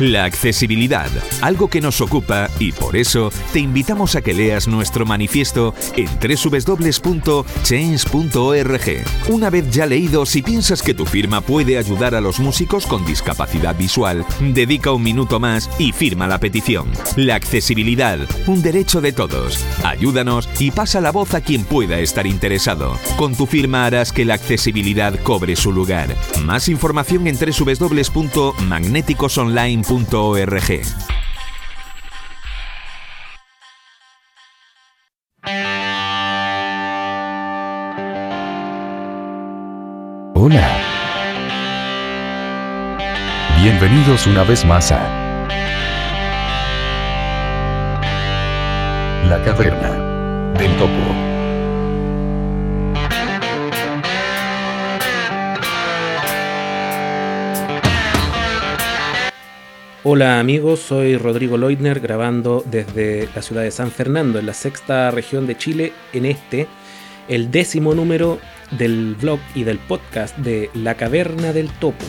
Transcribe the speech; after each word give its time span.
La 0.00 0.24
accesibilidad, 0.26 1.08
algo 1.40 1.66
que 1.66 1.80
nos 1.80 2.00
ocupa 2.00 2.48
y 2.60 2.70
por 2.70 2.96
eso 2.96 3.32
te 3.52 3.58
invitamos 3.58 4.14
a 4.14 4.22
que 4.22 4.32
leas 4.32 4.68
nuestro 4.68 5.04
manifiesto 5.04 5.74
en 5.96 6.06
www.change.org. 6.06 7.48
Una 9.28 9.50
vez 9.50 9.68
ya 9.72 9.86
leído, 9.86 10.24
si 10.24 10.42
piensas 10.42 10.82
que 10.82 10.94
tu 10.94 11.04
firma 11.04 11.40
puede 11.40 11.78
ayudar 11.78 12.14
a 12.14 12.20
los 12.20 12.38
músicos 12.38 12.86
con 12.86 13.04
discapacidad 13.04 13.76
visual, 13.76 14.24
dedica 14.38 14.92
un 14.92 15.02
minuto 15.02 15.40
más 15.40 15.68
y 15.80 15.90
firma 15.90 16.28
la 16.28 16.38
petición. 16.38 16.92
La 17.16 17.34
accesibilidad, 17.34 18.20
un 18.46 18.62
derecho 18.62 19.00
de 19.00 19.10
todos. 19.10 19.66
Ayúdanos 19.82 20.48
y 20.60 20.70
pasa 20.70 21.00
la 21.00 21.10
voz 21.10 21.34
a 21.34 21.40
quien 21.40 21.64
pueda 21.64 21.98
estar 21.98 22.28
interesado. 22.28 22.96
Con 23.16 23.34
tu 23.34 23.46
firma 23.46 23.84
harás 23.84 24.12
que 24.12 24.24
la 24.24 24.34
accesibilidad 24.34 25.18
cobre 25.24 25.56
su 25.56 25.72
lugar. 25.72 26.14
Más 26.44 26.68
información 26.68 27.26
en 27.26 27.36
www.magnéticosonline.org. 29.88 30.82
Hola. 40.34 40.68
Bienvenidos 43.60 44.26
una 44.26 44.44
vez 44.44 44.64
más 44.64 44.92
a 44.92 45.00
La 49.28 49.42
Caverna 49.42 50.52
del 50.58 50.76
Topo. 50.76 51.27
Hola 60.10 60.40
amigos, 60.40 60.80
soy 60.80 61.18
Rodrigo 61.18 61.58
Leutner 61.58 62.00
grabando 62.00 62.64
desde 62.64 63.28
la 63.34 63.42
ciudad 63.42 63.60
de 63.60 63.70
San 63.70 63.90
Fernando, 63.90 64.38
en 64.38 64.46
la 64.46 64.54
sexta 64.54 65.10
región 65.10 65.46
de 65.46 65.58
Chile, 65.58 65.92
en 66.14 66.24
este, 66.24 66.66
el 67.28 67.50
décimo 67.50 67.94
número 67.94 68.38
del 68.70 69.16
blog 69.20 69.38
y 69.54 69.64
del 69.64 69.78
podcast 69.78 70.34
de 70.38 70.70
La 70.72 70.94
Caverna 70.94 71.52
del 71.52 71.68
Topo. 71.68 72.06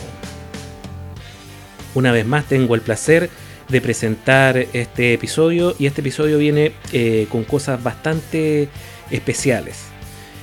Una 1.94 2.10
vez 2.10 2.24
más 2.24 2.46
tengo 2.46 2.74
el 2.74 2.80
placer 2.80 3.28
de 3.68 3.80
presentar 3.82 4.56
este 4.72 5.12
episodio 5.12 5.74
y 5.78 5.84
este 5.84 6.00
episodio 6.00 6.38
viene 6.38 6.72
eh, 6.94 7.26
con 7.30 7.44
cosas 7.44 7.82
bastante 7.82 8.70
especiales. 9.10 9.88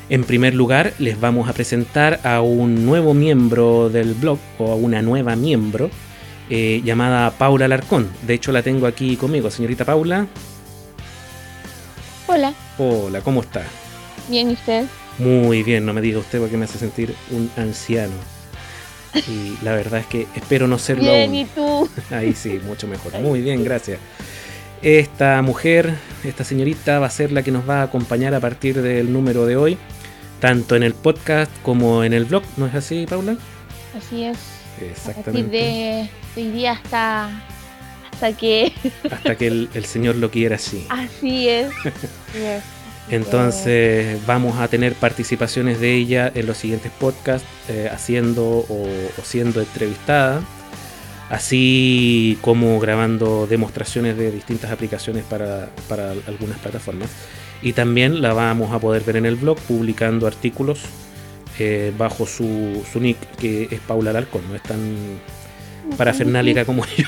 En 0.09 0.25
primer 0.25 0.53
lugar, 0.53 0.93
les 0.99 1.19
vamos 1.19 1.49
a 1.49 1.53
presentar 1.53 2.19
a 2.23 2.41
un 2.41 2.85
nuevo 2.85 3.15
miembro 3.15 3.89
del 3.89 4.13
blog 4.13 4.37
o 4.59 4.71
a 4.71 4.75
una 4.75 5.01
nueva 5.01 5.35
miembro 5.35 5.89
eh, 6.49 6.81
llamada 6.83 7.31
Paula 7.31 7.67
Larcón. 7.67 8.09
De 8.21 8.33
hecho, 8.33 8.51
la 8.51 8.61
tengo 8.61 8.87
aquí 8.87 9.17
conmigo. 9.17 9.49
Señorita 9.49 9.85
Paula. 9.85 10.27
Hola. 12.27 12.53
Hola, 12.77 13.21
¿cómo 13.21 13.41
está? 13.41 13.63
Bien, 14.29 14.49
¿y 14.49 14.53
usted? 14.53 14.85
Muy 15.17 15.63
bien, 15.63 15.85
no 15.85 15.93
me 15.93 16.01
diga 16.01 16.19
usted 16.19 16.39
porque 16.39 16.57
me 16.57 16.65
hace 16.65 16.77
sentir 16.77 17.15
un 17.31 17.49
anciano. 17.57 18.13
Y 19.15 19.57
la 19.63 19.73
verdad 19.73 20.01
es 20.01 20.05
que 20.05 20.27
espero 20.35 20.67
no 20.67 20.77
serlo 20.77 21.11
bien, 21.11 21.33
¿y 21.33 21.45
tú? 21.45 21.89
Ahí 22.11 22.33
sí, 22.33 22.59
mucho 22.65 22.87
mejor. 22.87 23.17
Muy 23.19 23.41
bien, 23.41 23.63
gracias. 23.63 23.99
Esta 24.81 25.41
mujer, 25.41 25.95
esta 26.23 26.43
señorita 26.43 26.99
va 26.99 27.07
a 27.07 27.09
ser 27.09 27.31
la 27.31 27.41
que 27.41 27.51
nos 27.51 27.67
va 27.67 27.79
a 27.79 27.83
acompañar 27.83 28.35
a 28.35 28.39
partir 28.39 28.81
del 28.81 29.11
número 29.11 29.47
de 29.47 29.55
hoy, 29.55 29.77
tanto 30.39 30.75
en 30.75 30.83
el 30.83 30.93
podcast 30.93 31.51
como 31.63 32.03
en 32.03 32.13
el 32.13 32.25
blog, 32.25 32.43
¿no 32.57 32.67
es 32.67 32.75
así, 32.75 33.07
Paula? 33.07 33.37
Así 33.97 34.23
es. 34.23 34.37
Exactamente. 34.79 35.57
de 35.57 36.09
hoy 36.37 36.51
día 36.51 36.73
hasta, 36.73 37.29
hasta 38.11 38.33
que... 38.33 38.71
hasta 39.11 39.35
que 39.35 39.47
el, 39.47 39.85
Señor 39.85 40.15
lo 40.15 40.29
quiera 40.31 40.55
así. 40.55 40.85
Así 40.89 41.49
es. 41.49 41.71
Entonces 43.09 44.19
vamos 44.25 44.59
a 44.59 44.67
tener 44.67 44.93
participaciones 44.93 45.79
de 45.79 45.95
ella 45.95 46.31
en 46.33 46.45
los 46.45 46.57
siguientes 46.57 46.91
podcasts, 46.91 47.47
eh, 47.69 47.89
haciendo 47.91 48.43
o, 48.43 48.85
siendo 49.23 49.61
entrevistada, 49.61 50.41
así 51.29 52.37
como 52.41 52.79
grabando 52.79 53.47
demostraciones 53.47 54.17
de 54.17 54.31
distintas 54.31 54.71
aplicaciones 54.71 55.23
para, 55.23 55.69
para 55.87 56.11
algunas 56.11 56.59
plataformas. 56.59 57.09
Y 57.61 57.73
también 57.73 58.21
la 58.21 58.33
vamos 58.33 58.71
a 58.73 58.79
poder 58.79 59.03
ver 59.03 59.15
en 59.15 59.25
el 59.25 59.37
blog 59.37 59.57
publicando 59.59 60.27
artículos 60.27 60.81
eh, 61.59 61.91
bajo 61.97 62.27
su, 62.27 62.85
su, 62.91 62.99
nick, 62.99 63.17
que 63.37 63.69
es 63.71 63.79
Paula 63.79 64.11
Alarcón, 64.11 64.47
no 64.49 64.55
es 64.55 64.61
tan 64.61 64.79
parafernálica 65.95 66.65
como 66.65 66.85
yo. 66.85 67.05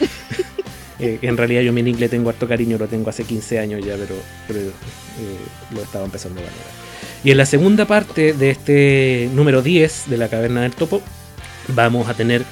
eh, 0.98 1.18
en 1.22 1.36
realidad 1.36 1.62
yo 1.62 1.72
mi 1.72 1.82
le 1.82 2.08
tengo 2.08 2.30
harto 2.30 2.48
cariño, 2.48 2.78
lo 2.78 2.86
tengo 2.86 3.10
hace 3.10 3.24
15 3.24 3.58
años 3.58 3.84
ya, 3.84 3.96
pero, 3.96 4.60
eh, 4.60 4.70
lo 5.74 5.82
estaba 5.82 6.04
empezando 6.04 6.40
a 6.40 6.44
valorar. 6.44 6.80
Y 7.22 7.30
en 7.30 7.36
la 7.36 7.46
segunda 7.46 7.84
parte 7.86 8.32
de 8.32 8.50
este 8.50 9.28
número 9.34 9.62
10 9.62 10.04
de 10.08 10.16
la 10.16 10.28
Caverna 10.28 10.62
del 10.62 10.72
Topo, 10.72 11.02
vamos 11.68 12.08
a 12.08 12.14
tener 12.14 12.44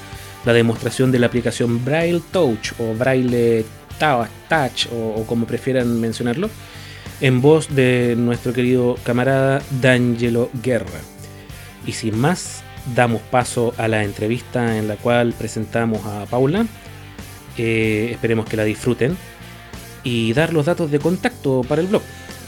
la 0.45 0.53
demostración 0.53 1.11
de 1.11 1.19
la 1.19 1.27
aplicación 1.27 1.83
Braille 1.83 2.21
Touch 2.31 2.73
o 2.79 2.93
Braille 2.93 3.65
Touch 3.99 4.87
o 4.91 5.25
como 5.25 5.45
prefieran 5.45 5.99
mencionarlo, 5.99 6.49
en 7.21 7.41
voz 7.41 7.73
de 7.75 8.15
nuestro 8.17 8.53
querido 8.53 8.97
camarada 9.03 9.61
D'Angelo 9.81 10.49
Guerra. 10.63 11.01
Y 11.85 11.93
sin 11.93 12.17
más, 12.17 12.63
damos 12.95 13.21
paso 13.21 13.75
a 13.77 13.87
la 13.87 14.03
entrevista 14.03 14.77
en 14.77 14.87
la 14.87 14.95
cual 14.95 15.35
presentamos 15.37 16.03
a 16.05 16.25
Paula. 16.25 16.65
Eh, 17.57 18.09
esperemos 18.11 18.47
que 18.47 18.57
la 18.57 18.63
disfruten. 18.63 19.15
Y 20.03 20.33
dar 20.33 20.53
los 20.53 20.65
datos 20.65 20.89
de 20.91 20.99
contacto 20.99 21.61
para 21.67 21.81
el 21.81 21.87
blog. 21.87 22.03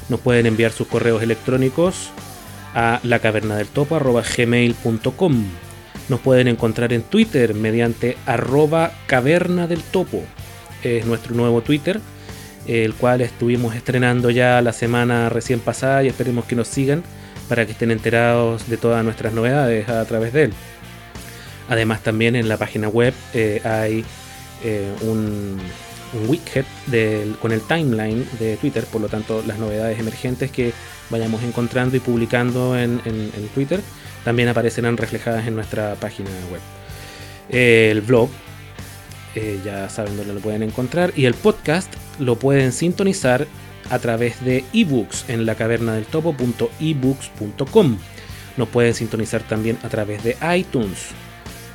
Nos 0.08 0.20
pueden 0.20 0.46
enviar 0.46 0.70
sus 0.72 0.86
correos 0.86 1.22
electrónicos 1.22 2.10
a 2.74 3.00
lacavernadeltopo.gmail.com. 3.02 5.44
Nos 6.08 6.20
pueden 6.20 6.48
encontrar 6.48 6.92
en 6.92 7.02
Twitter 7.02 7.54
mediante 7.54 8.16
arroba 8.26 8.92
caverna 9.06 9.66
del 9.66 9.82
topo. 9.82 10.22
Es 10.82 11.04
nuestro 11.06 11.34
nuevo 11.34 11.60
Twitter 11.60 12.00
el 12.66 12.94
cual 12.94 13.20
estuvimos 13.20 13.74
estrenando 13.74 14.30
ya 14.30 14.60
la 14.62 14.72
semana 14.72 15.28
recién 15.28 15.60
pasada 15.60 16.04
y 16.04 16.08
esperemos 16.08 16.44
que 16.44 16.56
nos 16.56 16.68
sigan 16.68 17.02
para 17.48 17.66
que 17.66 17.72
estén 17.72 17.90
enterados 17.90 18.68
de 18.68 18.76
todas 18.76 19.04
nuestras 19.04 19.32
novedades 19.32 19.88
a 19.88 20.04
través 20.04 20.32
de 20.32 20.44
él. 20.44 20.52
Además 21.68 22.02
también 22.02 22.36
en 22.36 22.48
la 22.48 22.56
página 22.56 22.88
web 22.88 23.14
eh, 23.34 23.60
hay 23.64 24.04
eh, 24.64 24.92
un, 25.02 25.58
widget 26.28 26.66
con 27.40 27.52
el 27.52 27.60
timeline 27.62 28.26
de 28.40 28.56
Twitter, 28.56 28.84
por 28.84 29.00
lo 29.00 29.08
tanto 29.08 29.44
las 29.46 29.58
novedades 29.58 29.98
emergentes 30.00 30.50
que 30.50 30.72
vayamos 31.08 31.42
encontrando 31.44 31.96
y 31.96 32.00
publicando 32.00 32.76
en, 32.76 33.00
Twitter 33.54 33.80
también 34.24 34.48
aparecerán 34.48 34.96
reflejadas 34.96 35.46
en 35.46 35.54
nuestra 35.54 35.94
página 35.94 36.30
web. 36.50 36.60
el 37.48 38.00
blog 38.00 38.28
eh, 39.34 39.60
ya 39.64 39.88
saben 39.88 40.16
dónde 40.16 40.34
lo 40.34 40.40
pueden 40.40 40.62
encontrar. 40.62 41.12
Y 41.16 41.26
el 41.26 41.34
podcast 41.34 41.92
lo 42.18 42.36
pueden 42.36 42.72
sintonizar 42.72 43.46
a 43.90 43.98
través 43.98 44.44
de 44.44 44.64
ebooks 44.72 45.24
en 45.28 45.46
la 45.46 45.54
caverna 45.54 45.94
del 45.94 46.06
topo.ebooks.com. 46.06 47.98
Nos 48.56 48.68
pueden 48.68 48.94
sintonizar 48.94 49.42
también 49.42 49.78
a 49.82 49.88
través 49.88 50.22
de 50.24 50.36
iTunes, 50.56 51.08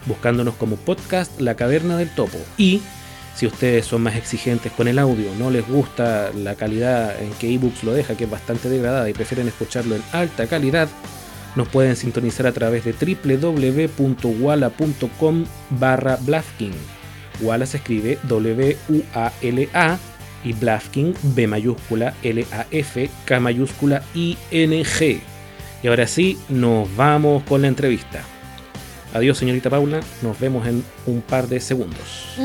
buscándonos 0.06 0.56
como 0.56 0.76
podcast 0.76 1.40
La 1.40 1.56
Caverna 1.56 1.98
del 1.98 2.10
Topo. 2.10 2.38
Y 2.58 2.82
si 3.36 3.48
ustedes 3.48 3.86
son 3.86 4.02
más 4.04 4.16
exigentes 4.16 4.72
con 4.72 4.88
el 4.88 5.00
audio, 5.00 5.34
no 5.38 5.50
les 5.50 5.68
gusta 5.68 6.32
la 6.34 6.56
calidad 6.56 7.22
en 7.22 7.32
que 7.34 7.54
ebooks 7.54 7.84
lo 7.84 7.94
deja, 7.94 8.16
que 8.16 8.24
es 8.26 8.30
bastante 8.30 8.70
degradada, 8.70 9.10
y 9.10 9.14
prefieren 9.14 9.48
escucharlo 9.48 9.96
en 9.96 10.04
alta 10.12 10.48
calidad, 10.48 10.88
nos 11.56 11.68
pueden 11.70 11.96
sintonizar 11.96 12.48
a 12.48 12.52
través 12.52 12.84
de 12.86 12.94
www.wala.com 13.98 15.46
barra 15.72 16.18
Wala 17.42 17.66
se 17.66 17.78
escribe 17.78 18.18
W-U-A-L-A 18.24 20.00
y 20.44 20.54
Blafking 20.54 21.16
B 21.22 21.48
mayúscula 21.48 22.14
L-A-F 22.24 23.10
K 23.26 23.40
mayúscula 23.40 24.04
I-N-G. 24.14 25.20
Y 25.84 25.88
ahora 25.88 26.08
sí, 26.08 26.38
nos 26.50 26.94
vamos 26.96 27.44
con 27.44 27.62
la 27.62 27.68
entrevista. 27.68 28.24
Adiós, 29.14 29.38
señorita 29.38 29.70
Paula. 29.70 30.02
Nos 30.22 30.40
vemos 30.40 30.68
en 30.68 30.84
un 31.06 31.22
par 31.22 31.48
de 31.48 31.60
segundos. 31.60 32.36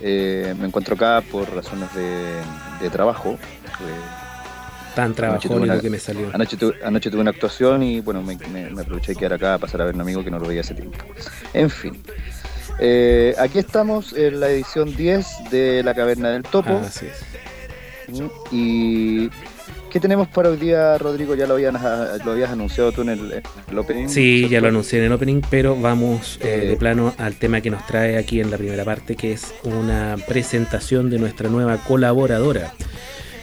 Eh, 0.00 0.54
me 0.58 0.66
encuentro 0.66 0.94
acá 0.94 1.22
por 1.30 1.52
razones 1.54 1.92
de, 1.94 2.40
de 2.80 2.90
trabajo. 2.90 3.32
Eh, 3.80 4.94
Tan 4.94 5.14
trabajólico 5.14 5.54
una- 5.54 5.80
que 5.80 5.88
me 5.88 5.98
salió. 5.98 6.28
Anoche, 6.34 6.56
tu- 6.58 6.74
anoche 6.84 7.10
tuve 7.10 7.22
una 7.22 7.30
actuación 7.30 7.82
y 7.82 8.00
bueno, 8.00 8.22
me, 8.22 8.36
me- 8.52 8.68
me 8.68 8.82
aproveché 8.82 9.12
de 9.12 9.18
quedar 9.18 9.32
acá 9.34 9.54
a 9.54 9.58
pasar 9.58 9.80
a 9.80 9.84
ver 9.86 9.94
a 9.94 9.96
un 9.96 10.02
amigo 10.02 10.22
que 10.22 10.30
no 10.30 10.38
lo 10.38 10.46
veía 10.46 10.60
hace 10.60 10.74
tiempo. 10.74 10.98
En 11.54 11.70
fin. 11.70 12.02
Eh, 12.78 13.34
aquí 13.38 13.58
estamos 13.58 14.12
en 14.12 14.40
la 14.40 14.48
edición 14.50 14.94
10 14.94 15.26
de 15.50 15.82
La 15.82 15.94
Caverna 15.94 16.30
del 16.30 16.42
Topo. 16.42 16.80
Ah, 16.82 16.86
así 16.86 17.06
es. 17.06 17.22
¿Y 18.50 19.30
qué 19.92 20.00
tenemos 20.00 20.26
para 20.28 20.48
hoy 20.48 20.56
día, 20.56 20.96
Rodrigo? 20.96 21.34
Ya 21.34 21.46
lo, 21.46 21.54
habían, 21.54 21.74
lo 22.24 22.32
habías 22.32 22.50
anunciado 22.50 22.92
tú 22.92 23.02
en 23.02 23.10
el, 23.10 23.32
en 23.32 23.42
el 23.70 23.78
opening. 23.78 24.08
Sí, 24.08 24.48
ya 24.48 24.60
lo 24.60 24.68
anuncié 24.68 24.98
en 25.00 25.04
el 25.06 25.12
opening, 25.12 25.42
pero 25.50 25.76
vamos 25.76 26.38
eh, 26.40 26.62
Eh. 26.62 26.68
de 26.68 26.76
plano 26.76 27.14
al 27.18 27.34
tema 27.34 27.60
que 27.60 27.70
nos 27.70 27.86
trae 27.86 28.16
aquí 28.16 28.40
en 28.40 28.50
la 28.50 28.56
primera 28.56 28.84
parte, 28.84 29.16
que 29.16 29.32
es 29.32 29.52
una 29.64 30.16
presentación 30.26 31.10
de 31.10 31.18
nuestra 31.18 31.48
nueva 31.50 31.76
colaboradora. 31.76 32.72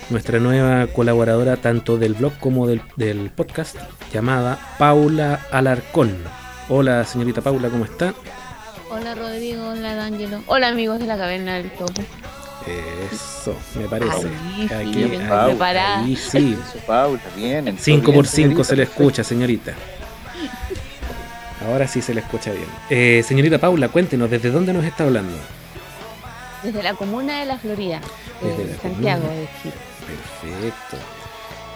Nuestra 0.09 0.39
nueva 0.39 0.87
colaboradora 0.87 1.57
tanto 1.57 1.97
del 1.97 2.15
blog 2.15 2.33
como 2.39 2.65
del, 2.65 2.81
del 2.95 3.29
podcast, 3.29 3.77
llamada 4.11 4.57
Paula 4.79 5.41
Alarcón. 5.51 6.17
Hola, 6.67 7.05
señorita 7.05 7.41
Paula, 7.41 7.69
¿cómo 7.69 7.85
está? 7.85 8.15
Hola 8.89 9.13
Rodrigo, 9.13 9.67
hola 9.69 9.93
D'Angelo. 9.93 10.41
Hola 10.47 10.69
amigos 10.69 10.99
de 10.99 11.05
la 11.05 11.15
caverna 11.15 11.55
del 11.57 11.69
topo. 11.69 12.01
Eso, 13.11 13.55
me 13.75 13.87
parece. 13.87 14.27
Ahí 14.27 14.89
Aquí- 14.89 15.03
bien 15.03 15.21
ahí- 15.31 15.57
ahí 15.61 16.15
sí. 16.15 16.57
Eso, 16.61 16.85
Paula, 16.85 17.21
bien. 17.35 17.67
entró 17.67 17.83
5 17.83 18.01
bien, 18.11 18.15
por 18.15 18.27
5 18.27 18.29
señorita, 18.35 18.63
se 18.63 18.75
le 18.75 18.81
perfecto. 18.83 19.01
escucha, 19.03 19.23
señorita. 19.23 19.73
Ahora 21.65 21.87
sí 21.87 22.01
se 22.01 22.13
le 22.13 22.21
escucha 22.21 22.51
bien. 22.51 22.65
Eh, 22.89 23.23
señorita 23.27 23.57
Paula, 23.57 23.89
cuéntenos, 23.89 24.29
¿desde 24.29 24.49
dónde 24.51 24.71
nos 24.73 24.85
está 24.85 25.03
hablando? 25.03 25.35
Desde 26.63 26.83
la 26.83 26.93
comuna 26.93 27.39
de 27.39 27.45
la 27.45 27.57
Florida, 27.57 28.01
Desde 28.41 28.63
de 28.65 28.73
la 28.75 28.81
Santiago 28.81 29.21
comuna. 29.21 29.39
de 29.39 29.47
Chile. 29.61 29.73
Perfecto. 30.41 30.97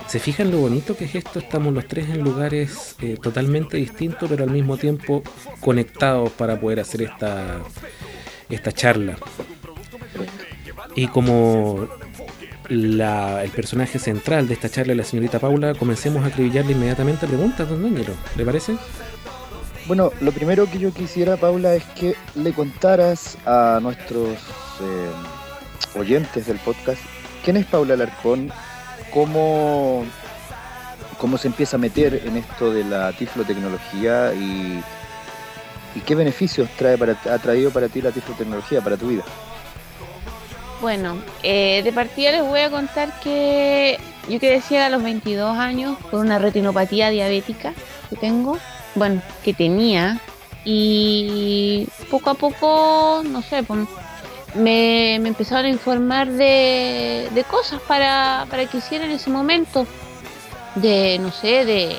¿Se 0.08 0.20
fijan 0.20 0.52
lo 0.52 0.58
bonito 0.60 0.96
que 0.96 1.06
es 1.06 1.16
esto? 1.16 1.40
Estamos 1.40 1.74
los 1.74 1.88
tres 1.88 2.10
en 2.10 2.20
lugares 2.24 2.96
eh, 3.02 3.18
totalmente 3.22 3.78
distintos, 3.78 4.30
pero 4.30 4.44
al 4.44 4.52
mismo 4.52 4.78
tiempo 4.78 5.24
conectados 5.60 6.30
para 6.32 6.60
poder 6.60 6.80
hacer 6.82 7.04
esta, 7.04 7.58
esta 8.50 8.72
charla. 8.72 9.18
Y 10.96 11.08
como 11.08 11.88
la- 12.70 13.44
el 13.44 13.50
personaje 13.52 14.00
central 14.00 14.48
de 14.48 14.54
esta 14.54 14.70
charla 14.70 14.96
la 14.96 15.04
señorita 15.04 15.40
Paula, 15.40 15.74
comencemos 15.74 16.24
a 16.24 16.28
acribillarle 16.28 16.74
inmediatamente 16.74 17.28
preguntas, 17.28 17.68
don 17.70 17.84
Ángelo. 17.86 18.14
¿Le 18.36 18.46
parece? 18.46 18.76
Bueno, 19.86 20.12
lo 20.22 20.32
primero 20.32 20.70
que 20.70 20.80
yo 20.80 20.94
quisiera, 20.94 21.36
Paula, 21.36 21.76
es 21.76 21.84
que 21.96 22.16
le 22.36 22.54
contaras 22.54 23.38
a 23.46 23.80
nuestros 23.82 24.30
eh, 24.82 26.00
oyentes 26.00 26.48
del 26.48 26.58
podcast 26.60 27.02
quién 27.44 27.58
es 27.58 27.66
Paula 27.66 27.96
Alarcón, 27.96 28.50
cómo, 29.14 30.06
cómo 31.18 31.38
se 31.38 31.48
empieza 31.50 31.76
a 31.76 31.80
meter 31.80 32.22
en 32.26 32.38
esto 32.38 32.72
de 32.74 32.86
la 32.86 33.12
tiflotecnología 33.12 34.34
y, 34.34 34.82
y 35.96 36.00
qué 36.06 36.16
beneficios 36.16 36.70
trae 36.78 36.98
para, 36.98 37.18
ha 37.30 37.38
traído 37.40 37.70
para 37.72 37.90
ti 37.90 38.02
la 38.02 38.12
tiflotecnología, 38.12 38.80
para 38.80 38.96
tu 38.96 39.10
vida. 39.10 39.24
Bueno, 40.84 41.18
eh, 41.44 41.80
de 41.82 41.94
partida 41.94 42.34
les 42.34 42.42
voy 42.42 42.60
a 42.60 42.70
contar 42.70 43.18
que 43.22 43.98
yo 44.28 44.38
ciega 44.38 44.88
a 44.88 44.90
los 44.90 45.02
22 45.02 45.58
años 45.58 45.98
por 46.12 46.20
una 46.20 46.40
retinopatía 46.40 47.10
diabética 47.10 47.74
que 48.10 48.18
tengo, 48.18 48.58
bueno, 48.94 49.22
que 49.46 49.54
tenía, 49.54 50.20
y 50.66 51.88
poco 52.12 52.32
a 52.32 52.34
poco, 52.34 53.22
no 53.24 53.42
sé, 53.42 53.64
pues, 53.64 53.88
me, 54.56 55.20
me 55.22 55.30
empezaron 55.30 55.68
a 55.68 55.70
informar 55.70 56.30
de, 56.30 57.30
de 57.34 57.44
cosas 57.46 57.80
para, 57.88 58.46
para 58.50 58.66
que 58.66 58.80
hiciera 58.80 59.06
en 59.06 59.12
ese 59.12 59.30
momento, 59.30 59.88
de, 60.76 61.18
no 61.18 61.32
sé, 61.32 61.64
de, 61.64 61.96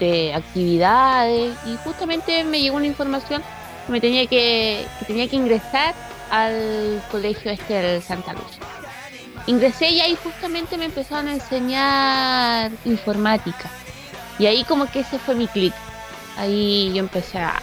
de 0.00 0.32
actividades, 0.32 1.54
y 1.66 1.76
justamente 1.84 2.44
me 2.44 2.62
llegó 2.62 2.78
una 2.78 2.86
información 2.86 3.42
que 3.84 3.92
me 3.92 4.00
tenía 4.00 4.26
que, 4.26 4.86
que 5.00 5.04
tenía 5.04 5.28
que 5.28 5.36
ingresar 5.36 6.07
al 6.30 7.02
colegio 7.10 7.50
este 7.50 7.74
del 7.74 8.02
Santa 8.02 8.32
Luz. 8.32 8.58
Ingresé 9.46 9.90
y 9.90 10.00
ahí 10.00 10.16
justamente 10.22 10.76
me 10.76 10.86
empezaron 10.86 11.28
a 11.28 11.32
enseñar 11.32 12.70
informática. 12.84 13.70
Y 14.38 14.46
ahí 14.46 14.64
como 14.64 14.90
que 14.90 15.00
ese 15.00 15.18
fue 15.18 15.34
mi 15.34 15.46
clic. 15.48 15.72
Ahí 16.36 16.92
yo 16.94 17.00
empecé 17.00 17.38
a... 17.38 17.54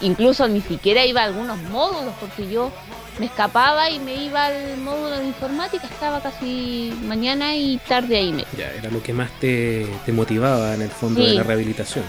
Incluso 0.00 0.46
ni 0.48 0.60
siquiera 0.60 1.04
iba 1.04 1.22
a 1.22 1.24
algunos 1.24 1.58
módulos 1.64 2.14
porque 2.20 2.48
yo 2.48 2.70
me 3.18 3.26
escapaba 3.26 3.90
y 3.90 3.98
me 3.98 4.14
iba 4.14 4.46
al 4.46 4.78
módulo 4.78 5.18
de 5.18 5.26
informática. 5.26 5.86
Estaba 5.86 6.20
casi 6.20 6.96
mañana 7.04 7.54
y 7.54 7.78
tarde 7.88 8.16
ahí 8.16 8.32
me 8.32 8.44
Ya, 8.56 8.70
era 8.72 8.90
lo 8.90 9.02
que 9.02 9.12
más 9.12 9.30
te, 9.40 9.86
te 10.06 10.12
motivaba 10.12 10.74
en 10.74 10.82
el 10.82 10.90
fondo 10.90 11.20
Sí. 11.20 11.26
de 11.28 11.34
la 11.34 11.42
rehabilitación. 11.42 12.04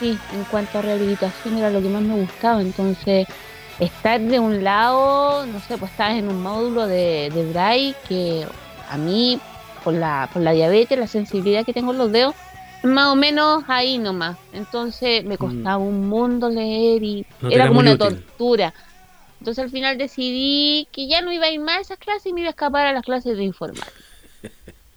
Sí, 0.00 0.18
en 0.34 0.44
cuanto 0.44 0.78
a 0.78 0.82
rehabilitación 0.82 1.56
era 1.58 1.70
lo 1.70 1.80
que 1.80 1.88
más 1.88 2.02
me 2.02 2.14
gustaba. 2.14 2.60
Entonces, 2.60 3.26
estar 3.80 4.20
de 4.20 4.40
un 4.40 4.64
lado, 4.64 5.46
no 5.46 5.60
sé, 5.60 5.76
pues 5.78 5.90
estabas 5.90 6.14
en 6.16 6.28
un 6.28 6.42
módulo 6.42 6.86
de, 6.86 7.30
de 7.34 7.50
Braille 7.52 7.94
que 8.08 8.46
a 8.88 8.96
mí, 8.96 9.38
por 9.84 9.94
la, 9.94 10.28
por 10.32 10.42
la 10.42 10.52
diabetes, 10.52 10.98
la 10.98 11.06
sensibilidad 11.06 11.64
que 11.64 11.72
tengo 11.72 11.92
en 11.92 11.98
los 11.98 12.10
dedos, 12.12 12.34
más 12.82 13.08
o 13.12 13.16
menos 13.16 13.64
ahí 13.68 13.98
nomás. 13.98 14.36
Entonces 14.52 15.24
me 15.24 15.38
costaba 15.38 15.78
un 15.78 16.08
mundo 16.08 16.48
leer 16.48 17.02
y 17.02 17.26
Mm. 17.40 17.44
No 17.46 17.50
era 17.50 17.68
como 17.68 17.80
una 17.80 17.92
útil. 17.92 18.08
tortura. 18.08 18.74
Entonces 19.40 19.62
al 19.64 19.70
final 19.70 19.98
decidí 19.98 20.88
que 20.92 21.06
ya 21.08 21.20
no 21.20 21.30
iba 21.32 21.46
a 21.46 21.50
ir 21.50 21.60
más 21.60 21.76
a 21.76 21.80
esas 21.80 21.98
clases 21.98 22.26
y 22.26 22.32
me 22.32 22.40
iba 22.40 22.48
a 22.48 22.50
escapar 22.50 22.86
a 22.86 22.92
las 22.92 23.02
clases 23.04 23.36
de 23.36 23.44
informática. 23.44 23.92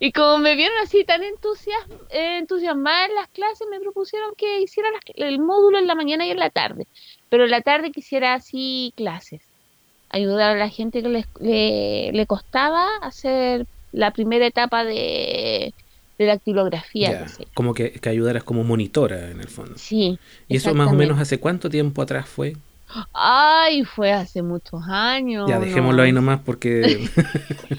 y 0.00 0.12
como 0.12 0.38
me 0.38 0.54
vieron 0.56 0.76
así 0.82 1.04
tan 1.04 1.22
entusias- 1.22 1.86
eh, 2.10 2.38
entusiasmada 2.38 3.06
en 3.06 3.14
las 3.14 3.28
clases, 3.28 3.66
me 3.70 3.80
propusieron 3.80 4.34
que 4.36 4.60
hiciera 4.60 4.90
las- 4.90 5.00
el 5.14 5.38
módulo 5.38 5.78
en 5.78 5.86
la 5.86 5.94
mañana 5.94 6.26
y 6.26 6.30
en 6.30 6.38
la 6.38 6.50
tarde. 6.50 6.86
Pero 7.30 7.44
en 7.44 7.50
la 7.50 7.62
tarde 7.62 7.90
quisiera 7.92 8.34
así 8.34 8.92
clases. 8.96 9.40
Ayudar 10.10 10.50
a 10.50 10.58
la 10.58 10.68
gente 10.68 11.02
que 11.02 11.08
les- 11.08 11.26
le, 11.40 12.10
le 12.12 12.26
costaba 12.26 12.86
hacer 13.00 13.66
la 13.92 14.10
primera 14.10 14.46
etapa 14.46 14.84
de, 14.84 15.72
de 16.18 16.26
la 16.26 16.32
actilografía. 16.34 17.12
Ya, 17.12 17.28
sé 17.28 17.46
como 17.54 17.72
que, 17.74 17.92
que 17.92 18.08
ayudaras 18.08 18.42
como 18.44 18.64
monitora 18.64 19.30
en 19.30 19.40
el 19.40 19.48
fondo. 19.48 19.74
Sí. 19.78 20.18
¿Y 20.48 20.56
eso 20.56 20.74
más 20.74 20.88
o 20.88 20.94
menos 20.94 21.18
hace 21.20 21.38
cuánto 21.38 21.70
tiempo 21.70 22.02
atrás 22.02 22.28
fue? 22.28 22.56
Ay, 23.12 23.84
fue 23.84 24.10
hace 24.12 24.42
muchos 24.42 24.82
años. 24.88 25.48
ya, 25.48 25.60
no. 25.60 25.64
dejémoslo 25.64 26.02
ahí 26.02 26.10
nomás 26.12 26.40
porque 26.44 27.08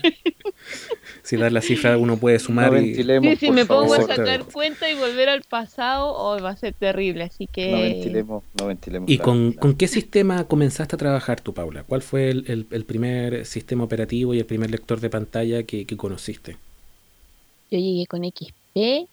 Si 1.24 1.38
das 1.38 1.52
la 1.54 1.62
cifra 1.62 1.98
uno 1.98 2.18
puede 2.18 2.40
sumar 2.40 2.72
no 2.72 2.80
y... 2.82 2.96
Sí, 2.96 3.36
si 3.40 3.52
me 3.52 3.66
pongo 3.66 3.94
a 3.94 3.98
favor. 4.02 4.16
sacar 4.16 4.44
cuenta 4.46 4.90
y 4.90 4.96
volver 4.96 5.30
al 5.30 5.44
pasado, 5.44 6.14
hoy 6.16 6.42
va 6.42 6.50
a 6.50 6.56
ser 6.56 6.74
terrible. 6.74 7.24
Así 7.26 7.48
que. 7.48 7.72
No 7.72 7.78
ventilemos, 7.82 8.44
no 8.60 8.68
ventilemos. 8.68 9.10
¿Y 9.10 9.18
con, 9.20 9.52
con 9.54 9.76
qué 9.76 9.88
sistema 9.88 10.46
comenzaste 10.46 10.96
a 10.96 10.98
trabajar 11.00 11.40
tú, 11.42 11.54
Paula? 11.54 11.84
¿Cuál 11.84 12.02
fue 12.02 12.30
el, 12.32 12.46
el- 12.48 12.68
el 12.72 12.86
primer 12.86 13.46
sistema 13.46 13.84
operativo 13.84 14.34
y 14.34 14.40
el 14.40 14.46
primer 14.46 14.72
lector 14.72 15.00
de 15.00 15.10
pantalla 15.12 15.64
que, 15.64 15.86
que 15.86 15.96
conociste? 15.96 16.58
Yo 17.70 17.78
llegué 17.78 18.06
con 18.08 18.24
XP 18.24 19.08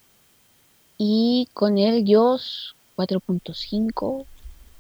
y 0.99 1.49
con 1.53 1.79
el 1.79 2.05
JOS 2.07 2.75
4.5, 2.97 4.25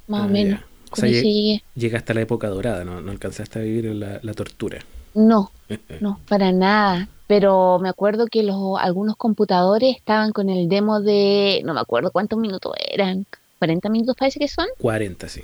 más 0.09 0.23
Ah, 0.23 0.27
o 0.27 0.29
menos. 0.29 0.61
ya. 0.61 0.67
O 0.91 0.97
sea, 0.97 1.09
llegué. 1.11 1.63
llegaste 1.77 2.13
a 2.13 2.15
la 2.15 2.23
época 2.23 2.49
dorada, 2.49 2.83
¿no? 2.85 3.01
No 3.03 3.11
alcanzaste 3.13 3.59
a 3.59 3.63
vivir 3.63 3.87
en 3.87 4.01
la, 4.01 4.19
la 4.23 4.33
tortura. 4.33 4.79
No, 5.15 5.53
no, 6.01 6.21
para 6.29 6.51
nada. 6.53 7.09
Pero 7.29 7.79
me 7.79 7.91
acuerdo 7.91 8.27
que 8.27 8.43
los 8.43 8.81
algunos 8.81 9.15
computadores 9.15 9.95
estaban 9.97 10.33
con 10.33 10.49
el 10.49 10.69
demo 10.69 11.01
de, 11.01 11.61
no 11.65 11.75
me 11.75 11.81
acuerdo 11.81 12.11
cuántos 12.11 12.39
minutos 12.39 12.73
eran, 12.91 13.27
40 13.59 13.89
minutos 13.91 14.17
parece 14.19 14.41
que 14.41 14.49
son. 14.49 14.67
40, 14.81 15.29
sí. 15.29 15.43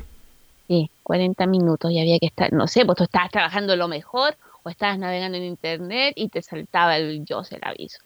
Sí, 0.67 0.91
40 1.03 1.47
minutos 1.47 1.91
y 1.93 2.01
había 2.01 2.19
que 2.19 2.27
estar, 2.27 2.53
no 2.55 2.67
sé, 2.67 2.87
pues 2.87 2.97
tú 2.97 3.05
estabas 3.05 3.31
trabajando 3.31 3.77
lo 3.77 3.87
mejor 3.87 4.35
o 4.63 4.71
estabas 4.71 4.99
navegando 4.99 5.37
en 5.37 5.45
internet 5.45 6.15
y 6.17 6.31
te 6.31 6.41
saltaba 6.41 6.97
el 6.97 7.25
yo 7.27 7.43
el 7.51 7.61
aviso. 7.63 7.99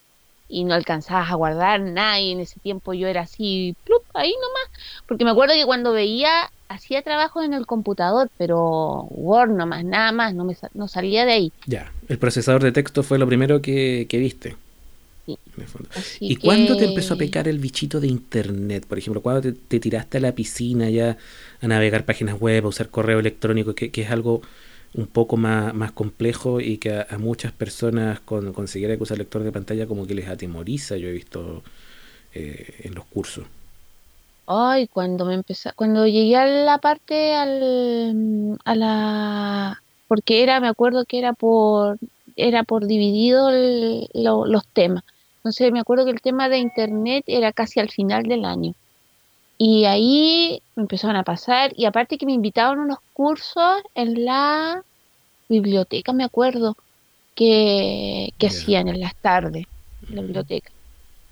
Y 0.49 0.65
no 0.65 0.75
alcanzabas 0.75 1.31
a 1.31 1.37
guardar 1.37 1.81
nada 1.81 2.19
y 2.19 2.33
en 2.33 2.41
ese 2.41 2.59
tiempo 2.59 2.95
yo 2.95 3.07
era 3.07 3.21
así, 3.21 3.77
plup, 3.85 4.03
ahí 4.13 4.33
nomás. 4.33 5.05
Porque 5.07 5.25
me 5.25 5.31
acuerdo 5.31 5.55
que 5.55 5.67
cuando 5.67 5.93
veía, 5.93 6.51
hacía 6.69 7.03
trabajos 7.03 7.45
en 7.45 7.55
el 7.55 7.67
computador, 7.67 8.31
pero 8.37 9.07
Word 9.11 9.51
nomás, 9.51 9.85
nada 9.85 10.13
más, 10.13 10.35
no, 10.35 10.45
me, 10.45 10.57
no 10.75 10.89
salía 10.89 11.25
de 11.25 11.33
ahí. 11.33 11.53
Ya. 11.67 11.93
El 12.09 12.19
procesador 12.19 12.63
de 12.63 12.73
texto 12.73 13.03
fue 13.03 13.19
lo 13.19 13.27
primero 13.27 13.61
que, 13.63 14.07
que 14.09 14.19
viste. 14.19 14.57
Sí. 15.27 15.39
en 15.57 15.63
el 15.63 15.69
fondo. 15.69 15.89
Así 15.95 16.19
¿Y 16.21 16.37
cuándo 16.37 16.77
te 16.77 16.87
empezó 16.87 17.15
a 17.15 17.19
pecar 17.19 17.49
el 17.49 17.59
bichito 17.59 18.01
de 18.01 18.07
internet? 18.07 18.87
Por 18.87 18.99
ejemplo, 18.99 19.21
¿cuándo 19.21 19.43
te, 19.43 19.53
te 19.53 19.79
tiraste 19.79 20.19
a 20.19 20.21
la 20.21 20.33
piscina 20.33 20.89
ya 20.89 21.19
a 21.61 21.69
navegar 21.69 22.05
páginas 22.05 22.41
web, 22.41 22.65
a 22.65 22.69
usar 22.69 22.89
correo 22.89 23.19
electrónico, 23.19 23.75
que, 23.75 23.91
que 23.91 24.03
es 24.03 24.11
algo 24.11 24.41
un 24.95 25.07
poco 25.07 25.37
más, 25.37 25.75
más 25.75 25.93
complejo 25.93 26.61
y 26.61 26.79
que 26.79 26.93
a, 26.93 27.07
a 27.11 27.19
muchas 27.19 27.53
personas 27.53 28.21
con 28.21 28.53
conseguir 28.55 28.89
que 28.97 29.03
usar 29.03 29.19
lector 29.19 29.43
de 29.43 29.53
pantalla 29.53 29.87
como 29.87 30.07
que 30.07 30.15
les 30.15 30.29
atemoriza, 30.29 30.97
yo 30.97 31.09
he 31.09 31.13
visto 31.13 31.63
eh, 32.35 32.83
en 32.85 32.95
los 32.95 33.05
cursos. 33.05 33.47
Ay, 34.51 34.89
cuando 34.89 35.27
me 35.27 35.35
empecé, 35.35 35.73
cuando 35.77 36.07
llegué 36.07 36.37
a 36.37 36.47
la 36.47 36.79
parte 36.79 37.35
al, 37.35 38.57
a 38.65 38.75
la, 38.75 39.83
porque 40.07 40.43
era, 40.43 40.59
me 40.61 40.69
acuerdo 40.69 41.05
que 41.07 41.19
era 41.19 41.35
por, 41.35 41.99
era 42.35 42.63
por 42.65 42.87
dividido 42.87 43.51
el- 43.51 44.09
lo- 44.15 44.47
los 44.47 44.63
temas. 44.73 45.03
Entonces 45.39 45.71
me 45.73 45.81
acuerdo 45.81 46.05
que 46.07 46.13
el 46.13 46.23
tema 46.23 46.49
de 46.49 46.59
internet 46.59 47.25
era 47.27 47.53
casi 47.53 47.81
al 47.81 47.91
final 47.91 48.23
del 48.25 48.45
año. 48.47 48.73
Y 49.59 49.85
ahí 49.87 50.63
me 50.77 50.83
empezaron 50.83 51.17
a 51.17 51.25
pasar, 51.25 51.73
y 51.77 51.87
aparte 51.87 52.19
que 52.19 52.27
me 52.27 52.33
invitaban 52.33 52.79
a 52.81 52.83
unos 52.85 52.99
cursos 53.13 53.83
en 53.95 54.25
la 54.25 54.83
biblioteca, 55.49 56.13
me 56.15 56.25
acuerdo, 56.25 56.77
que, 57.35 58.31
que 58.39 58.47
hacían 58.49 58.89
en 58.89 59.01
las 59.01 59.15
tardes, 59.21 59.67
en 60.09 60.17
la 60.17 60.23
biblioteca. 60.23 60.73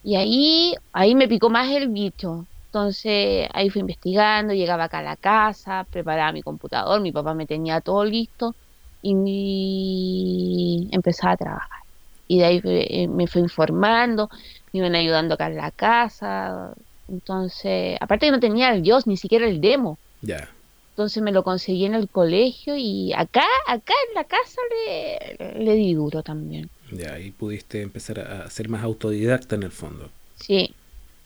Y 0.03 0.17
ahí, 0.17 0.75
ahí 0.93 1.15
me 1.17 1.29
picó 1.29 1.51
más 1.51 1.71
el 1.73 1.89
bicho. 1.91 2.49
Entonces 2.77 3.49
ahí 3.55 3.71
fui 3.71 3.81
investigando, 3.81 4.53
llegaba 4.53 4.85
acá 4.85 4.99
a 4.99 5.03
la 5.03 5.17
casa, 5.17 5.87
preparaba 5.91 6.31
mi 6.33 6.43
computador, 6.43 7.01
mi 7.01 7.11
papá 7.11 7.33
me 7.33 7.47
tenía 7.47 7.81
todo 7.81 8.05
listo 8.05 8.55
y 9.01 10.87
empezaba 10.93 11.33
a 11.33 11.37
trabajar. 11.39 11.81
Y 12.29 12.41
de 12.41 12.45
ahí 12.45 12.61
eh, 12.65 13.09
me 13.09 13.29
fui 13.29 13.41
informando, 13.41 14.29
me 14.75 14.81
iban 14.81 14.95
ayudando 14.95 15.33
acá 15.33 15.47
en 15.47 15.57
la 15.57 15.71
casa. 15.71 16.75
Entonces, 17.09 17.97
aparte 17.99 18.27
que 18.27 18.33
no 18.33 18.41
tenía 18.41 18.75
el 18.75 18.83
Dios, 18.83 19.07
ni 19.07 19.17
siquiera 19.17 19.49
el 19.49 19.63
demo. 19.63 19.97
Ya. 20.21 20.47
Entonces 20.91 21.23
me 21.23 21.33
lo 21.33 21.45
conseguí 21.45 21.87
en 21.87 21.95
el 21.95 22.11
colegio 22.11 22.77
y 22.77 23.15
acá, 23.15 23.47
acá 23.69 23.95
en 24.07 24.15
la 24.15 24.25
casa 24.25 24.61
le, 24.71 25.65
le 25.65 25.73
di 25.77 25.95
duro 25.95 26.23
también. 26.23 26.69
Ya, 26.93 27.15
ahí 27.15 27.31
pudiste 27.31 27.81
empezar 27.81 28.21
a 28.21 28.51
ser 28.51 28.69
más 28.69 28.85
autodidacta 28.85 29.55
en 29.55 29.63
el 29.63 29.71
fondo. 29.71 30.11
Sí, 30.39 30.75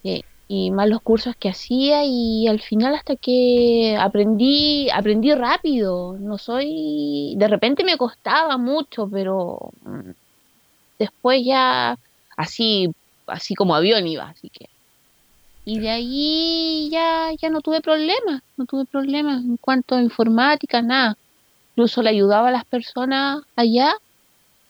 sí. 0.04 0.22
Y 0.52 0.72
más 0.72 0.88
los 0.88 1.00
cursos 1.00 1.36
que 1.36 1.48
hacía 1.48 2.04
y 2.04 2.48
al 2.48 2.60
final 2.60 2.96
hasta 2.96 3.14
que 3.14 3.96
aprendí, 3.96 4.90
aprendí 4.90 5.32
rápido. 5.32 6.16
No 6.18 6.38
soy, 6.38 7.34
de 7.36 7.46
repente 7.46 7.84
me 7.84 7.96
costaba 7.96 8.58
mucho, 8.58 9.08
pero 9.08 9.70
mm, 9.84 10.10
después 10.98 11.44
ya 11.44 11.96
así, 12.36 12.90
así 13.28 13.54
como 13.54 13.76
avión 13.76 14.08
iba, 14.08 14.24
así 14.24 14.50
que. 14.50 14.68
Y 15.64 15.78
de 15.78 15.90
ahí 15.90 16.88
ya, 16.90 17.30
ya 17.40 17.48
no 17.48 17.60
tuve 17.60 17.80
problemas, 17.80 18.42
no 18.56 18.66
tuve 18.66 18.86
problemas 18.86 19.44
en 19.44 19.56
cuanto 19.56 19.94
a 19.94 20.02
informática, 20.02 20.82
nada. 20.82 21.16
Incluso 21.76 22.02
le 22.02 22.10
ayudaba 22.10 22.48
a 22.48 22.52
las 22.52 22.64
personas 22.64 23.44
allá 23.54 23.94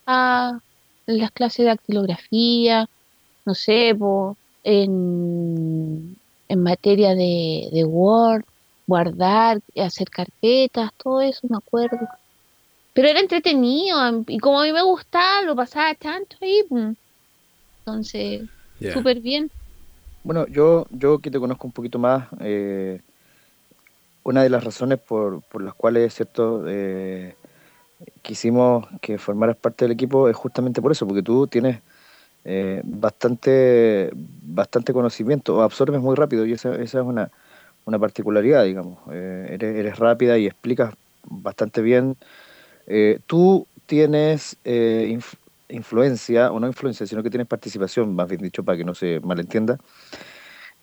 a 0.06 0.60
las 1.06 1.30
clases 1.30 1.64
de 1.64 1.70
dactilografía, 1.70 2.86
no 3.46 3.54
sé, 3.54 3.94
po, 3.98 4.36
en, 4.62 6.16
en 6.48 6.62
materia 6.62 7.14
de, 7.14 7.68
de 7.72 7.84
Word, 7.84 8.44
guardar, 8.86 9.60
hacer 9.76 10.08
carpetas, 10.10 10.90
todo 10.96 11.20
eso, 11.22 11.46
me 11.48 11.56
acuerdo. 11.58 11.98
Pero 12.92 13.08
era 13.08 13.20
entretenido 13.20 13.98
y 14.28 14.38
como 14.38 14.60
a 14.60 14.64
mí 14.64 14.72
me 14.72 14.82
gustaba, 14.82 15.42
lo 15.42 15.56
pasaba 15.56 15.94
tanto 15.94 16.36
ahí. 16.40 16.62
pum. 16.68 16.94
Entonces, 17.86 18.48
Ya. 18.80 19.04
súper 19.04 19.20
bien. 19.20 19.50
Bueno, 20.22 20.46
yo, 20.48 20.86
yo 20.90 21.18
que 21.20 21.30
te 21.30 21.40
conozco 21.40 21.66
un 21.66 21.72
poquito 21.72 21.98
más, 21.98 22.28
eh, 22.40 23.00
una 24.22 24.42
de 24.42 24.50
las 24.50 24.64
razones 24.64 24.98
por, 25.00 25.42
por 25.44 25.62
las 25.62 25.74
cuales, 25.74 26.14
cierto, 26.14 26.64
eh, 26.68 27.36
quisimos 28.22 28.86
que 29.02 29.18
formaras 29.18 29.56
parte 29.58 29.84
del 29.86 29.92
equipo 29.92 30.28
es 30.28 30.36
justamente 30.36 30.82
por 30.82 30.92
eso, 30.92 31.06
porque 31.06 31.22
tú 31.22 31.46
tienes 31.48 31.82
eh, 32.44 32.80
bastante, 32.84 34.10
bastante 34.14 34.92
conocimiento, 34.92 35.62
absorbes 35.62 36.00
muy 36.00 36.16
rápido, 36.16 36.46
y 36.46 36.52
esa, 36.52 36.74
esa 36.76 37.00
es 37.00 37.04
una, 37.04 37.30
una 37.84 37.98
particularidad, 37.98 38.64
digamos. 38.64 38.98
Eh, 39.12 39.48
eres, 39.52 39.76
eres 39.76 39.98
rápida 39.98 40.38
y 40.38 40.46
explicas 40.46 40.94
bastante 41.24 41.82
bien. 41.82 42.16
Eh, 42.86 43.20
tú 43.26 43.66
tienes 43.86 44.56
eh, 44.64 45.08
inf- 45.10 45.36
influencia, 45.68 46.50
o 46.52 46.60
no 46.60 46.66
influencia, 46.66 47.06
sino 47.06 47.22
que 47.22 47.30
tienes 47.30 47.46
participación, 47.46 48.14
más 48.14 48.28
bien 48.28 48.42
dicho, 48.42 48.64
para 48.64 48.78
que 48.78 48.84
no 48.84 48.94
se 48.94 49.20
malentienda, 49.20 49.78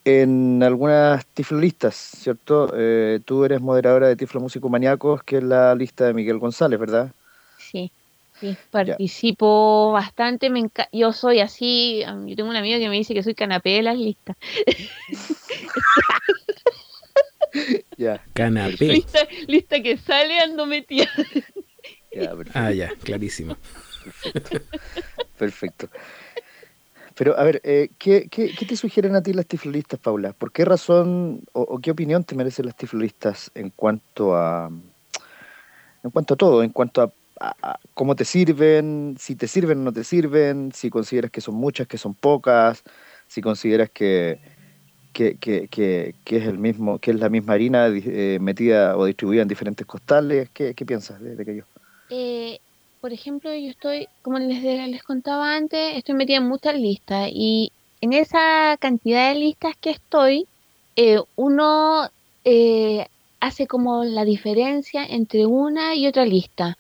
en 0.06 0.64
algunas 0.64 1.26
tiflolistas, 1.28 1.96
¿cierto? 1.96 2.72
Eh, 2.76 3.20
tú 3.26 3.44
eres 3.44 3.60
moderadora 3.62 4.08
de 4.08 4.16
Tiflo 4.16 4.40
Músico 4.40 4.70
Maníacos, 4.70 5.22
que 5.24 5.38
es 5.38 5.44
la 5.44 5.76
lista 5.76 6.06
de 6.06 6.14
Miguel 6.14 6.40
González, 6.40 6.80
¿verdad? 6.80 7.12
Sí, 7.58 7.92
sí, 8.40 8.58
participo 8.70 9.92
bastante. 9.92 10.50
Me 10.50 10.60
enca- 10.62 10.90
yo 10.92 11.14
soy 11.14 11.40
así. 11.40 12.04
Yo 12.26 12.36
tengo 12.36 12.50
una 12.50 12.60
amiga 12.60 12.80
que 12.80 12.90
me 12.90 12.96
dice 12.96 13.14
que 13.14 13.24
soy 13.24 13.36
canapé 13.36 13.72
de 13.72 13.84
las 13.84 13.98
listas. 13.98 14.36
Ya, 17.98 18.22
Canapé. 18.34 18.94
Lista, 18.94 19.20
lista 19.48 19.82
que 19.82 19.98
sale 19.98 20.40
ando 20.40 20.66
metida. 20.66 21.10
ya. 22.14 22.34
Ah, 22.54 22.72
ya, 22.72 22.94
clarísimo. 23.04 23.58
Perfecto. 24.04 24.60
Perfecto. 25.38 25.90
Pero, 27.16 27.38
a 27.38 27.44
ver, 27.44 27.62
eh, 27.64 27.90
¿qué, 27.98 28.28
qué, 28.30 28.54
qué 28.54 28.66
te 28.66 28.76
sugieren 28.76 29.16
a 29.16 29.24
ti 29.24 29.34
las 29.34 29.48
tiflolistas, 29.48 30.00
Paula? 30.00 30.34
¿Por 30.34 30.52
qué 30.52 30.66
razón 30.66 31.42
o, 31.54 31.62
o 31.62 31.80
qué 31.80 31.92
opinión 31.92 32.24
te 32.24 32.36
merecen 32.36 32.68
las 32.68 32.76
tiflolistas 32.76 33.50
en 33.56 33.72
cuanto 33.72 34.36
a 34.36 34.70
en 36.04 36.12
cuanto 36.12 36.36
a 36.36 36.38
todo, 36.38 36.64
en 36.64 36.70
cuanto 36.70 37.02
a, 37.02 37.12
cómo 37.94 38.16
te 38.16 38.26
sirven, 38.26 39.16
si 39.20 39.36
te 39.36 39.48
sirven 39.48 39.80
o 39.80 39.84
no 39.84 39.94
te 39.94 40.04
sirven, 40.04 40.72
si 40.74 40.90
consideras 40.90 41.32
que 41.32 41.42
son 41.42 41.56
muchas, 41.56 41.88
que 41.88 41.98
son 41.98 42.14
pocas, 42.14 42.84
si 43.28 43.42
consideras 43.42 43.90
que, 43.90 44.40
que, 45.14 45.38
que, 45.38 46.14
es 46.26 46.44
el 46.46 46.58
mismo, 46.58 47.00
que 47.00 47.12
es 47.12 47.20
la 47.20 47.30
misma 47.30 47.54
harina 47.54 47.88
eh, 47.88 48.38
metida 48.40 48.98
o 48.98 49.06
distribuida 49.06 49.42
en 49.42 49.48
diferentes 49.48 49.86
costales, 49.86 50.50
¿qué, 50.54 50.74
qué 50.74 50.86
piensas 50.86 51.22
de, 51.22 51.36
de 51.36 51.42
aquello? 51.42 51.66
Eh, 52.10 52.60
por 53.02 53.14
ejemplo, 53.14 53.54
yo 53.54 53.70
estoy, 53.70 54.08
como 54.22 54.40
les, 54.40 54.64
les 54.64 55.04
contaba 55.04 55.56
antes, 55.56 55.98
estoy 55.98 56.16
metida 56.16 56.38
en 56.38 56.48
muchas 56.48 56.76
listas 56.76 57.30
y 57.32 57.72
en 58.02 58.14
esa 58.14 58.78
cantidad 58.80 59.30
de 59.30 59.40
listas 59.40 59.76
que 59.80 59.92
estoy, 59.92 60.48
eh, 60.96 61.20
uno 61.36 62.10
eh, 62.44 63.08
hace 63.40 63.68
como 63.68 64.04
la 64.04 64.26
diferencia 64.26 65.06
entre 65.06 65.46
una 65.46 65.96
y 65.96 66.08
otra 66.08 66.26
lista. 66.26 66.78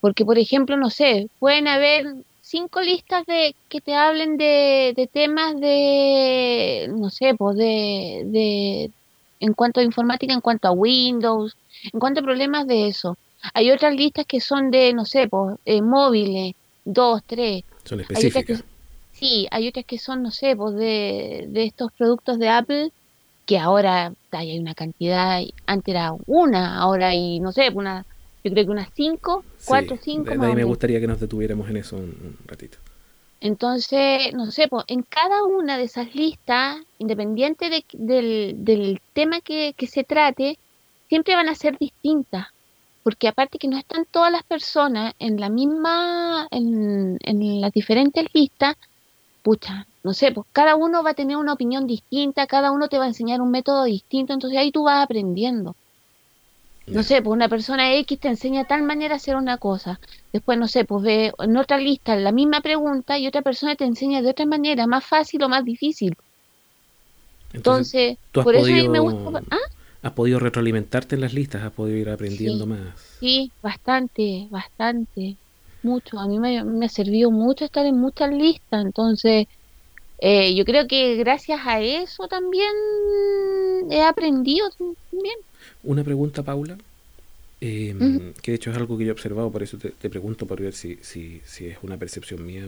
Porque, 0.00 0.24
por 0.24 0.38
ejemplo, 0.38 0.76
no 0.76 0.90
sé, 0.90 1.28
pueden 1.38 1.68
haber 1.68 2.14
cinco 2.42 2.80
listas 2.80 3.24
de 3.26 3.54
que 3.68 3.80
te 3.80 3.94
hablen 3.94 4.36
de, 4.36 4.92
de 4.96 5.06
temas 5.06 5.58
de, 5.60 6.88
no 6.90 7.10
sé, 7.10 7.34
pues 7.34 7.56
de, 7.56 8.22
de, 8.26 8.90
en 9.40 9.52
cuanto 9.54 9.80
a 9.80 9.84
informática, 9.84 10.32
en 10.32 10.40
cuanto 10.40 10.68
a 10.68 10.72
Windows, 10.72 11.56
en 11.92 12.00
cuanto 12.00 12.20
a 12.20 12.24
problemas 12.24 12.66
de 12.66 12.88
eso. 12.88 13.16
Hay 13.54 13.70
otras 13.70 13.94
listas 13.94 14.26
que 14.26 14.40
son 14.40 14.70
de, 14.70 14.92
no 14.94 15.04
sé, 15.04 15.28
pues, 15.28 15.58
eh, 15.64 15.80
móviles, 15.82 16.54
dos, 16.84 17.22
tres. 17.26 17.64
Son 17.84 17.98
Hay 18.14 18.26
otras 18.26 18.44
que, 18.44 18.52
específicas. 18.54 18.64
sí, 19.12 19.46
hay 19.50 19.68
otras 19.68 19.84
que 19.86 19.98
son, 19.98 20.22
no 20.22 20.30
sé, 20.30 20.56
pues 20.56 20.74
de, 20.74 21.46
de 21.48 21.64
estos 21.64 21.92
productos 21.92 22.38
de 22.38 22.48
Apple 22.48 22.92
que 23.46 23.58
ahora 23.58 24.12
hay 24.30 24.58
una 24.58 24.74
cantidad, 24.74 25.40
antes 25.66 25.92
era 25.92 26.12
una, 26.26 26.78
ahora 26.80 27.08
hay, 27.08 27.40
no 27.40 27.50
sé, 27.52 27.70
una, 27.74 28.06
yo 28.44 28.50
creo 28.52 28.64
que 28.64 28.70
unas 28.70 28.88
cinco, 28.94 29.44
Sí, 29.58 29.66
cuatro, 29.66 29.96
cinco. 29.96 30.24
de- 30.24 30.30
de 30.32 30.38
más 30.38 30.48
ahí 30.48 30.54
me 30.56 30.64
gustaría 30.64 31.00
que 31.00 31.06
nos 31.06 31.20
detuviéramos 31.20 31.68
en 31.70 31.76
eso 31.78 31.96
un, 31.96 32.04
un 32.04 32.36
ratito. 32.46 32.78
Entonces, 33.40 34.32
no 34.34 34.50
sé, 34.50 34.68
pues, 34.68 34.84
en 34.88 35.02
cada 35.02 35.44
una 35.44 35.78
de 35.78 35.84
esas 35.84 36.14
listas, 36.14 36.78
independiente 36.98 37.70
de- 37.70 37.84
del, 37.92 38.54
del 38.64 39.00
tema 39.14 39.40
que, 39.40 39.74
que 39.76 39.86
se 39.86 40.04
trate, 40.04 40.58
siempre 41.08 41.34
van 41.34 41.48
a 41.48 41.54
ser 41.54 41.78
distintas. 41.78 42.46
Porque 43.02 43.28
aparte 43.28 43.58
que 43.58 43.68
no 43.68 43.78
están 43.78 44.04
todas 44.10 44.30
las 44.32 44.42
personas 44.44 45.14
en 45.18 45.40
la 45.40 45.48
misma, 45.50 46.46
en, 46.50 47.16
en 47.22 47.60
las 47.60 47.72
diferentes 47.72 48.26
listas, 48.34 48.74
pucha, 49.42 49.86
no 50.04 50.12
sé, 50.14 50.32
pues 50.32 50.46
cada 50.52 50.76
uno 50.76 51.02
va 51.02 51.10
a 51.10 51.14
tener 51.14 51.36
una 51.36 51.52
opinión 51.54 51.86
distinta, 51.86 52.46
cada 52.46 52.72
uno 52.72 52.88
te 52.88 52.98
va 52.98 53.04
a 53.04 53.08
enseñar 53.08 53.40
un 53.42 53.50
método 53.50 53.84
distinto, 53.84 54.32
entonces 54.34 54.58
ahí 54.58 54.72
tú 54.72 54.84
vas 54.84 55.04
aprendiendo. 55.04 55.76
No 56.92 57.02
sé, 57.02 57.22
pues 57.22 57.34
una 57.34 57.48
persona 57.48 57.94
X 57.94 58.18
te 58.18 58.28
enseña 58.28 58.64
tal 58.64 58.82
manera 58.82 59.14
a 59.14 59.16
hacer 59.16 59.36
una 59.36 59.58
cosa. 59.58 60.00
Después, 60.32 60.58
no 60.58 60.66
sé, 60.68 60.84
pues 60.84 61.02
ve 61.04 61.32
en 61.38 61.56
otra 61.56 61.78
lista 61.78 62.16
la 62.16 62.32
misma 62.32 62.60
pregunta 62.60 63.18
y 63.18 63.26
otra 63.26 63.42
persona 63.42 63.76
te 63.76 63.84
enseña 63.84 64.22
de 64.22 64.30
otra 64.30 64.46
manera, 64.46 64.86
más 64.86 65.04
fácil 65.06 65.42
o 65.42 65.48
más 65.48 65.64
difícil. 65.64 66.14
Entonces, 67.52 68.16
por 68.32 68.54
eso 68.54 68.66
a 68.66 68.76
mí 68.76 68.88
me 68.88 69.00
gusta... 69.00 69.42
¿Ah? 69.50 69.56
Has 70.02 70.12
podido 70.12 70.38
retroalimentarte 70.38 71.14
en 71.14 71.20
las 71.20 71.34
listas, 71.34 71.62
has 71.62 71.72
podido 71.72 71.98
ir 71.98 72.08
aprendiendo 72.08 72.64
Sí. 72.64 72.70
más. 72.70 73.16
Sí, 73.20 73.52
bastante, 73.60 74.48
bastante, 74.50 75.36
mucho. 75.82 76.18
A 76.18 76.26
mí 76.26 76.38
me, 76.38 76.64
me 76.64 76.86
ha 76.86 76.88
servido 76.88 77.30
mucho 77.30 77.66
estar 77.66 77.84
en 77.84 78.00
muchas 78.00 78.30
listas, 78.30 78.82
entonces 78.84 79.46
eh, 80.18 80.54
yo 80.54 80.64
creo 80.64 80.86
que 80.86 81.16
gracias 81.16 81.60
a 81.64 81.80
eso 81.80 82.28
también 82.28 82.72
he 83.90 84.02
aprendido 84.02 84.68
también. 84.78 85.36
Una 85.82 86.04
pregunta, 86.04 86.42
Paula, 86.42 86.76
eh, 87.60 87.94
Ujú. 87.94 88.34
que 88.42 88.52
de 88.52 88.56
hecho 88.56 88.70
es 88.70 88.76
algo 88.76 88.98
que 88.98 89.04
yo 89.04 89.10
he 89.10 89.12
observado, 89.12 89.50
por 89.52 89.62
eso 89.62 89.78
te, 89.78 89.90
te 89.90 90.10
pregunto 90.10 90.46
para 90.46 90.62
ver 90.62 90.74
si, 90.74 90.98
si, 91.02 91.42
si 91.44 91.66
es 91.68 91.78
una 91.82 91.98
percepción 91.98 92.46
mía 92.46 92.64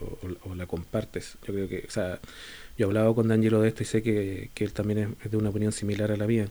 o, 0.00 0.26
o- 0.26 0.50
o 0.52 0.54
la 0.56 0.66
compartes. 0.66 1.38
Yo 1.46 1.54
creo 1.54 1.68
que, 1.68 1.84
o 1.88 1.90
sea, 1.90 2.20
yo 2.78 2.86
he 2.86 2.88
hablado 2.88 3.14
con 3.14 3.28
D'Angelo 3.28 3.60
de 3.62 3.68
esto 3.68 3.82
y 3.84 3.86
sé 3.86 4.02
que, 4.02 4.50
que 4.54 4.64
él 4.64 4.72
también 4.72 4.98
es, 5.00 5.08
es 5.26 5.30
de 5.32 5.36
una 5.38 5.50
opinión 5.50 5.72
similar 5.72 6.12
a 6.12 6.16
la 6.18 6.26
mía, 6.26 6.48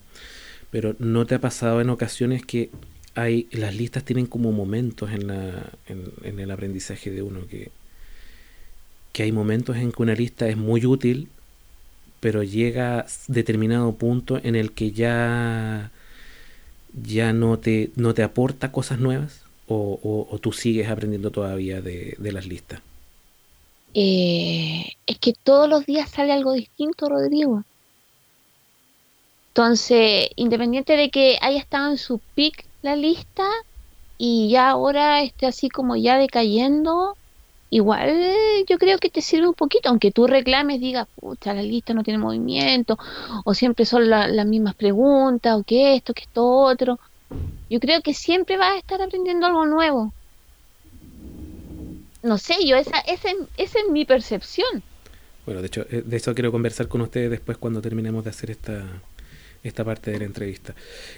pero 0.72 0.96
¿no 1.00 1.26
te 1.28 1.36
ha 1.36 1.40
pasado 1.42 1.82
en 1.82 1.90
ocasiones 1.92 2.46
que 2.46 2.72
hay 3.16 3.48
las 3.52 3.76
listas 3.76 4.06
tienen 4.06 4.28
como 4.28 4.52
momentos 4.54 5.12
en, 5.12 5.28
la, 5.28 5.72
en, 5.88 6.04
en 6.24 6.40
el 6.40 6.52
aprendizaje 6.52 7.12
de 7.12 7.24
uno 7.24 7.48
que, 7.50 7.72
que 9.14 9.24
hay 9.24 9.32
momentos 9.32 9.76
en 9.78 9.92
que 9.92 10.02
una 10.02 10.16
lista 10.16 10.48
es 10.48 10.58
muy 10.58 10.86
útil 10.86 11.30
pero 12.20 12.44
llega 12.44 13.02
a 13.02 13.08
determinado 13.28 13.94
punto 13.96 14.40
en 14.44 14.56
el 14.56 14.74
que 14.74 14.92
ya 14.92 15.92
ya 16.94 17.34
no 17.34 17.60
te 17.60 17.92
no 17.96 18.14
te 18.14 18.24
aporta 18.24 18.72
cosas 18.72 19.00
nuevas 19.00 19.44
o, 19.68 20.00
o- 20.32 20.40
tú 20.40 20.52
sigues 20.52 20.90
aprendiendo 20.90 21.32
todavía 21.32 21.82
de, 21.82 22.16
de 22.20 22.32
las 22.32 22.46
listas 22.48 22.82
Eh, 23.94 24.84
es 25.06 25.20
que 25.20 25.32
todos 25.44 25.70
los 25.70 25.86
días 25.86 26.10
sale 26.12 26.34
algo 26.34 26.52
distinto, 26.54 27.08
Rodrigo. 27.08 27.64
Entonces, 29.54 30.30
independiente 30.36 30.96
de 30.98 31.10
que 31.10 31.38
haya 31.42 31.60
estado 31.60 31.92
en 31.92 31.98
su 31.98 32.22
pick 32.34 32.66
la 32.82 32.96
lista 32.96 33.44
y 34.18 34.50
ya 34.52 34.70
ahora 34.72 35.24
esté 35.24 35.48
así 35.48 35.70
como 35.70 35.96
ya 35.98 36.18
decayendo, 36.20 37.18
igual 37.72 38.14
yo 38.70 38.78
creo 38.78 39.00
que 39.00 39.10
te 39.10 39.22
sirve 39.22 39.48
un 39.48 39.56
poquito, 39.56 39.90
aunque 39.90 40.12
tú 40.12 40.28
reclames, 40.28 40.80
digas, 40.80 41.08
pucha, 41.16 41.54
la 41.56 41.64
lista 41.64 41.94
no 41.96 42.04
tiene 42.04 42.20
movimiento, 42.20 42.98
o 43.46 43.54
siempre 43.56 43.86
son 43.86 44.10
la- 44.10 44.28
las 44.28 44.46
mismas 44.46 44.76
preguntas, 44.76 45.58
o 45.60 45.64
que 45.64 45.96
esto, 45.96 46.14
que 46.14 46.22
esto 46.24 46.46
otro. 46.48 47.00
Yo 47.70 47.80
creo 47.80 48.02
que 48.02 48.14
siempre 48.14 48.58
vas 48.58 48.74
a 48.74 48.78
estar 48.78 49.02
aprendiendo 49.02 49.48
algo 49.48 49.66
nuevo. 49.66 50.14
No 52.24 52.38
sé, 52.38 52.56
yo 52.66 52.76
esa, 52.76 53.00
esa, 53.00 53.30
esa 53.58 53.80
es 53.80 53.90
mi 53.90 54.06
percepción. 54.06 54.84
bueno 55.46 55.62
de 55.62 55.68
hecho 55.68 55.86
eh, 55.90 56.04
de 56.06 56.18
eso 56.18 56.34
quiero 56.36 56.52
conversar 56.52 56.88
con 56.88 57.02
ustedes 57.02 57.32
después 57.32 57.58
cuando 57.58 57.82
terminemos 57.82 58.24
de 58.24 58.30
hacer 58.30 58.52
esta 58.52 58.86
esta 59.64 59.84
parte 59.84 60.12
de 60.12 60.20
la 60.20 60.26
entrevista 60.26 60.76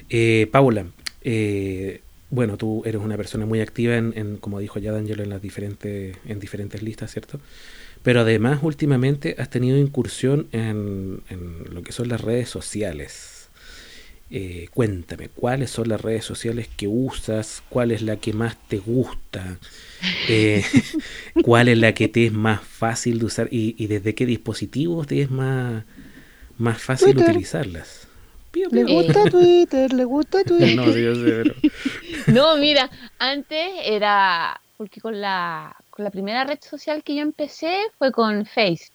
Eh, 0.09 0.47
Paula 0.51 0.85
eh, 1.21 2.01
bueno 2.33 2.57
tú 2.57 2.81
eres 2.85 3.01
una 3.01 3.17
persona 3.17 3.45
muy 3.45 3.61
activa 3.61 3.95
en, 3.97 4.13
en, 4.15 4.37
como 4.37 4.59
dijo 4.59 4.79
ya 4.79 4.91
D'Angelo 4.91 5.23
en 5.23 5.29
las 5.29 5.41
diferentes 5.41 6.17
en 6.25 6.39
diferentes 6.39 6.81
listas 6.81 7.11
cierto 7.11 7.39
pero 8.03 8.21
además 8.21 8.59
últimamente 8.63 9.35
has 9.39 9.49
tenido 9.49 9.77
incursión 9.77 10.47
en, 10.51 11.21
en 11.29 11.65
lo 11.73 11.83
que 11.83 11.91
son 11.93 12.09
las 12.09 12.21
redes 12.21 12.49
sociales 12.49 13.31
Eh, 14.31 14.67
cuéntame, 14.73 15.29
¿cuáles 15.29 15.69
son 15.71 15.89
las 15.89 16.01
redes 16.01 16.25
sociales 16.25 16.67
que 16.75 16.87
usas? 16.87 17.63
¿Cuál 17.69 17.91
es 17.91 18.01
la 18.01 18.17
que 18.17 18.33
más 18.33 18.57
te 18.67 18.79
gusta? 18.79 19.59
Eh, 20.27 20.63
¿Cuál 21.41 21.67
es 21.69 21.77
la 21.77 21.93
que 21.93 22.07
te 22.09 22.25
es 22.27 22.33
más 22.33 22.61
fácil 22.63 23.19
de 23.19 23.25
usar? 23.25 23.47
¿Y, 23.51 23.75
y 23.77 23.87
desde 23.87 24.15
qué 24.15 24.25
dispositivos 24.25 25.07
te 25.07 25.21
es 25.21 25.29
más, 25.31 25.85
más 26.57 26.81
fácil 26.81 27.15
Twitter. 27.15 27.19
utilizarlas? 27.19 28.07
Pío, 28.53 28.67
Le 28.69 28.83
gusta 28.83 29.29
Twitter, 29.31 29.91
le 29.91 30.05
gusta 30.05 30.43
Twitter. 30.45 31.55
No, 32.27 32.55
mira, 32.55 32.89
antes 33.17 33.67
era, 33.83 34.61
porque 34.77 35.01
con 35.01 35.19
la, 35.19 35.75
con 35.89 36.05
la 36.05 36.11
primera 36.11 36.43
red 36.45 36.59
social 36.61 37.03
que 37.03 37.15
yo 37.15 37.21
empecé 37.23 37.75
fue 37.97 38.11
con 38.11 38.45
Face. 38.45 38.91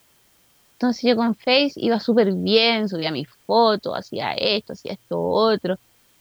Entonces 0.74 1.02
yo 1.02 1.16
con 1.16 1.34
Face 1.34 1.72
iba 1.74 1.98
súper 1.98 2.32
bien, 2.32 2.88
subía 2.88 3.10
mis 3.10 3.28
fotos, 3.46 3.98
hacía 3.98 4.32
esto, 4.34 4.74
hacía 4.74 4.92
esto 4.92 5.20
otro. 5.20 5.76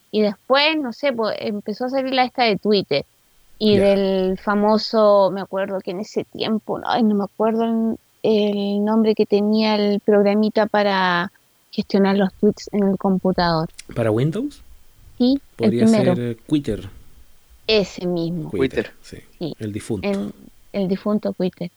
Y 0.09 0.21
después, 0.21 0.77
no 0.77 0.91
sé, 0.91 1.13
pues 1.13 1.37
empezó 1.39 1.85
a 1.85 1.89
salir 1.89 2.13
la 2.13 2.25
esta 2.25 2.43
de 2.43 2.57
Twitter. 2.57 3.05
Y 3.59 3.77
del 3.77 4.37
famoso, 4.39 5.29
me 5.31 5.41
acuerdo 5.41 5.79
que 5.79 5.91
en 5.91 5.99
ese 5.99 6.23
tiempo, 6.23 6.79
no, 6.79 6.89
ay, 6.89 7.03
no 7.03 7.15
me 7.15 7.23
acuerdo 7.23 7.63
el, 7.63 7.97
el 8.23 8.83
nombre 8.83 9.15
que 9.15 9.25
tenía 9.25 9.75
el 9.75 9.99
programita 9.99 10.65
para 10.65 11.31
gestionar 11.77 12.17
los 12.17 12.33
tweets 12.39 12.69
en 12.73 12.83
el 12.89 12.97
computador. 12.97 13.69
¿Para 13.95 14.09
Windows? 14.11 14.61
Sí, 15.19 15.33
el 15.33 15.41
Podría 15.55 15.85
primero, 15.85 16.15
ser 16.15 16.23
eh, 16.31 16.37
Twitter. 16.47 16.89
ese 17.67 18.05
mismo. 18.07 18.49
Twitter. 18.49 18.91
Sí, 19.01 19.17
Sí. 19.39 19.53
el 19.59 19.71
difunto. 19.71 20.07
el, 20.09 20.33
el 20.73 20.87
difunto 20.87 21.33
Twitter. 21.33 21.69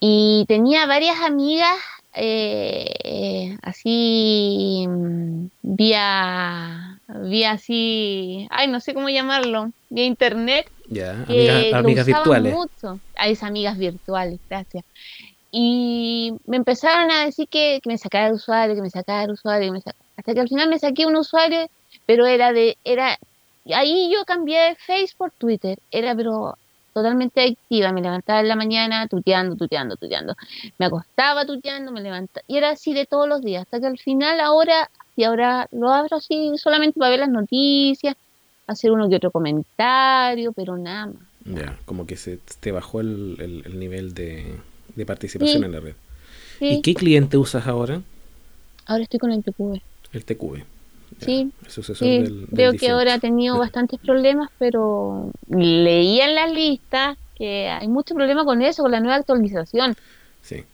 Y 0.00 0.44
tenía 0.48 0.86
varias 0.86 1.20
amigas 1.20 1.76
eh, 2.14 2.94
eh, 3.04 3.58
así 3.62 4.86
mm, 4.88 5.46
vía 5.62 6.98
vía 7.24 7.50
así, 7.52 8.46
ay 8.50 8.68
no 8.68 8.80
sé 8.80 8.94
cómo 8.94 9.08
llamarlo, 9.10 9.70
vía 9.90 10.06
internet 10.06 10.66
Ya, 10.88 11.12
amigas, 11.28 11.64
lo 11.70 11.76
amigas 11.78 12.06
virtuales. 12.06 12.54
mucho. 12.54 12.98
A 13.18 13.28
esas 13.28 13.48
amigas 13.48 13.76
virtuales, 13.78 14.38
gracias. 14.48 14.84
Y 15.58 16.34
me 16.44 16.58
empezaron 16.58 17.10
a 17.10 17.24
decir 17.24 17.48
que, 17.48 17.80
me 17.86 17.96
sacara 17.96 18.26
el 18.26 18.34
usuario, 18.34 18.74
que 18.74 18.82
me 18.82 18.90
sacara 18.90 19.24
el 19.24 19.30
usuario, 19.30 19.68
que 19.68 19.72
me 19.72 19.78
hasta 20.18 20.34
que 20.34 20.40
al 20.40 20.48
final 20.50 20.68
me 20.68 20.78
saqué 20.78 21.06
un 21.06 21.16
usuario, 21.16 21.66
pero 22.04 22.26
era 22.26 22.52
de, 22.52 22.76
era, 22.84 23.16
ahí 23.74 24.12
yo 24.12 24.26
cambié 24.26 24.58
de 24.60 24.76
Face 24.76 25.14
por 25.16 25.30
Twitter, 25.30 25.78
era 25.90 26.14
pero 26.14 26.58
totalmente 26.92 27.42
activa, 27.42 27.90
me 27.90 28.02
levantaba 28.02 28.40
en 28.40 28.48
la 28.48 28.56
mañana 28.56 29.06
tuteando, 29.08 29.56
tuteando, 29.56 29.96
tuteando, 29.96 30.34
me 30.76 30.84
acostaba 30.84 31.46
tuteando, 31.46 31.90
me 31.90 32.02
levantaba, 32.02 32.44
y 32.46 32.58
era 32.58 32.68
así 32.70 32.92
de 32.92 33.06
todos 33.06 33.26
los 33.26 33.40
días, 33.40 33.62
hasta 33.62 33.80
que 33.80 33.86
al 33.86 33.98
final 33.98 34.40
ahora, 34.40 34.90
y 35.16 35.24
ahora 35.24 35.68
lo 35.72 35.90
abro 35.90 36.18
así 36.18 36.52
solamente 36.58 36.98
para 37.00 37.12
ver 37.12 37.20
las 37.20 37.30
noticias, 37.30 38.14
hacer 38.66 38.92
uno 38.92 39.08
que 39.08 39.16
otro 39.16 39.30
comentario, 39.30 40.52
pero 40.52 40.76
nada 40.76 41.06
más. 41.06 41.16
Ya, 41.46 41.78
como 41.86 42.06
que 42.06 42.16
se 42.16 42.36
te 42.60 42.72
bajó 42.72 43.00
el, 43.00 43.36
el- 43.40 43.62
el 43.64 43.78
nivel 43.78 44.12
de, 44.12 44.60
de 44.96 45.06
participación 45.06 45.58
Sí. 45.60 45.64
en 45.64 45.72
la 45.72 45.80
red. 45.80 45.94
Sí, 46.58 46.66
¿Y 46.66 46.82
qué 46.82 46.94
cliente 46.94 47.36
usas 47.36 47.66
ahora? 47.66 48.00
ahora 48.86 49.02
estoy 49.02 49.18
con 49.20 49.32
el 49.32 49.42
TQV. 49.44 49.80
El 50.12 50.24
TQV. 50.24 50.56
Ya, 51.20 51.26
Sí, 51.26 51.50
Sí, 51.68 51.82
del, 52.04 52.40
del 52.40 52.46
creo 52.48 52.72
que 52.74 52.90
ahora 52.90 53.14
ha 53.14 53.18
tenido 53.18 53.58
bastantes 53.58 54.00
problemas, 54.00 54.50
pero 54.58 55.30
leía 55.48 56.28
en 56.28 56.34
las 56.34 56.52
listas 56.52 57.16
que 57.36 57.68
hay 57.68 57.86
mucho 57.88 58.14
problema 58.14 58.44
con 58.44 58.62
eso, 58.62 58.82
con 58.82 58.90
la 58.92 59.00
nueva 59.00 59.16
actualización. 59.16 59.94
Sí. 60.42 60.64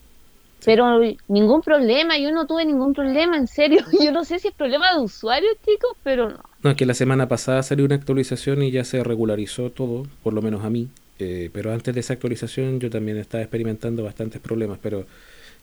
Pero 0.64 1.00
ningún 1.26 1.60
problema, 1.62 2.18
yo 2.18 2.30
no 2.30 2.46
tuve 2.46 2.64
ningún 2.64 2.92
problema, 2.94 3.36
en 3.36 3.48
serio. 3.48 3.84
Yo 4.00 4.12
no 4.12 4.24
sé 4.24 4.38
si 4.38 4.48
es 4.48 4.54
problema 4.54 4.94
de 4.94 5.00
usuario, 5.00 5.48
chicos, 5.66 5.96
pero 6.04 6.30
no. 6.30 6.38
No, 6.62 6.70
es 6.70 6.76
que 6.76 6.86
la 6.86 6.94
semana 6.94 7.26
pasada 7.26 7.64
salió 7.64 7.84
una 7.84 7.96
actualización 7.96 8.62
y 8.62 8.70
ya 8.70 8.84
se 8.84 9.02
regularizó 9.02 9.70
todo, 9.70 10.06
por 10.22 10.32
lo 10.34 10.40
menos 10.40 10.64
a 10.64 10.70
mí. 10.70 10.88
Eh, 11.18 11.50
pero 11.52 11.72
antes 11.72 11.94
de 11.94 12.00
esa 12.00 12.14
actualización 12.14 12.80
yo 12.80 12.90
también 12.90 13.16
estaba 13.18 13.42
experimentando 13.42 14.02
bastantes 14.02 14.40
problemas, 14.40 14.78
pero 14.82 15.06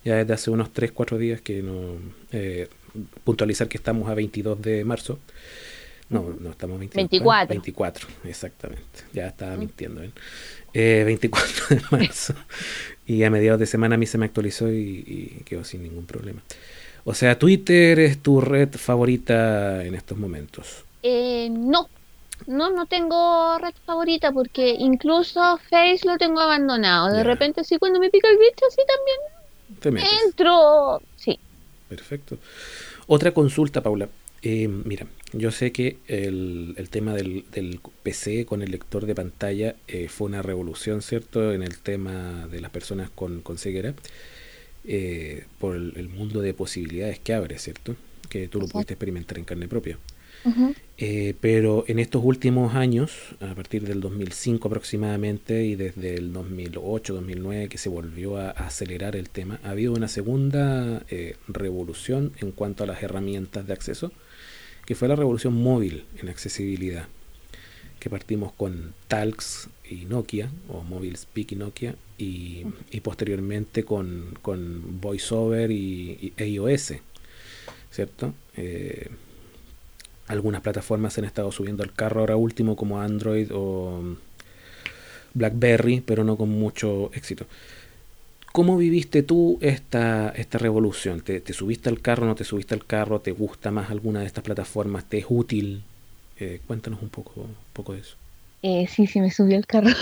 ya 0.05 0.15
desde 0.17 0.33
hace 0.33 0.51
unos 0.51 0.71
3, 0.71 0.91
4 0.91 1.17
días 1.17 1.41
que 1.41 1.61
no... 1.61 1.95
eh, 2.31 2.67
puntualizar 3.23 3.67
que 3.67 3.77
estamos 3.77 4.09
a 4.09 4.15
22 4.15 4.61
de 4.61 4.83
marzo. 4.85 5.19
No, 6.09 6.35
no 6.39 6.49
estamos 6.51 6.79
22, 6.79 7.09
24. 7.09 7.49
24, 7.49 8.07
exactamente. 8.25 8.83
Ya 9.13 9.27
estaba 9.27 9.55
mintiendo. 9.57 10.01
¿ven? 10.01 10.11
Eh, 10.73 11.03
24 11.05 11.67
de 11.69 11.81
marzo. 11.91 12.33
y 13.05 13.23
a 13.23 13.29
mediados 13.29 13.59
de 13.59 13.67
semana 13.67 13.95
a 13.95 13.97
mí 13.97 14.05
se 14.07 14.17
me 14.17 14.25
actualizó 14.25 14.71
y, 14.71 15.03
y 15.05 15.43
quedó 15.45 15.63
sin 15.63 15.83
ningún 15.83 16.05
problema. 16.05 16.41
O 17.03 17.13
sea, 17.13 17.37
Twitter 17.37 17.99
es 17.99 18.17
tu 18.19 18.41
red 18.41 18.69
favorita 18.71 19.85
en 19.85 19.93
estos 19.95 20.17
momentos. 20.17 20.83
Eh, 21.03 21.49
no, 21.51 21.87
no, 22.47 22.69
no 22.71 22.85
tengo 22.87 23.57
red 23.59 23.73
favorita 23.85 24.31
porque 24.31 24.75
incluso 24.77 25.57
Face 25.69 26.01
lo 26.05 26.17
tengo 26.17 26.39
abandonado. 26.41 27.09
De 27.11 27.23
repente, 27.23 27.63
sí, 27.63 27.77
cuando 27.77 27.99
me 27.99 28.09
pica 28.09 28.29
el 28.29 28.37
bicho, 28.37 28.65
sí 28.69 28.81
también 28.87 29.17
Te 29.79 29.91
metes. 29.91 30.25
entro. 30.25 31.01
Sí, 31.15 31.39
Perfecto. 31.87 32.39
Otra 33.07 33.33
consulta, 33.33 33.83
Paula. 33.83 34.09
Eh, 34.41 34.67
mira, 34.67 35.07
yo 35.33 35.51
sé 35.51 35.71
que 35.71 35.99
el, 36.07 36.73
el 36.77 36.89
tema 36.89 37.13
del, 37.15 37.45
del 37.51 37.81
PC 38.03 38.45
con 38.45 38.61
el 38.61 38.71
lector 38.71 39.05
de 39.05 39.15
pantalla 39.15 39.75
eh, 39.87 40.07
fue 40.09 40.27
una 40.27 40.41
revolución, 40.41 41.01
¿cierto? 41.01 41.53
En 41.53 41.63
el 41.63 41.79
tema 41.79 42.47
de 42.47 42.61
las 42.61 42.71
personas 42.71 43.09
con, 43.09 43.41
con 43.41 43.57
ceguera, 43.57 43.95
eh, 44.85 45.47
por 45.59 45.75
el, 45.75 45.93
el 45.97 46.09
mundo 46.09 46.41
de 46.41 46.53
posibilidades 46.53 47.19
que 47.19 47.33
abre, 47.33 47.59
¿cierto? 47.59 47.95
Que 48.29 48.47
tú 48.47 48.59
lo 48.61 48.67
Exacto. 48.67 48.69
pudiste 48.69 48.93
experimentar 48.93 49.37
en 49.39 49.45
carne 49.45 49.67
propia. 49.67 49.99
Eh, 50.97 51.33
pero 51.39 51.85
en 51.87 51.99
estos 51.99 52.23
últimos 52.23 52.75
años, 52.75 53.35
a 53.39 53.55
partir 53.55 53.87
del 53.87 54.01
2005 54.01 54.67
aproximadamente 54.67 55.65
y 55.65 55.75
desde 55.75 56.15
el 56.15 56.33
2008-2009 56.33 57.69
que 57.69 57.77
se 57.77 57.89
volvió 57.89 58.37
a, 58.37 58.49
acelerar 58.51 59.15
el 59.15 59.29
tema, 59.29 59.59
ha 59.63 59.71
habido 59.71 59.93
una 59.93 60.07
segunda 60.07 61.03
eh, 61.09 61.35
revolución 61.47 62.33
en 62.39 62.51
cuanto 62.51 62.83
a 62.83 62.87
las 62.87 63.01
herramientas 63.01 63.67
de 63.67 63.73
acceso, 63.73 64.11
que 64.85 64.95
fue 64.95 65.07
la 65.07 65.15
revolución 65.15 65.53
móvil 65.53 66.03
en 66.21 66.29
accesibilidad, 66.29 67.07
que 67.99 68.09
partimos 68.09 68.51
con 68.53 68.93
Talks 69.07 69.69
y 69.89 70.05
Nokia, 70.05 70.51
o 70.67 70.83
Mobile 70.83 71.17
Speak 71.17 71.53
y 71.53 71.55
Nokia, 71.55 71.95
y, 72.17 72.65
y 72.91 72.99
posteriormente 73.01 73.83
con, 73.83 74.37
con 74.41 74.99
VoiceOver 74.99 75.71
y, 75.71 76.33
y 76.37 76.43
iOS, 76.43 76.93
¿cierto? 77.91 78.33
Eh, 78.57 79.09
algunas 80.29 80.61
plataformas 80.61 81.17
han 81.17 81.25
estado 81.25 81.51
subiendo 81.51 81.83
al 81.83 81.91
carro 81.91 82.21
ahora 82.21 82.35
último 82.35 82.75
como 82.75 83.01
Android 83.01 83.49
o 83.51 84.15
BlackBerry, 85.33 86.01
pero 86.01 86.23
no 86.23 86.37
con 86.37 86.49
mucho 86.49 87.11
éxito. 87.13 87.45
¿Cómo 88.51 88.77
viviste 88.77 89.23
tú 89.23 89.57
esta, 89.61 90.29
esta 90.29 90.57
revolución? 90.59 91.21
¿Te, 91.21 91.39
te 91.39 91.53
subiste 91.53 91.89
al 91.89 91.99
carro, 91.99 92.25
no 92.25 92.35
te 92.35 92.43
subiste 92.43 92.75
al 92.75 92.85
carro? 92.85 93.19
¿Te 93.21 93.31
gusta 93.31 93.71
más 93.71 93.89
alguna 93.89 94.21
de 94.21 94.27
estas 94.27 94.43
plataformas? 94.43 95.05
¿Te 95.05 95.17
es 95.17 95.25
útil? 95.27 95.83
Eh, 96.39 96.61
cuéntanos 96.65 97.01
un 97.01 97.09
poco, 97.09 97.41
un 97.41 97.55
poco 97.73 97.93
de 97.93 97.99
eso. 97.99 98.15
Eh, 98.61 98.87
sí, 98.87 99.07
sí, 99.07 99.19
me 99.21 99.31
subí 99.31 99.55
al 99.55 99.65
carro. 99.65 99.89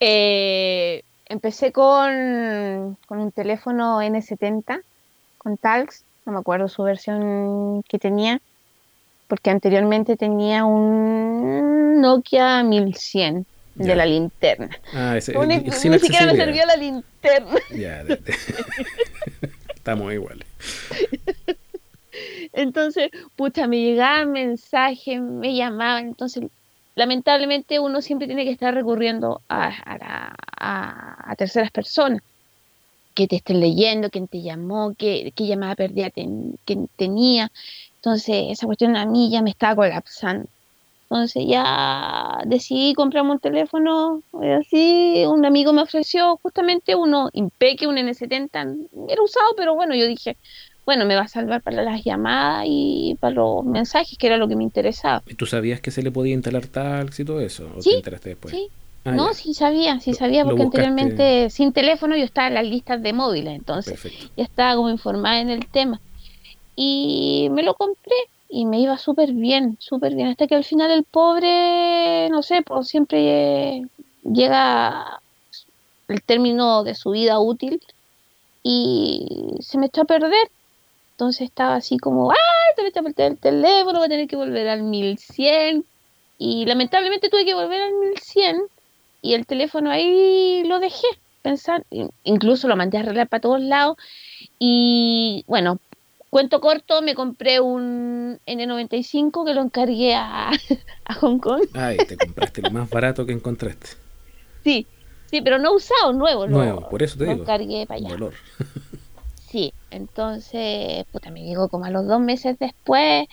Eh, 0.00 1.04
empecé 1.26 1.72
con, 1.72 2.96
con 3.06 3.18
un 3.18 3.32
teléfono 3.32 4.00
N70, 4.00 4.80
con 5.36 5.58
Talx, 5.58 6.04
no 6.24 6.32
me 6.32 6.38
acuerdo 6.38 6.68
su 6.68 6.82
versión 6.82 7.82
que 7.82 7.98
tenía, 7.98 8.40
porque 9.32 9.48
anteriormente 9.48 10.18
tenía 10.18 10.66
un 10.66 12.02
Nokia 12.02 12.62
1100 12.62 13.46
Ya. 13.76 13.84
de 13.86 13.96
la 13.96 14.04
linterna. 14.04 14.68
Ah, 14.92 15.16
ese, 15.16 15.32
Ni, 15.46 15.54
el- 15.54 15.64
ni 15.64 15.70
sin 15.72 15.98
siquiera 15.98 16.26
me 16.26 16.36
servía 16.36 16.66
la 16.66 16.76
linterna. 16.76 17.54
Ya, 17.70 18.04
de- 18.04 18.16
de- 18.16 18.34
Estamos 19.74 20.12
iguales. 20.12 20.46
Entonces, 22.52 23.10
pucha, 23.34 23.66
me 23.66 23.80
llegaban 23.80 24.32
mensajes, 24.32 25.18
me 25.22 25.54
llamaban. 25.56 26.08
Entonces, 26.08 26.44
lamentablemente 26.94 27.80
uno 27.80 28.02
siempre 28.02 28.26
tiene 28.26 28.44
que 28.44 28.50
estar 28.50 28.74
recurriendo 28.74 29.40
a, 29.48 29.68
a, 29.68 29.96
la- 29.96 30.36
a- 30.58 31.30
a 31.32 31.36
terceras 31.36 31.70
personas 31.70 32.20
que 33.14 33.26
te 33.26 33.36
estén 33.36 33.60
leyendo, 33.60 34.10
quién 34.10 34.28
te 34.28 34.42
llamó, 34.42 34.94
qué, 34.98 35.32
qué 35.34 35.46
llamada 35.46 35.74
perdida 35.74 36.10
ten- 36.10 36.58
tenía. 36.96 37.50
Entonces, 38.04 38.46
esa 38.50 38.66
cuestión 38.66 38.96
a 38.96 39.06
mí 39.06 39.30
ya 39.30 39.42
me 39.42 39.50
estaba 39.50 39.76
colapsando. 39.76 40.48
Entonces 41.08 41.44
ya 41.46 42.38
decidí 42.46 42.94
comprarme 42.94 43.32
un 43.32 43.38
teléfono, 43.38 44.22
así, 44.60 45.24
un 45.28 45.44
amigo 45.44 45.72
me 45.72 45.82
ofreció 45.82 46.38
justamente 46.42 46.96
uno 46.96 47.28
Impeque, 47.34 47.86
un 47.86 47.96
N70, 47.98 48.88
era 49.08 49.22
usado, 49.22 49.54
pero 49.56 49.74
bueno, 49.74 49.94
yo 49.94 50.06
dije, 50.06 50.38
bueno, 50.86 51.04
me 51.04 51.14
va 51.14 51.22
a 51.22 51.28
salvar 51.28 51.62
para 51.62 51.82
las 51.82 52.02
llamadas 52.02 52.64
y 52.66 53.16
para 53.20 53.34
los 53.34 53.62
mensajes, 53.64 54.16
que 54.18 54.26
era 54.26 54.38
lo 54.38 54.48
que 54.48 54.56
me 54.56 54.64
interesaba. 54.64 55.22
¿Y 55.28 55.34
¿Tú 55.34 55.44
sabías 55.44 55.80
que 55.82 55.90
se 55.90 56.02
le 56.02 56.10
podía 56.10 56.32
instalar 56.34 56.66
Talks 56.66 57.20
y 57.20 57.24
todo 57.26 57.40
eso? 57.40 57.68
¿O 57.76 57.82
Sí, 57.82 57.90
te 57.90 57.96
enteraste 57.98 58.28
después? 58.30 58.54
Sí, 58.54 58.68
Ah, 59.04 59.12
no, 59.16 59.28
ya. 59.28 59.34
sí 59.34 59.52
sabía, 59.52 60.00
sí 60.00 60.14
sabía, 60.14 60.44
porque 60.44 60.62
anteriormente 60.62 61.50
sin 61.50 61.72
teléfono 61.72 62.16
yo 62.16 62.24
estaba 62.24 62.48
en 62.48 62.54
las 62.54 62.64
listas 62.64 63.02
de 63.02 63.12
móviles, 63.12 63.54
entonces 63.56 64.00
Perfecto. 64.00 64.32
ya 64.36 64.44
estaba 64.44 64.76
como 64.76 64.90
informada 64.90 65.40
en 65.40 65.50
el 65.50 65.66
tema. 65.66 66.00
Y 66.76 67.48
me 67.50 67.62
lo 67.62 67.74
compré 67.74 68.14
y 68.48 68.66
me 68.66 68.80
iba 68.80 68.98
súper 68.98 69.32
bien, 69.32 69.76
súper 69.80 70.14
bien, 70.14 70.28
hasta 70.28 70.46
que 70.46 70.54
al 70.54 70.64
final 70.64 70.90
el 70.90 71.04
pobre, 71.04 72.28
no 72.30 72.42
sé, 72.42 72.62
siempre 72.82 73.78
eh, 73.78 73.82
llega 74.24 75.22
el 76.08 76.22
término 76.24 76.84
de 76.84 76.94
su 76.94 77.10
vida 77.12 77.40
útil 77.40 77.80
y 78.62 79.56
se 79.60 79.78
me 79.78 79.86
echó 79.86 80.02
a 80.02 80.06
perder. 80.06 80.48
Entonces 81.12 81.42
estaba 81.48 81.76
así 81.76 81.98
como, 81.98 82.32
¡ah! 82.32 82.36
Se 82.76 82.82
me 82.82 82.88
a 82.88 82.92
perder 82.92 83.32
el 83.32 83.38
teléfono, 83.38 83.98
voy 83.98 84.06
a 84.06 84.08
tener 84.10 84.28
que 84.28 84.36
volver 84.36 84.68
al 84.68 84.82
1100. 84.82 85.84
Y 86.38 86.66
lamentablemente 86.66 87.28
tuve 87.30 87.44
que 87.44 87.54
volver 87.54 87.80
al 87.82 87.94
1100 87.94 88.62
y 89.22 89.34
el 89.34 89.46
teléfono 89.46 89.90
ahí 89.90 90.64
lo 90.64 90.80
dejé. 90.80 91.06
Pensar, 91.42 91.84
in- 91.90 92.10
incluso 92.24 92.68
lo 92.68 92.76
mandé 92.76 92.98
a 92.98 93.00
arreglar 93.02 93.28
para 93.28 93.40
todos 93.42 93.60
lados. 93.60 93.96
Y 94.58 95.44
bueno, 95.46 95.78
cuento 96.32 96.62
corto, 96.62 97.02
me 97.02 97.14
compré 97.14 97.60
un 97.60 98.40
N95 98.46 99.44
que 99.44 99.52
lo 99.52 99.60
encargué 99.60 100.14
a, 100.14 100.48
a 101.04 101.14
Hong 101.20 101.38
Kong. 101.38 101.60
Ay, 101.74 101.98
te 101.98 102.16
compraste 102.16 102.62
lo 102.62 102.70
más 102.70 102.88
barato 102.88 103.26
que 103.26 103.32
encontraste. 103.32 103.88
Sí, 104.64 104.86
sí, 105.30 105.42
pero 105.42 105.58
no 105.58 105.72
usado, 105.74 106.12
nuevo. 106.12 106.46
lo- 106.46 106.56
Nuevo, 106.56 106.88
por 106.88 107.02
eso 107.02 107.18
te 107.18 107.24
lo 107.26 107.30
digo. 107.32 107.42
encargué 107.42 107.84
para 107.86 107.98
allá. 107.98 108.08
Dolor. 108.10 108.32
Sí, 109.50 109.74
entonces, 109.90 111.04
puta, 111.12 111.30
me 111.30 111.42
llegó 111.44 111.68
como 111.68 111.84
a 111.84 111.90
los 111.90 112.06
dos 112.06 112.20
meses 112.20 112.58
después 112.58 113.26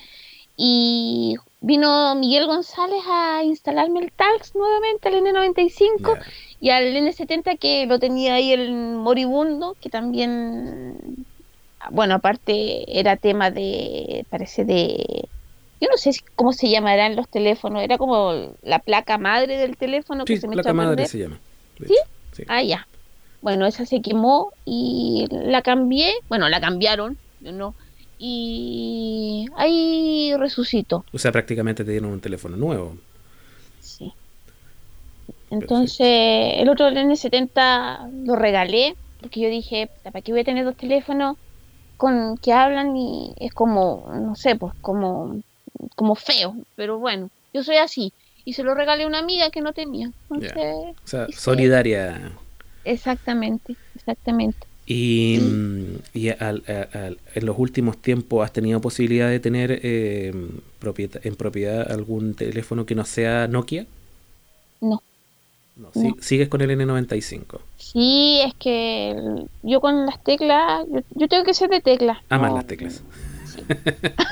y 0.58 1.36
vino 1.62 2.14
Miguel 2.16 2.48
González 2.48 3.00
a 3.08 3.42
instalarme 3.46 4.02
el 4.02 4.12
Talx 4.12 4.54
nuevamente, 4.54 5.08
el 5.08 5.24
N95 5.24 6.16
Ya. 6.16 6.22
y 6.60 6.70
al 6.72 6.84
N70 6.94 7.58
que 7.58 7.86
lo 7.86 8.00
tenía 8.00 8.34
ahí 8.34 8.52
el 8.52 8.74
moribundo, 8.74 9.78
que 9.80 9.90
también, 9.90 11.26
bueno, 11.92 12.16
aparte 12.16 13.00
era 13.00 13.16
tema 13.18 13.52
de, 13.52 14.26
parece 14.30 14.66
de, 14.66 15.28
yo 15.82 15.88
no 15.90 15.98
sé 15.98 16.12
cómo 16.36 16.54
se 16.54 16.70
llamarán 16.70 17.16
los 17.16 17.28
teléfonos, 17.30 17.82
era 17.82 17.98
como 17.98 18.54
la 18.62 18.80
placa 18.80 19.18
madre 19.18 19.58
del 19.58 19.78
teléfono 19.78 20.26
que 20.26 20.36
Sí, 20.36 20.42
se 20.42 20.48
me 20.48 20.54
placa 20.54 20.74
madre 20.74 21.08
se 21.08 21.20
llama. 21.20 21.40
¿Sí? 21.86 21.96
Ah, 22.48 22.62
ya. 22.62 22.88
Bueno, 23.42 23.66
esa 23.66 23.86
se 23.86 24.02
quemó 24.02 24.52
y 24.66 25.28
la 25.32 25.62
cambié. 25.62 26.12
Bueno, 26.28 26.50
la 26.50 26.60
cambiaron, 26.60 27.18
¿no? 27.40 27.74
Y 28.18 29.46
ahí 29.56 30.34
resucitó. 30.38 31.06
O 31.14 31.18
sea, 31.18 31.32
prácticamente 31.32 31.86
te 31.86 31.92
dieron 31.92 32.12
un 32.12 32.20
teléfono 32.20 32.58
nuevo. 32.58 32.98
Sí. 33.80 34.12
Entonces, 35.50 36.56
el 36.58 36.68
otro 36.68 36.90
el 36.90 36.98
N70 36.98 38.26
lo 38.26 38.36
regalé 38.36 38.96
porque 39.22 39.40
yo 39.40 39.50
dije, 39.50 39.88
"Puta, 39.88 40.12
¿para 40.12 40.22
qué 40.22 40.32
voy 40.34 40.42
a 40.42 40.46
tener 40.46 40.66
dos 40.66 40.76
teléfonos 40.76 41.38
con 42.00 42.38
que 42.38 42.54
hablan 42.54 42.96
y 42.96 43.34
es 43.40 43.54
como, 43.54 44.10
no 44.16 44.34
sé, 44.36 44.56
pues 44.56 44.74
como, 44.82 45.42
como 45.96 46.16
feo? 46.16 46.56
Pero 46.78 46.98
bueno, 46.98 47.30
yo 47.54 47.62
soy 47.62 47.76
así. 47.76 48.14
Y 48.46 48.54
se 48.54 48.64
lo 48.64 48.74
regalé 48.74 49.04
a 49.04 49.08
una 49.08 49.20
amiga 49.20 49.52
que 49.52 49.60
no 49.62 49.74
tenía. 49.74 50.10
Entonces, 50.32 50.96
O 51.04 51.08
sea, 51.08 51.28
solidaria. 51.36 52.32
exactamente, 52.86 53.76
exactamente. 53.96 54.66
Y, 54.88 55.40
y 56.14 56.30
al- 56.30 56.64
a- 56.68 56.98
al- 57.06 57.20
en 57.36 57.46
los 57.46 57.60
últimos 57.60 57.98
tiempos 57.98 58.44
has 58.44 58.54
tenido 58.54 58.82
posibilidad 58.82 59.30
de 59.30 59.40
tener 59.40 59.80
eh, 59.84 60.34
propieta- 60.80 61.20
en 61.22 61.36
propiedad 61.36 61.92
algún 61.92 62.34
teléfono 62.34 62.86
que 62.88 62.96
no 62.96 63.06
sea 63.06 63.48
Nokia. 63.48 63.86
No. 64.82 65.04
No, 65.80 65.92
si- 65.94 66.10
No. 66.10 66.16
Sigues 66.20 66.50
con 66.50 66.62
el 66.62 66.70
N95. 66.72 67.62
Sí, 67.78 68.42
es 68.46 68.54
que 68.56 69.12
el- 69.12 69.50
yo 69.64 69.80
con 69.82 70.06
las 70.06 70.22
teclas, 70.24 70.86
yo, 70.92 71.00
yo 71.16 71.28
tengo 71.28 71.44
que 71.46 71.54
ser 71.54 71.70
de 71.70 71.80
teclas. 71.82 72.18
Amas 72.30 72.50
no- 72.52 72.58
las 72.58 72.68
teclas. 72.68 73.02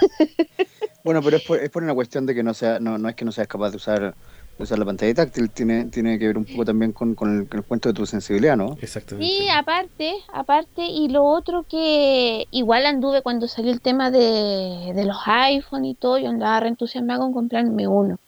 Bueno, 1.03 1.21
pero 1.23 1.37
es 1.37 1.43
por, 1.43 1.57
es 1.59 1.69
por 1.69 1.83
una 1.83 1.93
cuestión 1.93 2.25
de 2.25 2.35
que 2.35 2.43
no 2.43 2.53
sea, 2.53 2.79
no, 2.81 2.97
no 2.97 3.07
es 3.07 3.15
que 3.15 3.23
no 3.23 3.31
seas 3.31 3.47
capaz 3.47 3.69
de 3.69 3.77
usar 3.77 4.13
O 4.59 4.65
sea, 4.65 4.75
la 4.75 4.83
pantalla 4.83 5.13
táctil 5.13 5.49
tiene, 5.51 5.85
tiene 5.85 6.19
que 6.19 6.27
ver 6.27 6.37
un 6.37 6.43
poco 6.43 6.65
también 6.65 6.91
con, 6.91 7.15
con 7.15 7.47
el, 7.49 7.63
cuento 7.63 7.87
de 7.87 7.93
tu 7.93 8.05
sensibilidad, 8.05 8.57
¿no? 8.57 8.77
Exactamente. 8.81 9.31
Sí, 9.33 9.47
aparte, 9.47 10.15
aparte, 10.33 10.83
y 10.85 11.07
lo 11.07 11.23
otro 11.23 11.63
que 11.63 12.45
igual 12.51 12.85
anduve 12.85 13.21
cuando 13.21 13.47
salió 13.47 13.71
el 13.71 13.79
tema 13.79 14.11
de, 14.11 14.91
de 14.93 15.05
los 15.05 15.15
iPhone 15.25 15.85
y 15.85 15.95
todo, 15.95 16.17
yo 16.17 16.27
andaba 16.27 16.59
reentusiasmada 16.59 17.19
con 17.19 17.31
comprarme 17.31 17.87
uno. 17.87 18.19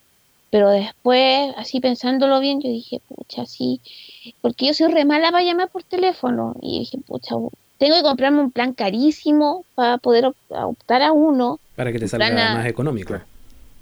Pero 0.50 0.70
después, 0.70 1.52
así 1.56 1.80
pensándolo 1.80 2.40
bien, 2.40 2.60
yo 2.60 2.68
dije, 2.68 3.00
pucha, 3.08 3.46
sí, 3.46 3.80
porque 4.40 4.66
yo 4.66 4.74
soy 4.74 4.92
re 4.92 5.04
mala 5.04 5.30
para 5.30 5.44
llamar 5.44 5.70
por 5.70 5.84
teléfono. 5.84 6.54
Y 6.60 6.80
dije, 6.80 6.98
pucha, 7.06 7.36
tengo 7.78 7.96
que 7.96 8.02
comprarme 8.02 8.40
un 8.40 8.50
plan 8.50 8.72
carísimo 8.74 9.64
para 9.76 9.98
poder 9.98 10.26
op- 10.26 10.36
optar 10.50 11.02
a 11.02 11.12
uno. 11.12 11.60
Para 11.76 11.92
que 11.92 11.98
te 12.00 12.08
salga 12.08 12.50
a- 12.50 12.54
más 12.54 12.66
económico. 12.66 13.14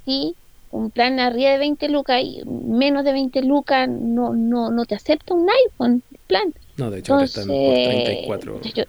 Sí, 0.05 0.35
un 0.71 0.91
plan 0.91 1.19
arriba 1.21 1.51
de 1.53 1.59
20 1.59 1.89
lucas 1.89 2.21
y 2.23 2.43
menos 2.45 3.03
de 3.05 3.13
20 3.13 3.43
lucas 3.43 3.89
no, 3.89 4.35
no, 4.35 4.71
no 4.71 4.85
te 4.85 4.95
acepta 4.95 5.33
un 5.35 5.49
iPhone, 5.67 6.03
plan. 6.27 6.53
No, 6.77 6.91
de 6.91 6.99
hecho, 6.99 7.15
ahora 7.15 7.25
están 7.25 7.47
por 7.47 7.55
Entonces, 7.57 7.85
34. 7.89 8.61
yo- 8.75 8.85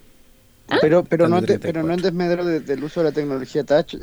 ¿Ah? 0.69 0.79
Pero, 0.79 1.07
pero, 1.07 1.27
no 1.27 1.43
te- 1.43 1.59
pero 1.59 1.83
no 1.83 1.93
en 1.93 2.01
34. 2.01 2.01
desmedro 2.01 2.45
de- 2.45 2.61
del 2.61 2.83
uso 2.83 2.99
de 3.01 3.05
la 3.05 3.11
tecnología 3.13 3.63
touch, 3.65 3.95
eh, 3.95 3.99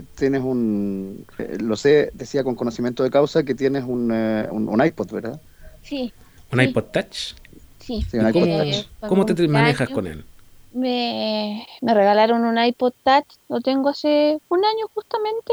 eh, 0.00 0.02
tienes 0.14 0.42
un, 0.42 1.26
eh, 1.38 1.58
lo 1.60 1.76
sé, 1.76 2.10
decía 2.14 2.44
con 2.44 2.56
conocimiento 2.56 3.02
de 3.04 3.10
causa 3.10 3.44
que 3.44 3.54
tienes 3.54 3.84
un, 3.84 4.10
eh, 4.12 4.48
un, 4.50 4.68
un 4.68 4.84
iPod, 4.84 5.10
¿verdad? 5.12 5.40
sí, 5.80 6.14
¿Un 6.52 6.60
sí. 6.60 6.66
iPod 6.66 6.90
Touch? 6.92 7.34
sí. 7.78 8.06
Sí, 8.06 8.18
un 8.18 8.26
¿Y 8.26 8.28
iPod 8.28 8.50
cómo, 8.50 8.56
Touch. 8.56 8.88
cómo 9.06 9.26
te 9.26 9.48
manejas 9.48 9.90
con 9.90 10.06
él? 10.06 10.28
Me, 10.70 11.66
me 11.82 11.94
regalaron 11.94 12.44
un 12.44 12.58
iPod 12.58 12.92
Touch, 13.04 13.26
lo 13.48 13.60
tengo 13.60 13.90
hace 13.90 14.38
un 14.48 14.64
año 14.64 14.86
justamente. 14.94 15.52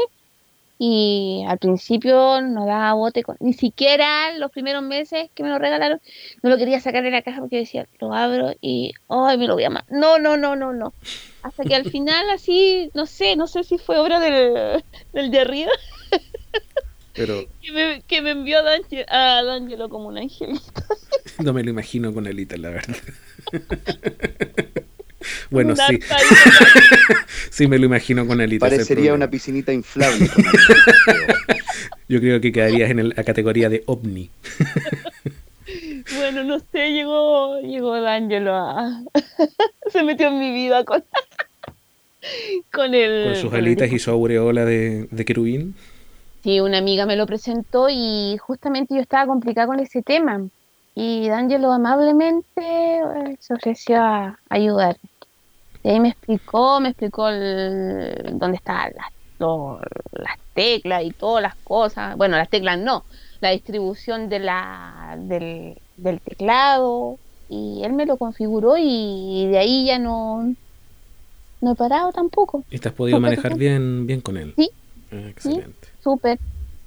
Y 0.78 1.44
al 1.48 1.58
principio 1.58 2.40
no 2.42 2.66
daba 2.66 2.92
bote, 2.94 3.22
con, 3.22 3.36
ni 3.40 3.54
siquiera 3.54 4.36
los 4.38 4.50
primeros 4.50 4.82
meses 4.82 5.30
que 5.34 5.42
me 5.42 5.48
lo 5.48 5.58
regalaron, 5.58 6.00
no 6.42 6.50
lo 6.50 6.58
quería 6.58 6.80
sacar 6.80 7.02
de 7.02 7.10
la 7.10 7.22
caja 7.22 7.40
porque 7.40 7.56
decía, 7.56 7.86
lo 7.98 8.12
abro 8.12 8.52
y, 8.60 8.92
ay, 9.08 9.38
me 9.38 9.46
lo 9.46 9.54
voy 9.54 9.64
a 9.64 9.70
ma- 9.70 9.84
No, 9.88 10.18
no, 10.18 10.36
no, 10.36 10.54
no, 10.54 10.72
no. 10.72 10.94
Hasta 11.42 11.64
que 11.64 11.74
al 11.74 11.84
final 11.90 12.28
así, 12.30 12.90
no 12.94 13.06
sé, 13.06 13.36
no 13.36 13.46
sé 13.46 13.64
si 13.64 13.78
fue 13.78 13.98
obra 13.98 14.20
del, 14.20 14.84
del 15.12 15.30
de 15.30 15.40
arriba, 15.40 15.72
Pero 17.14 17.46
que 17.62 17.72
me, 17.72 18.02
que 18.02 18.20
me 18.20 18.30
envió 18.32 18.58
a 18.58 19.42
D'Angelo 19.42 19.88
como 19.88 20.08
un 20.08 20.18
angelito. 20.18 20.82
no 21.42 21.52
me 21.52 21.62
lo 21.62 21.70
imagino 21.70 22.12
con 22.12 22.26
Alita, 22.26 22.56
la 22.56 22.70
verdad. 22.70 22.96
bueno, 25.50 25.74
sí, 25.76 25.98
sí 27.50 27.66
me 27.66 27.78
lo 27.78 27.86
imagino 27.86 28.26
con 28.26 28.40
Alita. 28.40 28.66
ese 28.66 28.76
Parecería 28.76 29.14
una 29.14 29.28
piscinita 29.30 29.72
inflable. 29.72 30.28
con 30.28 30.44
Yo 32.08 32.20
creo 32.20 32.40
que 32.40 32.52
quedarías 32.52 32.90
en 32.90 32.98
el- 33.00 33.14
la 33.16 33.24
categoría 33.24 33.68
de 33.68 33.82
ovni. 33.86 34.30
Bueno, 36.18 36.44
no 36.44 36.60
sé, 36.60 36.90
llegó, 36.92 37.60
llegó 37.60 38.00
D'Angelo 38.00 38.54
a... 38.54 39.02
Se 39.90 40.02
metió 40.04 40.28
en 40.28 40.38
mi 40.38 40.52
vida 40.52 40.84
con... 40.84 41.02
con 42.72 42.94
el... 42.94 43.24
Con 43.32 43.36
sus 43.36 43.52
alitas 43.52 43.90
y 43.92 43.98
su 43.98 44.10
aureola 44.12 44.64
de, 44.64 45.08
de 45.10 45.24
querubín. 45.24 45.74
Sí, 46.44 46.60
una 46.60 46.78
amiga 46.78 47.06
me 47.06 47.16
lo 47.16 47.26
presentó 47.26 47.88
y 47.90 48.36
justamente 48.38 48.94
yo 48.94 49.00
estaba 49.00 49.26
complicada 49.26 49.66
con 49.66 49.80
ese 49.80 50.02
tema. 50.02 50.40
Y 50.94 51.28
D'Angelo 51.28 51.72
amablemente 51.72 52.44
eh, 52.60 53.36
se 53.40 53.54
ofreció 53.54 54.00
a 54.00 54.38
ayudar. 54.48 54.96
Y 55.86 55.90
ahí 55.90 56.00
me 56.00 56.08
explicó, 56.08 56.80
me 56.80 56.88
explicó 56.88 57.28
el- 57.28 58.36
dónde 58.40 58.56
estaban 58.56 58.90
las, 58.96 59.06
lo- 59.38 59.78
las 60.10 60.36
teclas 60.52 61.04
y 61.04 61.10
todas 61.12 61.40
las 61.44 61.54
cosas. 61.62 62.16
Bueno, 62.16 62.36
las 62.36 62.48
teclas 62.48 62.76
no, 62.76 63.04
la 63.40 63.50
distribución 63.50 64.28
de 64.28 64.40
la, 64.40 65.16
del, 65.16 65.80
del 65.94 66.20
teclado. 66.22 67.20
Y 67.48 67.82
él 67.84 67.92
me 67.92 68.04
lo 68.04 68.18
configuró 68.18 68.74
y 68.76 69.46
de 69.48 69.58
ahí 69.58 69.86
ya 69.86 70.00
no, 70.00 70.56
no 71.60 71.72
he 71.72 71.76
parado 71.76 72.10
tampoco. 72.10 72.64
Y 72.68 72.80
te 72.80 72.88
has 72.88 72.94
podido 72.94 73.20
manejar 73.20 73.56
bien, 73.56 74.08
bien 74.08 74.20
con 74.22 74.36
él. 74.38 74.54
Sí. 74.56 74.68
Ah, 75.12 75.28
excelente. 75.28 75.88
Súper. 76.02 76.40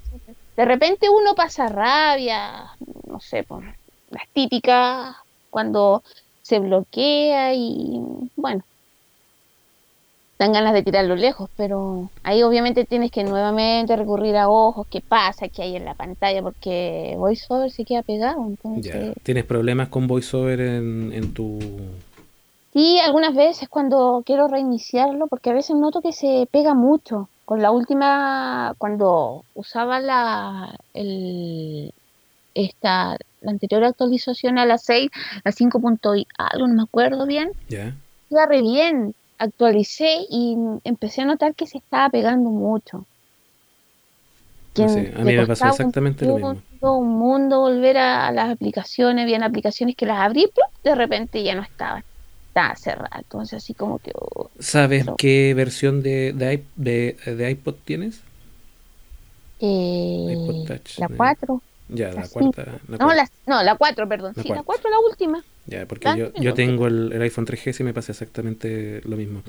súper. 0.09 0.35
De 0.57 0.65
repente 0.65 1.07
uno 1.09 1.35
pasa 1.35 1.69
rabia, 1.69 2.69
no 3.07 3.21
sé, 3.21 3.43
por 3.45 3.63
las 4.09 4.23
típicas, 4.33 5.15
cuando 5.49 6.03
se 6.41 6.59
bloquea 6.59 7.53
y 7.53 8.01
bueno, 8.35 8.65
dan 10.39 10.53
ganas 10.53 10.73
de 10.73 10.83
tirarlo 10.83 11.17
lejos, 11.17 11.49
pero 11.57 12.09
ahí 12.23 12.43
obviamente 12.43 12.85
tienes 12.85 13.11
que 13.11 13.25
nuevamente 13.25 13.93
recurrir 13.97 14.37
a 14.37 14.47
ojos, 14.47 14.87
qué 14.89 15.01
pasa, 15.01 15.49
qué 15.49 15.63
hay 15.63 15.75
en 15.75 15.83
la 15.83 15.95
pantalla, 15.95 16.41
porque 16.41 17.15
VoiceOver 17.17 17.69
se 17.69 17.83
queda 17.83 18.03
pegado, 18.03 18.47
entonces... 18.47 18.85
Ya. 18.85 19.13
¿Tienes 19.21 19.43
problemas 19.43 19.89
con 19.89 20.07
VoiceOver 20.07 20.61
en, 20.61 21.11
en 21.13 21.33
tu... 21.33 21.59
Sí, 22.71 22.99
algunas 22.99 23.35
veces 23.35 23.67
cuando 23.67 24.23
quiero 24.25 24.47
reiniciarlo, 24.47 25.27
porque 25.27 25.49
a 25.49 25.53
veces 25.53 25.75
noto 25.75 26.01
que 26.01 26.13
se 26.13 26.47
pega 26.49 26.73
mucho. 26.73 27.27
Con 27.43 27.61
la 27.61 27.71
última, 27.71 28.75
cuando 28.77 29.43
usaba 29.55 29.99
la, 29.99 30.73
el, 30.93 31.91
esta, 32.53 33.17
la 33.41 33.51
anterior 33.51 33.83
actualización 33.83 34.57
a 34.57 34.65
la 34.65 34.77
6, 34.77 35.09
la 35.43 35.51
5. 35.51 35.79
punto 35.81 36.15
y 36.15 36.27
algo, 36.37 36.67
no 36.67 36.75
me 36.75 36.83
acuerdo 36.83 37.25
bien, 37.25 37.51
¿Ya? 37.67 37.95
iba 38.29 38.45
re 38.45 38.61
bien. 38.61 39.15
Actualicé 39.39 40.25
y 40.29 40.55
empecé 40.83 41.21
a 41.21 41.25
notar 41.25 41.55
que 41.55 41.65
se 41.67 41.77
estaba 41.79 42.09
pegando 42.09 42.49
mucho. 42.51 43.05
Que 44.73 44.83
No 44.83 44.89
sé, 44.89 45.13
a 45.15 45.23
mí 45.23 45.35
me 45.35 45.47
pasó 45.47 45.47
costaba 45.47 45.71
un 45.71 45.75
exactamente 45.75 46.25
lo 46.25 46.35
mismo. 46.35 46.53
mundo, 46.81 46.93
un 46.97 47.07
mundo 47.17 47.59
volver 47.61 47.97
a, 47.97 48.27
a 48.27 48.31
las 48.31 48.49
aplicaciones, 48.51 49.23
habían 49.23 49.43
aplicaciones 49.43 49.95
que 49.95 50.05
las 50.05 50.19
abrí, 50.19 50.43
¡plup! 50.53 50.71
de 50.83 50.95
repente 50.95 51.43
ya 51.43 51.55
no 51.55 51.63
estaban. 51.63 52.03
Estaba 52.49 52.75
cerrada, 52.75 53.17
entonces 53.19 53.57
así 53.63 53.73
como 53.73 53.99
que... 53.99 54.11
oh, 54.15 54.49
¿Sabes 54.59 55.05
Pero- 55.05 55.15
qué 55.17 55.53
versión 55.55 56.01
de, 56.03 56.33
de, 56.33 56.63
de- 56.75 57.17
de 57.35 57.51
iPod 57.51 57.75
tienes? 57.85 58.21
eh, 59.59 60.27
iPod 60.33 60.65
Touch, 60.67 60.99
la 60.99 61.07
¿no? 61.07 61.17
4. 61.17 61.61
Ya, 61.89 62.09
la 62.13 62.21
La 62.21 62.27
cuarta. 62.29 62.79
la 62.87 62.97
No, 62.99 63.13
la, 63.13 63.27
no, 63.47 63.63
la 63.63 63.75
4, 63.77 64.07
perdón. 64.07 64.35
La 64.35 64.43
sí, 64.43 64.49
la 64.49 64.55
cuarta. 64.55 64.63
4 64.63 64.89
la 64.89 64.99
última. 64.99 65.43
Ya, 65.65 65.85
porque 65.87 66.09
Ah, 66.09 66.15
yo, 66.15 66.33
yo 66.35 66.53
tengo 66.53 66.87
el, 66.87 67.11
el 67.13 67.21
iPhone 67.21 67.45
3GS 67.45 67.83
y 67.83 67.85
me 67.85 67.93
pasa 67.93 68.11
exactamente 68.11 69.01
lo 69.05 69.17
mismo. 69.17 69.43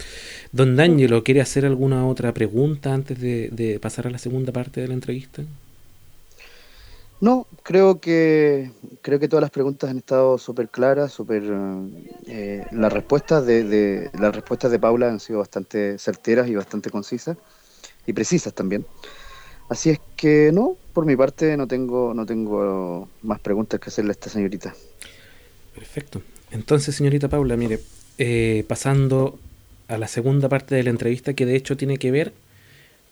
Don 0.53 0.77
D'Angelo, 0.77 1.25
¿quiere 1.25 1.41
hacer 1.43 1.67
alguna 1.67 2.07
otra 2.07 2.35
pregunta 2.35 2.95
antes 2.95 3.21
de, 3.21 3.51
de 3.53 3.81
pasar 3.81 4.07
a 4.07 4.11
la 4.11 4.19
segunda 4.19 4.53
parte 4.53 4.81
de 4.83 4.89
la 4.89 4.95
entrevista? 4.95 5.45
No, 7.21 7.47
creo 7.63 8.01
que 8.01 8.73
creo 9.03 9.19
que 9.21 9.29
todas 9.29 9.43
las 9.43 9.51
preguntas 9.51 9.91
han 9.91 9.99
estado 9.99 10.39
súper 10.39 10.71
claras, 10.71 11.13
súper 11.13 11.43
eh, 12.27 12.67
las 12.71 12.93
respuestas 12.93 13.45
de, 13.45 13.65
de- 13.65 14.11
las 14.19 14.35
respuestas 14.35 14.71
de 14.71 14.79
Paula 14.79 15.09
han 15.09 15.21
sido 15.21 15.41
bastante 15.41 15.99
certeras 15.99 16.49
y 16.49 16.55
bastante 16.55 16.89
concisas 16.91 17.37
y 18.07 18.13
precisas 18.15 18.55
también. 18.55 18.87
Así 19.69 19.91
es 19.91 20.01
que 20.17 20.53
no, 20.55 20.79
por 20.91 21.07
mi 21.07 21.17
parte 21.17 21.57
no 21.57 21.67
tengo 21.67 22.15
no 22.15 22.27
tengo 22.27 23.09
más 23.23 23.41
preguntas 23.41 23.81
que 23.81 23.89
hacerle 23.89 24.11
a 24.11 24.13
esta 24.13 24.31
señorita. 24.31 24.75
Perfecto. 25.75 26.23
Entonces, 26.51 26.95
señorita 26.95 27.29
Paula, 27.29 27.57
mire, 27.57 27.79
eh, 28.19 28.65
pasando 28.69 29.39
a 29.89 29.99
la 29.99 30.09
segunda 30.09 30.49
parte 30.49 30.75
de 30.75 30.83
la 30.83 30.91
entrevista, 30.91 31.35
que 31.35 31.47
de 31.47 31.57
hecho 31.57 31.77
tiene 31.77 31.97
que 31.99 32.11
ver 32.11 32.33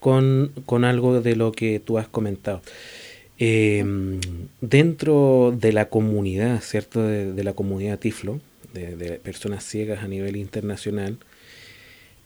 con, 0.00 0.52
con 0.66 0.84
algo 0.84 1.20
de 1.20 1.36
lo 1.36 1.52
que 1.52 1.80
tú 1.80 1.98
has 1.98 2.08
comentado. 2.08 2.62
Eh, 3.38 3.84
dentro 4.60 5.54
de 5.56 5.72
la 5.72 5.88
comunidad, 5.88 6.60
¿cierto? 6.60 7.02
De, 7.02 7.44
la 7.44 7.52
comunidad 7.52 7.98
Tiflo, 7.98 8.40
de 8.72 9.20
personas 9.22 9.64
ciegas 9.64 10.02
a 10.02 10.08
nivel 10.08 10.36
internacional, 10.36 11.18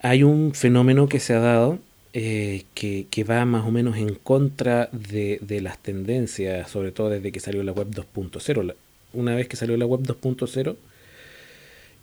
hay 0.01 0.25
un 0.25 0.53
fenómeno 0.55 1.09
que 1.09 1.21
se 1.21 1.35
ha 1.35 1.39
dado 1.39 1.79
eh, 2.15 2.65
que, 2.75 3.07
que 3.11 3.25
va 3.25 3.45
más 3.45 3.67
o 3.67 3.71
menos 3.71 3.97
en 3.97 4.15
contra 4.15 4.89
de, 4.93 5.39
de 5.41 5.61
las 5.63 5.79
tendencias, 5.79 6.71
sobre 6.71 6.93
todo 6.93 7.09
desde 7.11 7.33
que 7.33 7.41
salió 7.41 7.63
la 7.63 7.73
web 7.73 7.89
2.0. 7.91 8.63
La- 8.63 8.75
Una 9.15 9.35
vez 9.35 9.49
que 9.49 9.57
salió 9.57 9.77
la 9.77 9.87
web 9.87 10.01
2.0, 10.03 10.77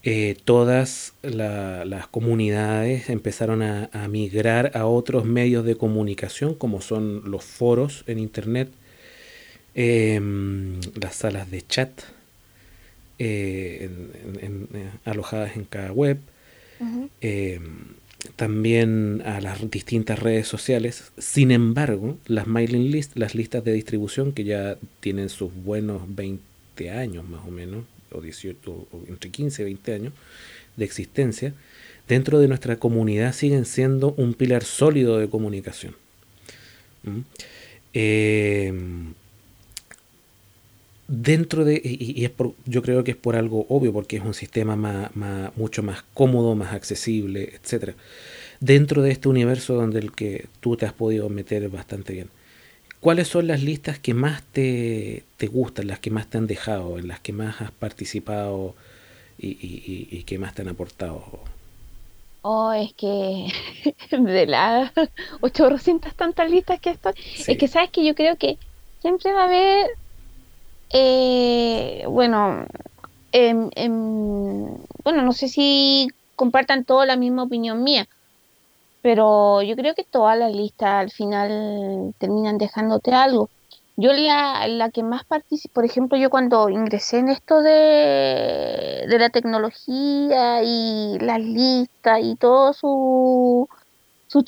eh, 0.03 0.37
todas 0.45 1.13
la- 1.23 1.83
las 1.85 2.07
comunidades 2.07 3.09
empezaron 3.09 3.61
a, 3.61 3.89
a 3.93 4.07
migrar 4.07 4.71
a 4.75 4.85
otros 4.85 5.25
medios 5.25 5.65
de 5.65 5.75
comunicación, 5.75 6.53
como 6.55 6.81
son 6.81 7.29
los 7.29 7.43
foros 7.43 8.03
en 8.07 8.17
Internet, 8.19 8.69
em, 9.75 10.79
las 10.99 11.15
salas 11.15 11.51
de 11.51 11.61
chat 11.61 11.89
eh, 13.19 13.89
en- 13.89 14.39
en- 14.39 14.45
en- 14.45 14.67
eh, 14.81 14.89
alojadas 15.05 15.55
en 15.57 15.65
cada 15.65 15.91
web, 15.91 16.17
eh, 17.21 17.59
también 18.35 19.21
a 19.25 19.39
las 19.41 19.69
distintas 19.71 20.19
redes 20.19 20.47
sociales. 20.47 21.11
Sin 21.17 21.51
embargo, 21.51 22.17
las 22.27 22.47
mailing 22.47 22.91
list, 22.91 23.15
las 23.17 23.35
listas 23.35 23.63
de 23.63 23.73
distribución 23.73 24.31
que 24.33 24.43
ya 24.43 24.77
tienen 24.99 25.29
sus 25.29 25.51
buenos 25.53 26.01
20 26.15 26.91
años 26.91 27.27
más 27.27 27.41
o 27.47 27.51
menos, 27.51 27.85
o 28.11 28.21
18, 28.21 28.71
o- 28.71 28.87
entre 29.07 29.29
15 29.29 29.61
y 29.61 29.65
20 29.65 29.93
años 29.93 30.13
de 30.75 30.85
existencia, 30.85 31.53
dentro 32.07 32.39
de 32.39 32.47
nuestra 32.47 32.77
comunidad 32.77 33.33
siguen 33.33 33.65
siendo 33.65 34.13
un 34.13 34.33
pilar 34.33 34.63
sólido 34.63 35.17
de 35.17 35.29
comunicación. 35.29 35.95
¿Mm? 37.03 37.19
Eh, 37.93 38.73
dentro 41.09 41.65
de, 41.65 41.81
y, 41.83 42.23
es 42.23 42.29
por, 42.29 42.53
yo 42.65 42.83
creo 42.83 43.03
que 43.03 43.11
es 43.11 43.17
por 43.17 43.35
algo 43.35 43.65
obvio, 43.67 43.91
porque 43.91 44.17
es 44.17 44.23
un 44.23 44.35
sistema 44.35 44.75
más, 44.75 45.11
mucho 45.57 45.81
más 45.83 46.03
cómodo, 46.13 46.55
más 46.55 46.73
accesible, 46.73 47.55
etcétera. 47.55 47.95
Dentro 48.59 49.01
de 49.01 49.11
este 49.11 49.27
universo 49.27 49.73
donde 49.73 49.99
el 49.99 50.11
que 50.11 50.45
tú 50.59 50.77
te 50.77 50.85
has 50.85 50.93
podido 50.93 51.27
meter 51.29 51.67
bastante 51.69 52.13
bien. 52.13 52.29
¿Cuáles 52.99 53.27
son 53.27 53.47
las 53.47 53.63
listas 53.63 53.97
que 53.97 54.13
más 54.13 54.43
te, 54.43 55.23
te 55.37 55.47
gustan, 55.47 55.87
las 55.87 55.99
que 55.99 56.11
más 56.11 56.29
te 56.29 56.37
han 56.37 56.47
dejado, 56.47 56.99
en 56.99 57.07
las 57.07 57.19
que 57.21 57.33
más 57.33 57.59
has 57.61 57.71
participado 57.71 58.75
y, 59.39 59.57
y, 60.11 60.23
que 60.23 60.37
más 60.37 60.53
te 60.53 60.61
han 60.61 60.67
aportado? 60.67 61.23
Oh, 62.43 62.71
es 62.73 62.93
que 62.93 63.47
de 64.11 64.45
las 64.45 64.91
800 65.41 66.13
tantas 66.13 66.51
listas 66.51 66.79
que 66.79 66.91
estoy, 66.91 67.13
es 67.47 67.57
que 67.57 67.67
sabes 67.67 67.89
que 67.89 68.05
yo 68.05 68.13
creo 68.13 68.35
que 68.35 68.57
siempre 69.01 69.31
va 69.31 69.43
a 69.43 69.47
haber 69.47 69.87
eh, 70.91 72.03
bueno, 72.07 72.65
em, 73.31 73.69
em, 73.75 74.75
bueno, 75.03 75.21
no 75.23 75.33
sé 75.33 75.47
si 75.47 76.07
compartan 76.35 76.85
toda 76.85 77.05
la 77.05 77.15
misma 77.15 77.43
opinión 77.43 77.83
mía, 77.83 78.07
pero 79.01 79.61
yo 79.61 79.75
creo 79.75 79.95
que 79.95 80.03
todas 80.03 80.37
las 80.37 80.53
listas 80.53 80.89
al 80.89 81.11
final 81.11 82.13
terminan 82.17 82.57
dejándote 82.57 83.13
algo. 83.13 83.49
Yo 83.97 84.13
la, 84.13 84.67
la 84.67 84.89
que 84.91 85.03
más 85.03 85.25
participo, 85.25 85.73
por 85.75 85.85
ejemplo, 85.85 86.17
yo 86.17 86.29
cuando 86.29 86.69
ingresé 86.69 87.19
en 87.19 87.29
esto 87.29 87.61
de, 87.61 89.05
de 89.09 89.19
la 89.19 89.29
tecnología 89.29 90.63
y 90.63 91.19
las 91.19 91.39
listas 91.41 92.19
y 92.23 92.35
todo 92.35 92.73
su, 92.73 93.67
su 94.27 94.43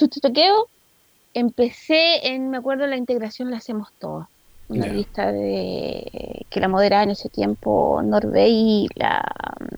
empecé 1.33 2.27
en, 2.27 2.49
me 2.49 2.57
acuerdo, 2.57 2.87
la 2.87 2.97
integración 2.97 3.51
la 3.51 3.57
hacemos 3.57 3.89
todos 3.99 4.27
una 4.71 4.87
lista 4.87 5.31
de 5.31 6.45
que 6.49 6.59
la 6.59 6.67
moderaba 6.67 7.03
en 7.03 7.11
ese 7.11 7.29
tiempo 7.29 8.01
Norvey 8.03 8.51
y 8.51 8.87
la 8.95 9.23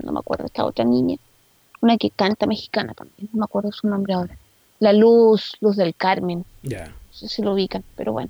no 0.03 0.12
me 0.12 0.19
acuerdo 0.19 0.45
esta 0.45 0.65
otra 0.65 0.86
niña. 0.86 1.17
Una 1.82 1.97
que 1.97 2.10
canta 2.10 2.45
mexicana 2.45 2.93
también 2.93 3.29
no 3.34 3.39
me 3.39 3.45
acuerdo 3.45 3.71
su 3.71 3.88
nombre 3.88 4.13
ahora. 4.13 4.38
La 4.79 4.93
luz 4.93 5.53
luz 5.62 5.75
del 5.75 5.95
Carmen. 5.95 6.45
Ya. 6.62 6.88
No 6.88 6.93
sé 7.12 7.27
si 7.27 7.41
lo 7.41 7.53
ubican 7.53 7.84
pero 7.95 8.13
bueno. 8.13 8.29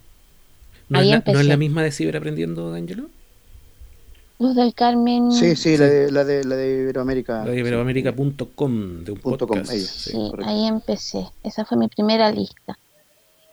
No, 0.89 0.99
es 0.99 1.07
la, 1.07 1.23
¿no 1.25 1.39
es 1.39 1.45
la 1.45 1.57
misma 1.57 1.83
de 1.83 1.91
Ciberaprendiendo 1.91 2.71
de 2.71 2.79
Angelo 2.79 3.09
Luz 4.39 4.55
del 4.55 4.73
Carmen. 4.73 5.31
Sí 5.31 5.55
sí, 5.55 5.77
La, 5.77 5.85
de, 5.85 6.11
la 6.11 6.23
de 6.23 6.43
la 6.43 6.55
de 6.55 6.81
Iberoamérica. 6.81 7.45
La 7.45 7.51
de 7.51 7.59
iberoamérica.com 7.59 9.03
de 9.03 9.11
un 9.11 9.19
punto 9.19 9.47
podcast 9.47 9.71
com, 9.71 9.79
sí 9.79 10.31
ahí 10.45 10.67
empecé. 10.67 11.27
Esa 11.43 11.65
fue 11.65 11.77
mi 11.77 11.87
primera 11.87 12.31
lista 12.31 12.77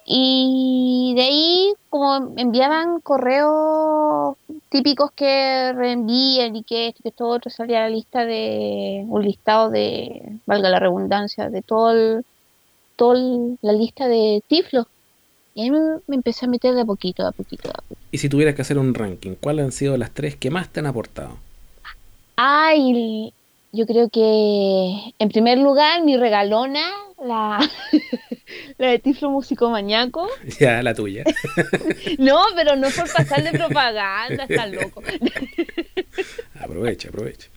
y 0.07 1.13
de 1.15 1.23
ahí, 1.23 1.75
como 1.89 2.35
enviaban 2.37 3.01
correos 3.01 4.37
típicos 4.69 5.13
que 5.13 5.73
reenvíen 5.73 6.57
y 6.57 6.63
que 6.63 6.89
esto 6.89 7.01
que 7.03 7.13
todo 7.13 7.29
otro, 7.29 7.51
salía 7.51 7.81
la 7.81 7.91
lista 7.91 8.25
de, 8.25 9.05
un 9.07 9.23
listado 9.23 9.71
de, 9.71 10.39
valga 10.47 10.71
la 10.71 10.81
redundancia, 10.81 11.51
de 11.51 11.63
todo, 11.63 11.93
el, 11.93 12.25
todo 12.97 13.57
la 13.63 13.73
lista 13.73 14.09
de 14.09 14.43
tiflos. 14.49 14.87
Y 15.55 15.63
ahí 15.63 15.71
me, 15.71 16.01
empecé 16.09 16.47
a 16.47 16.49
meter 16.49 16.75
de 16.75 16.83
a 16.83 16.85
poquito, 16.85 17.23
de 17.23 17.29
a 17.29 17.33
poquito, 17.33 17.69
de 17.69 17.75
a 17.77 17.83
poquito. 17.83 18.01
Y 18.13 18.19
si 18.19 18.29
tuvieras 18.29 18.55
que 18.55 18.63
hacer 18.63 18.79
un 18.79 18.95
ranking, 18.95 19.35
¿cuáles 19.35 19.65
han 19.65 19.73
sido 19.73 19.97
las 19.97 20.13
tres 20.13 20.37
que 20.37 20.51
más 20.51 20.69
te 20.71 20.81
han 20.81 20.87
aportado? 20.87 21.37
Ay, 22.37 23.33
yo 23.72 23.87
creo 23.87 24.09
que 24.09 25.14
en 25.18 25.28
primer 25.28 25.59
lugar 25.59 26.02
mi 26.04 26.16
regalona, 26.16 26.83
la, 27.24 27.61
la 28.78 28.88
de 28.88 28.98
Tiflo 28.98 29.30
Músico 29.30 29.70
Mañaco. 29.70 30.28
Ya, 30.59 30.83
la 30.83 30.94
tuya. 30.94 31.24
no, 32.18 32.38
pero 32.56 32.76
no 32.76 32.88
por 32.90 33.12
pasar 33.12 33.42
de 33.42 33.56
propaganda, 33.56 34.44
está 34.48 34.66
loco. 34.66 35.02
aprovecha, 36.59 37.09
aprovecha. 37.09 37.48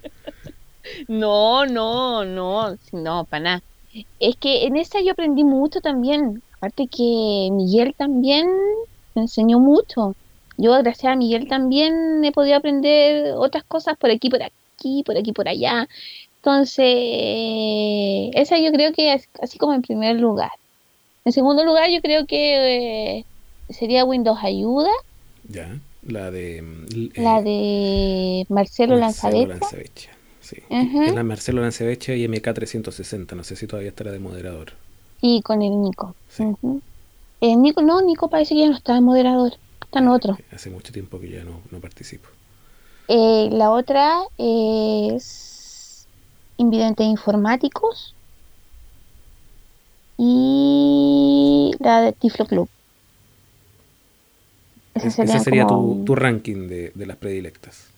No, 1.07 1.65
no, 1.65 2.25
no, 2.25 2.77
no, 2.91 3.25
para 3.25 3.43
nada. 3.43 3.63
Es 4.19 4.35
que 4.37 4.65
en 4.65 4.75
esa 4.75 5.01
yo 5.01 5.11
aprendí 5.11 5.43
mucho 5.43 5.81
también. 5.81 6.41
Aparte 6.57 6.87
que 6.87 7.49
Miguel 7.51 7.93
también 7.97 8.47
me 9.15 9.23
enseñó 9.23 9.59
mucho. 9.59 10.15
Yo, 10.57 10.71
gracias 10.81 11.11
a 11.11 11.15
Miguel, 11.15 11.47
también 11.47 12.23
he 12.23 12.31
podido 12.31 12.57
aprender 12.57 13.33
otras 13.35 13.63
cosas 13.63 13.97
por 13.97 14.11
aquí, 14.11 14.29
por 14.29 14.41
aquí 14.83 15.03
por 15.05 15.17
aquí, 15.17 15.31
por 15.31 15.47
allá. 15.47 15.87
Entonces, 16.37 16.85
esa 18.35 18.59
yo 18.59 18.71
creo 18.71 18.91
que 18.91 19.13
es 19.13 19.29
así 19.41 19.57
como 19.57 19.73
en 19.73 19.81
primer 19.81 20.19
lugar. 20.19 20.51
En 21.25 21.31
segundo 21.31 21.63
lugar, 21.63 21.89
yo 21.89 22.01
creo 22.01 22.25
que 22.25 23.19
eh, 23.19 23.25
sería 23.69 24.03
Windows 24.03 24.39
Ayuda. 24.43 24.89
Ya, 25.47 25.79
la 26.05 26.31
de... 26.31 26.57
Eh, 26.57 27.09
la 27.15 27.41
de 27.41 28.45
Marcelo, 28.49 28.97
Marcelo. 28.97 29.55
Sí. 30.41 30.57
Es 30.69 31.15
la 31.15 31.23
Marcelo 31.23 31.61
Lanzavecha 31.61 32.13
y 32.13 32.27
MK360. 32.27 33.33
No 33.33 33.45
sé 33.45 33.55
si 33.55 33.65
todavía 33.65 33.89
estará 33.89 34.11
de 34.11 34.19
moderador. 34.19 34.73
Y 35.21 35.41
con 35.41 35.61
el 35.61 35.81
Nico. 35.81 36.13
Eh, 37.39 37.55
Nico, 37.55 37.81
no, 37.81 38.01
Nico 38.01 38.29
parece 38.29 38.53
que 38.53 38.61
ya 38.61 38.67
no 38.67 38.75
está 38.75 38.95
de 38.95 39.01
moderador. 39.01 39.53
Está 39.81 39.99
en 39.99 40.09
otro. 40.09 40.37
Hace 40.51 40.69
mucho 40.69 40.91
tiempo 40.91 41.21
que 41.21 41.29
ya 41.29 41.45
no, 41.45 41.61
no 41.71 41.79
participo. 41.79 42.27
Eh, 43.07 43.49
la 43.51 43.71
otra 43.71 44.21
es 44.37 46.07
Invidentes 46.57 47.05
Informáticos 47.05 48.15
y 50.17 51.71
la 51.79 52.01
de 52.01 52.13
Tiflo 52.13 52.45
Club. 52.45 52.69
Ese, 54.93 55.27
sería 55.39 55.65
tu, 55.67 56.15
ranking 56.15 56.67
de, 56.67 56.91
las 57.05 57.17
predilectas. 57.17 57.89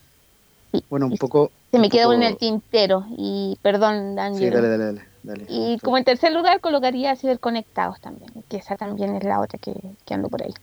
Bueno, 0.90 1.08
un 1.08 1.18
poco. 1.18 1.52
Se 1.72 1.80
me 1.80 1.90
quedó 1.90 2.14
en 2.14 2.24
el 2.24 2.38
tintero 2.38 3.06
y 3.18 3.58
perdón, 3.62 4.16
Daniel. 4.16 4.44
Sí, 4.44 4.50
dale, 4.50 4.70
dale, 4.70 5.02
dale, 5.24 5.46
Y 5.50 5.78
como 5.80 5.98
en 5.98 6.06
tercer 6.06 6.34
lugar 6.34 6.62
colocaría 6.62 7.16
Ciberconectados 7.16 8.00
también, 8.00 8.32
que 8.50 8.58
esa 8.58 8.76
también 8.78 9.16
es 9.16 9.24
la 9.24 9.42
otra 9.42 9.60
que, 9.60 9.74
ando 10.14 10.30
por 10.30 10.42
ahí. 10.42 10.54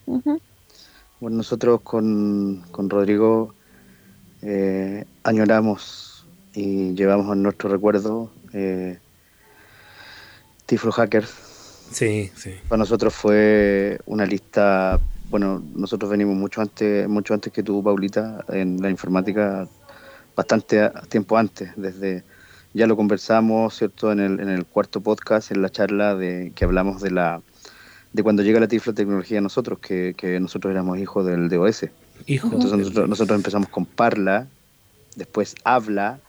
Bueno, 1.20 1.37
nosotros 1.37 1.83
con, 1.83 2.64
con 2.72 2.88
Rodrigo 2.90 3.55
eh, 4.42 5.05
añoramos 5.22 6.26
y 6.55 6.94
llevamos 6.94 7.33
en 7.35 7.42
nuestro 7.42 7.70
recuerdo 7.70 8.31
eh, 8.52 8.98
Tiflo 10.66 10.92
Hackers. 10.92 11.31
Sí, 11.90 12.31
sí. 12.35 12.55
Para 12.68 12.78
nosotros 12.78 13.14
fue 13.14 14.00
una 14.07 14.26
lista, 14.26 14.98
bueno, 15.31 15.62
nosotros 15.74 16.11
venimos 16.11 16.37
mucho 16.37 16.61
antes, 16.61 17.09
mucho 17.09 17.35
antes 17.35 17.52
que 17.52 17.62
tú, 17.62 17.83
Paulita, 17.83 18.44
en 18.48 18.81
la 18.81 18.90
informática, 18.90 19.68
bastante 20.35 20.90
tiempo 21.09 21.37
antes, 21.37 21.70
desde 21.76 22.24
ya 22.74 22.87
lo 22.87 22.96
conversamos, 22.96 23.76
¿cierto? 23.76 24.12
En 24.12 24.20
el, 24.20 24.40
en 24.40 24.48
el 24.48 24.64
cuarto 24.64 25.00
podcast, 25.00 25.50
en 25.50 25.61
la 25.61 25.70
charla 25.70 26.14
de 26.14 26.52
que 26.55 26.64
hablamos 26.64 27.02
de 27.02 27.11
la 27.11 27.42
de 28.12 28.22
cuando 28.22 28.42
llega 28.42 28.61
la 28.61 28.68
Tiflo 28.68 28.92
Tecnología 28.92 29.38
a 29.38 29.42
nosotros, 29.42 29.78
que, 29.78 30.14
que 30.16 30.38
nosotros 30.38 30.70
éramos 30.70 30.98
hijos 30.98 31.24
del 31.24 31.48
DOS. 31.48 31.87
Entonces 32.26 32.72
nosotros, 32.94 33.37
empezamos 33.37 33.68
con 33.68 33.87
Parla, 33.87 34.46
después 35.16 35.54
Habla, 35.64 36.20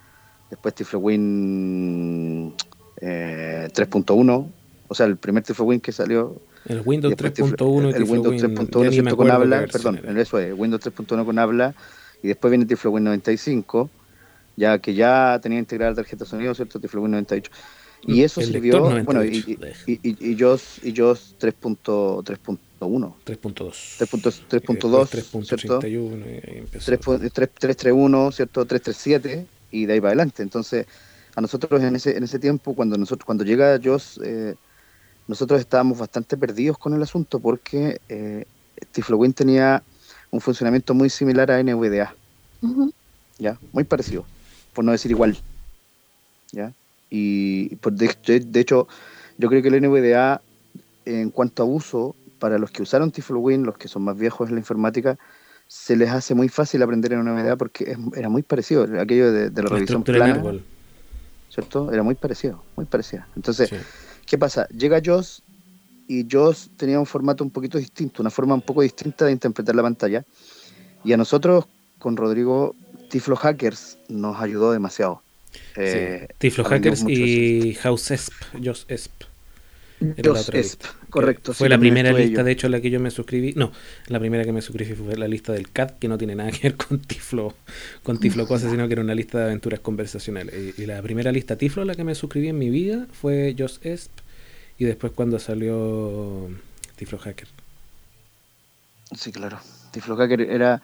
después 0.50 0.74
Tiflowin 0.76 2.54
eh, 3.02 3.70
3.1, 3.74 4.48
o 4.88 4.96
sea, 4.96 5.06
el 5.06 5.18
primer 5.18 5.44
Tiflowin 5.44 5.80
que 5.80 5.92
salió. 5.92 6.42
El 6.66 6.82
Windows 6.86 7.16
3.1 7.16 7.96
El 7.96 8.04
Windows 8.04 8.36
3.1 8.42 9.16
con 9.16 9.32
Habla, 9.32 9.66
perdón, 9.72 10.00
eso 10.18 10.40
es, 10.40 10.54
Windows 10.58 10.82
3.1 10.82 11.26
con 11.26 11.40
Habla, 11.40 11.76
y 12.22 12.28
después 12.28 12.52
viene 12.52 12.66
Tiflowin 12.66 13.04
95, 13.04 13.90
ya 14.56 14.80
que 14.80 14.94
ya 14.94 15.40
tenía 15.42 15.60
integrada 15.60 15.96
tarjeta 15.96 16.24
de 16.24 16.30
sonido, 16.30 16.54
¿cierto? 16.54 16.80
Tiflowin 16.80 17.12
98. 17.12 17.52
Y 18.06 18.22
eso 18.24 18.42
sirvió, 18.42 18.82
bueno, 19.04 19.24
y, 19.24 19.38
y, 19.38 19.94
y, 19.94 20.00
y, 20.10 20.32
y 20.32 20.38
JOS, 20.38 20.82
y 20.84 20.94
3.1. 23.26 23.74
3.2. 24.00 24.42
3.2, 24.50 25.46
¿cierto? 25.46 25.80
331, 25.80 28.32
¿cierto? 28.32 28.66
337 28.66 29.46
y 29.72 29.86
de 29.86 29.94
ahí 29.94 30.00
para 30.00 30.10
adelante. 30.10 30.44
Entonces, 30.44 30.86
a 31.36 31.42
nosotros 31.42 31.82
en 31.82 31.96
ese, 31.96 32.18
en 32.18 32.24
ese 32.24 32.40
tiempo, 32.40 32.76
cuando 32.76 32.98
nosotros 32.98 33.26
cuando 33.26 33.44
llega 33.44 33.80
JOS, 33.84 34.20
eh, 34.24 34.56
nosotros 35.28 35.60
estábamos 35.60 35.98
bastante 35.98 36.38
perdidos 36.38 36.78
con 36.78 36.94
el 36.94 37.02
asunto 37.02 37.40
porque 37.40 38.00
eh, 38.10 38.46
Tiflowin 38.92 39.34
tenía 39.34 39.84
un 40.32 40.42
funcionamiento 40.42 40.94
muy 40.94 41.10
similar 41.10 41.52
a 41.52 41.62
NVDA. 41.62 42.16
¿Ya? 43.40 43.58
Muy 43.72 43.84
parecido, 43.84 44.26
por 44.74 44.86
no 44.86 44.92
decir 44.92 45.12
igual. 45.12 45.38
¿Ya? 46.52 46.72
Y 47.10 47.76
pues, 47.78 47.98
de, 47.98 48.40
de, 48.40 48.60
hecho, 48.60 48.88
yo 49.38 49.50
creo 49.50 49.62
que 49.62 49.68
el 49.68 49.82
NVDA, 49.82 50.42
en 51.06 51.30
cuanto 51.30 51.64
a 51.64 51.66
uso, 51.66 52.16
para 52.44 52.58
los 52.58 52.72
que 52.72 52.82
usaron 52.82 53.10
Tiflowin, 53.10 53.64
los 53.64 53.78
que 53.78 53.88
son 53.88 54.04
más 54.04 54.18
viejos 54.18 54.50
en 54.50 54.56
la 54.56 54.60
informática, 54.60 55.18
se 55.66 55.96
les 55.96 56.10
hace 56.10 56.36
muy 56.36 56.50
fácil 56.50 56.84
aprender 56.84 57.14
en 57.14 57.24
NVDA 57.24 57.56
porque 57.56 57.96
era 58.18 58.28
muy 58.28 58.44
parecido. 58.44 58.84
Aquello 59.00 59.32
de, 59.32 59.50
la, 59.64 59.70
revisión 59.70 60.04
plana. 60.04 60.44
¿Cierto? 61.50 61.90
Era 61.90 62.04
muy 62.04 62.16
parecido, 62.16 62.62
muy 62.76 62.86
parecido. 62.86 63.24
Entonces, 63.38 63.72
¿qué 64.26 64.38
pasa? 64.38 64.68
Llega 64.68 65.02
JOS 65.02 65.42
y 66.10 66.28
JOS 66.30 66.72
tenía 66.76 67.00
un 67.00 67.06
formato 67.06 67.46
un 67.46 67.50
poquito 67.50 67.78
distinto, 67.78 68.22
una 68.22 68.30
forma 68.30 68.56
un 68.56 68.62
poco 68.62 68.82
distinta 68.82 69.24
de 69.24 69.32
interpretar 69.32 69.74
la 69.74 69.84
pantalla. 69.84 70.26
Y 71.06 71.14
a 71.14 71.16
nosotros, 71.16 71.64
con 71.98 72.18
Rodrigo, 72.18 72.76
Tiflo 73.10 73.38
Hackers 73.38 74.00
nos 74.10 74.38
ayudó 74.42 74.74
demasiado. 74.74 75.22
Eh, 75.78 76.28
sí. 76.28 76.36
Tiflo 76.40 76.66
Hackers 76.66 77.06
y 77.08 77.74
House 77.76 78.12
Esp, 78.12 78.34
Josh 78.62 78.84
Esp. 78.90 79.14
Josh 80.24 80.50
Esp, 80.54 80.84
correcto. 81.10 81.54
Fue 81.54 81.70
la 81.70 81.78
primera 81.78 82.12
lista, 82.12 82.44
de 82.44 82.52
hecho, 82.52 82.70
la 82.70 82.82
que 82.82 82.90
yo 82.90 83.00
me 83.00 83.12
suscribí. 83.12 83.54
No, 83.56 83.72
la 84.08 84.20
primera 84.20 84.44
que 84.44 84.52
me 84.52 84.62
suscribí 84.62 84.94
fue 84.94 85.16
la 85.18 85.28
lista 85.28 85.54
del 85.54 85.72
CAD, 85.72 85.92
que 86.00 86.08
no 86.08 86.18
tiene 86.18 86.36
nada 86.36 86.52
que 86.52 86.70
ver 86.70 86.76
con 86.78 87.00
Tiflo, 87.00 87.54
con 88.04 88.20
Tiflo 88.20 88.48
Cosas, 88.48 88.72
sino 88.72 88.88
que 88.88 88.94
era 88.94 89.02
una 89.02 89.16
lista 89.16 89.40
de 89.40 89.46
aventuras 89.46 89.80
conversacionales. 89.80 90.78
Y, 90.78 90.86
la 90.86 91.02
primera 91.02 91.32
lista 91.32 91.56
Tiflo 91.56 91.86
la 91.86 91.96
que 91.96 92.04
me 92.04 92.16
suscribí 92.16 92.50
en 92.50 92.58
mi 92.58 92.70
vida 92.70 93.08
fue 93.12 93.56
Josh 93.58 93.78
Esp, 93.82 94.12
y 94.78 94.86
después 94.86 95.14
cuando 95.14 95.40
salió 95.40 96.50
Tiflo 96.96 97.18
Hacker. 97.20 97.48
Sí, 99.18 99.32
claro. 99.32 99.60
Tiflo 99.92 100.16
Hacker 100.16 100.42
era 100.42 100.82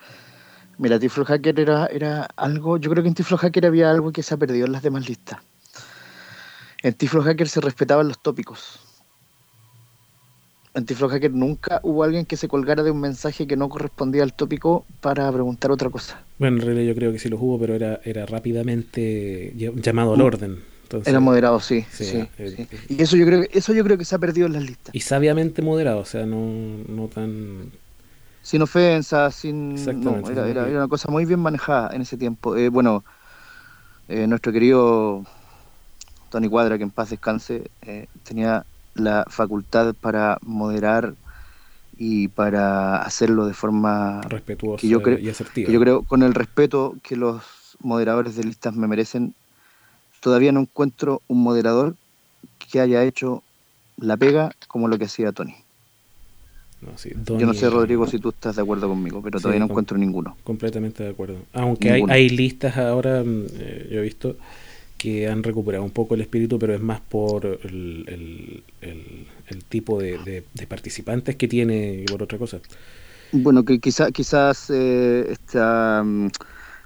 Mira, 0.79 0.97
Tiflo 0.97 1.25
Hacker 1.25 1.59
era, 1.59 1.87
era 1.87 2.23
algo, 2.37 2.77
yo 2.77 2.89
creo 2.89 3.03
que 3.03 3.09
en 3.09 3.13
Tiflo 3.13 3.37
Hacker 3.37 3.65
había 3.65 3.91
algo 3.91 4.13
que 4.13 4.23
se 4.23 4.33
ha 4.33 4.37
perdido 4.37 4.65
en 4.65 4.71
las 4.71 4.81
demás 4.81 5.09
listas. 5.09 5.39
En 6.81 6.93
Tiflo 6.93 7.21
Hacker 7.21 7.49
se 7.49 7.59
respetaban 7.59 8.07
los 8.07 8.17
tópicos. 8.19 8.79
En 10.79 10.85
Tiflo 10.85 11.09
Hacker 11.09 11.33
nunca 11.33 11.81
hubo 11.83 12.03
alguien 12.03 12.25
que 12.25 12.37
se 12.37 12.47
colgara 12.47 12.83
de 12.83 12.91
un 12.91 13.01
mensaje 13.01 13.45
que 13.45 13.57
no 13.57 13.67
correspondía 13.67 14.23
al 14.23 14.33
tópico 14.33 14.85
para 15.01 15.29
preguntar 15.29 15.71
otra 15.71 15.89
cosa. 15.89 16.21
Bueno, 16.37 16.55
en 16.55 16.65
realidad 16.65 16.87
yo 16.87 16.95
creo 16.95 17.11
que 17.11 17.19
sí 17.19 17.27
los 17.27 17.41
hubo, 17.41 17.59
pero 17.59 17.75
era, 17.75 17.99
era 18.05 18.25
rápidamente 18.25 19.53
llamado 19.55 20.13
al 20.13 20.19
mm. 20.19 20.23
orden. 20.23 20.59
era 21.05 21.19
moderado, 21.19 21.59
sí, 21.59 21.85
sí, 21.91 22.25
eh, 22.37 22.67
Y 22.87 23.01
eso 23.01 23.17
yo 23.17 23.25
creo 23.25 23.41
que 23.41 23.49
eso 23.57 23.73
yo 23.73 23.83
creo 23.83 23.97
que 23.97 24.05
se 24.05 24.15
ha 24.15 24.19
perdido 24.19 24.47
en 24.47 24.53
las 24.53 24.63
listas. 24.63 24.95
Y 24.95 25.01
sabiamente 25.01 25.61
moderado, 25.61 25.99
o 25.99 26.05
sea, 26.05 26.25
no, 26.25 26.47
no 26.87 27.09
tan 27.09 27.71
sin 28.41 28.61
ofensa, 28.61 29.29
sin... 29.31 29.75
No, 30.01 30.29
era, 30.29 30.47
era, 30.47 30.63
una 30.63 30.87
cosa 30.87 31.11
muy 31.11 31.25
bien 31.25 31.41
manejada 31.41 31.93
en 31.93 32.03
ese 32.03 32.15
tiempo. 32.15 32.55
Eh, 32.55 32.69
bueno, 32.69 33.03
eh, 34.07 34.27
nuestro 34.27 34.53
querido 34.53 35.25
Tony 36.29 36.47
Cuadra, 36.47 36.77
que 36.77 36.83
en 36.83 36.91
paz 36.91 37.09
descanse, 37.09 37.69
tenía 38.23 38.65
la 38.95 39.25
facultad 39.29 39.93
para 39.95 40.37
moderar 40.41 41.15
y 41.97 42.29
para 42.29 43.01
hacerlo 43.01 43.45
de 43.45 43.53
forma 43.53 44.21
respetuosa 44.21 44.87
yo 44.87 45.01
creo, 45.01 45.19
y 45.19 45.29
asertiva. 45.29 45.71
yo 45.71 45.79
creo 45.79 46.03
con 46.03 46.23
el 46.23 46.33
respeto 46.33 46.95
que 47.03 47.15
los 47.15 47.43
moderadores 47.79 48.35
de 48.35 48.43
listas 48.43 48.73
me 48.75 48.87
merecen, 48.87 49.33
todavía 50.21 50.51
no 50.51 50.61
encuentro 50.61 51.21
un 51.27 51.43
moderador 51.43 51.95
que 52.71 52.79
haya 52.79 53.03
hecho 53.03 53.43
la 53.97 54.17
pega 54.17 54.51
como 54.67 54.87
lo 54.87 54.97
que 54.97 55.05
hacía 55.05 55.31
Tony. 55.31 55.55
Yo 57.37 57.45
no 57.45 57.53
sé, 57.53 57.69
Rodrigo, 57.69 58.07
si 58.07 58.19
tú 58.19 58.29
estás 58.29 58.55
de 58.55 58.61
acuerdo 58.61 58.87
conmigo, 58.87 59.21
pero 59.21 59.39
todavía 59.39 59.59
no 59.59 59.65
encuentro 59.65 59.97
ninguno. 59.97 60.37
Completamente 60.45 61.03
de 61.03 61.09
acuerdo. 61.09 61.39
Aunque 61.51 61.91
hay, 61.91 62.03
hay, 62.07 62.29
listas 62.29 62.77
ahora, 62.77 63.21
mm, 63.21 63.45
eh, 63.59 63.89
yo 63.91 63.99
he 63.99 64.03
visto, 64.03 64.37
que 64.99 65.29
han 65.29 65.43
recuperado 65.43 65.85
un 65.85 65.91
poco 65.91 66.13
el 66.13 66.21
espíritu, 66.21 66.59
pero 66.59 66.75
es 66.75 66.81
más 66.81 66.99
por 66.99 67.45
el, 67.45 68.63
el, 68.81 69.63
tipo 69.69 69.97
de, 69.97 70.43
participantes 70.67 71.37
que 71.37 71.47
tiene 71.47 72.03
y 72.03 72.05
por 72.05 72.21
otra 72.21 72.37
cosa. 72.37 72.59
Bueno, 73.31 73.63
que 73.63 73.79
quizá, 73.79 74.11
quizás 74.11 74.69
eh, 74.69 75.25
esta, 75.29 76.03
mm, 76.03 76.27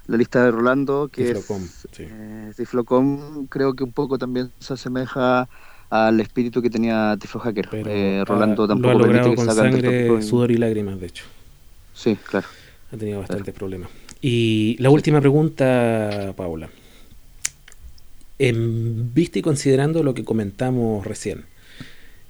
la 0.06 0.16
lista 0.16 0.44
de 0.44 0.52
Rolando, 0.52 1.08
que 1.08 1.32
es 1.32 1.44
Tiflocom, 2.56 3.42
eh, 3.42 3.46
creo 3.48 3.74
que 3.74 3.82
un 3.82 3.92
poco 3.92 4.16
también 4.16 4.52
se 4.60 4.74
asemeja 4.74 5.48
al 5.90 6.20
espíritu 6.20 6.62
que 6.62 6.70
tenía 6.70 7.16
Tiflo 7.18 7.40
Hacker. 7.40 7.68
Eh, 7.72 8.22
Rolando 8.24 8.68
tampoco 8.68 8.94
lo 8.94 9.04
ha 9.04 9.08
logrado 9.08 9.34
con 9.34 9.52
sangre, 9.52 10.22
sudor 10.22 10.52
y 10.52 10.56
lágrimas, 10.58 11.00
de 11.00 11.06
hecho. 11.06 11.24
Sí, 11.92 12.16
claro. 12.30 12.46
Ha 12.92 12.96
tenido 12.96 13.18
bastantes 13.18 13.52
problemas. 13.52 13.90
Y 14.20 14.76
la 14.78 14.90
última 14.90 15.20
pregunta, 15.20 16.32
Paula. 16.36 16.68
En 18.38 19.14
vista 19.14 19.38
y 19.38 19.42
considerando 19.42 20.02
lo 20.02 20.14
que 20.14 20.24
comentamos 20.24 21.06
recién, 21.06 21.44